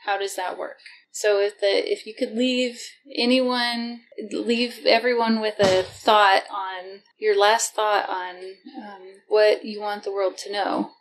How 0.06 0.18
does 0.18 0.36
that 0.36 0.58
work? 0.58 0.80
So 1.18 1.40
if 1.40 1.60
the 1.60 1.92
if 1.92 2.06
you 2.06 2.14
could 2.14 2.38
leave 2.38 2.80
anyone, 3.12 4.02
leave 4.32 4.86
everyone 4.86 5.42
with 5.42 5.56
a 5.60 5.82
thought 5.82 6.44
on 6.52 7.02
your 7.18 7.36
last 7.36 7.74
thought 7.74 8.08
on 8.08 8.36
um, 8.78 9.02
what 9.28 9.66
you 9.66 9.82
want 9.82 10.04
the 10.04 10.12
world 10.12 10.38
to 10.46 10.52
know. 10.52 10.92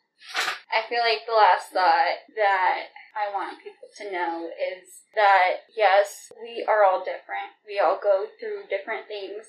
I 0.72 0.88
feel 0.88 1.00
like 1.00 1.26
the 1.26 1.36
last 1.36 1.68
thought 1.70 2.16
that 2.34 2.84
I 3.12 3.30
want 3.30 3.58
people 3.58 3.92
to 3.98 4.10
know 4.10 4.48
is 4.48 5.04
that 5.14 5.68
yes, 5.76 6.32
we 6.42 6.64
are 6.66 6.82
all 6.82 7.00
different. 7.00 7.52
We 7.68 7.78
all 7.78 8.00
go 8.02 8.24
through 8.40 8.70
different 8.70 9.08
things. 9.08 9.44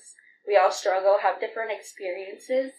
We 0.46 0.58
all 0.58 0.70
struggle, 0.70 1.20
have 1.22 1.40
different 1.40 1.72
experiences, 1.72 2.72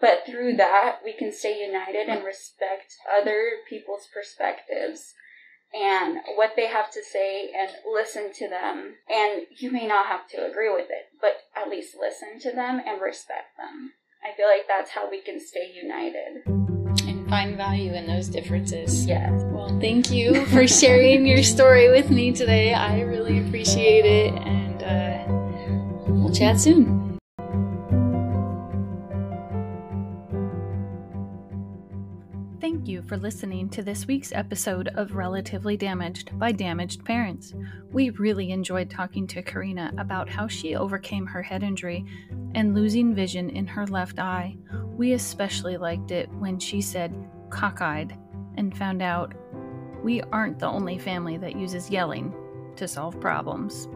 but 0.00 0.24
through 0.24 0.56
that, 0.56 1.00
we 1.04 1.12
can 1.12 1.32
stay 1.34 1.60
united 1.60 2.08
and 2.08 2.24
respect 2.24 2.96
other 3.12 3.60
people's 3.68 4.08
perspectives 4.12 5.12
and 5.76 6.18
what 6.36 6.52
they 6.56 6.66
have 6.66 6.90
to 6.92 7.02
say 7.02 7.50
and 7.56 7.70
listen 7.90 8.32
to 8.34 8.48
them. 8.48 8.94
And 9.08 9.42
you 9.56 9.70
may 9.70 9.86
not 9.86 10.06
have 10.06 10.28
to 10.28 10.46
agree 10.48 10.72
with 10.72 10.86
it, 10.90 11.06
but 11.20 11.42
at 11.54 11.68
least 11.68 11.96
listen 12.00 12.40
to 12.40 12.54
them 12.54 12.80
and 12.86 13.00
respect 13.00 13.56
them. 13.56 13.92
I 14.24 14.34
feel 14.36 14.46
like 14.46 14.66
that's 14.66 14.90
how 14.90 15.10
we 15.10 15.20
can 15.20 15.38
stay 15.38 15.72
united. 15.72 16.42
And 16.46 17.28
find 17.28 17.56
value 17.56 17.92
in 17.92 18.06
those 18.06 18.28
differences. 18.28 19.06
Yes. 19.06 19.30
Well, 19.46 19.78
thank 19.80 20.10
you 20.10 20.46
for 20.46 20.66
sharing 20.66 21.26
your 21.26 21.42
story 21.42 21.90
with 21.90 22.10
me 22.10 22.32
today. 22.32 22.72
I 22.72 23.00
really 23.00 23.46
appreciate 23.46 24.04
it. 24.04 24.34
And 24.34 24.82
uh, 24.82 26.12
we'll 26.12 26.34
chat 26.34 26.58
soon. 26.58 27.05
Thank 32.66 32.88
you 32.88 33.00
for 33.02 33.16
listening 33.16 33.68
to 33.68 33.82
this 33.84 34.08
week's 34.08 34.32
episode 34.32 34.88
of 34.96 35.14
Relatively 35.14 35.76
Damaged 35.76 36.36
by 36.36 36.50
Damaged 36.50 37.04
Parents. 37.04 37.54
We 37.92 38.10
really 38.10 38.50
enjoyed 38.50 38.90
talking 38.90 39.24
to 39.28 39.40
Karina 39.40 39.92
about 39.98 40.28
how 40.28 40.48
she 40.48 40.74
overcame 40.74 41.26
her 41.26 41.42
head 41.42 41.62
injury 41.62 42.04
and 42.56 42.74
losing 42.74 43.14
vision 43.14 43.50
in 43.50 43.68
her 43.68 43.86
left 43.86 44.18
eye. 44.18 44.56
We 44.96 45.12
especially 45.12 45.76
liked 45.76 46.10
it 46.10 46.28
when 46.40 46.58
she 46.58 46.80
said 46.80 47.14
cockeyed 47.50 48.18
and 48.56 48.76
found 48.76 49.00
out 49.00 49.32
we 50.02 50.22
aren't 50.32 50.58
the 50.58 50.66
only 50.66 50.98
family 50.98 51.36
that 51.36 51.54
uses 51.54 51.88
yelling 51.88 52.34
to 52.74 52.88
solve 52.88 53.20
problems. 53.20 53.86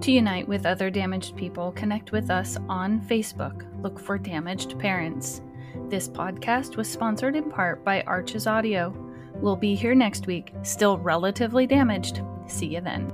To 0.00 0.10
unite 0.10 0.48
with 0.48 0.64
other 0.64 0.88
damaged 0.88 1.36
people, 1.36 1.72
connect 1.72 2.12
with 2.12 2.30
us 2.30 2.56
on 2.70 3.02
Facebook. 3.02 3.66
Look 3.82 4.00
for 4.00 4.16
Damaged 4.16 4.78
Parents. 4.78 5.42
This 5.88 6.08
podcast 6.08 6.76
was 6.76 6.90
sponsored 6.90 7.36
in 7.36 7.50
part 7.50 7.84
by 7.84 8.02
Arches 8.02 8.46
Audio. 8.46 8.94
We'll 9.34 9.56
be 9.56 9.74
here 9.74 9.94
next 9.94 10.26
week, 10.26 10.52
still 10.62 10.98
relatively 10.98 11.66
damaged. 11.66 12.22
See 12.46 12.66
you 12.66 12.80
then. 12.80 13.12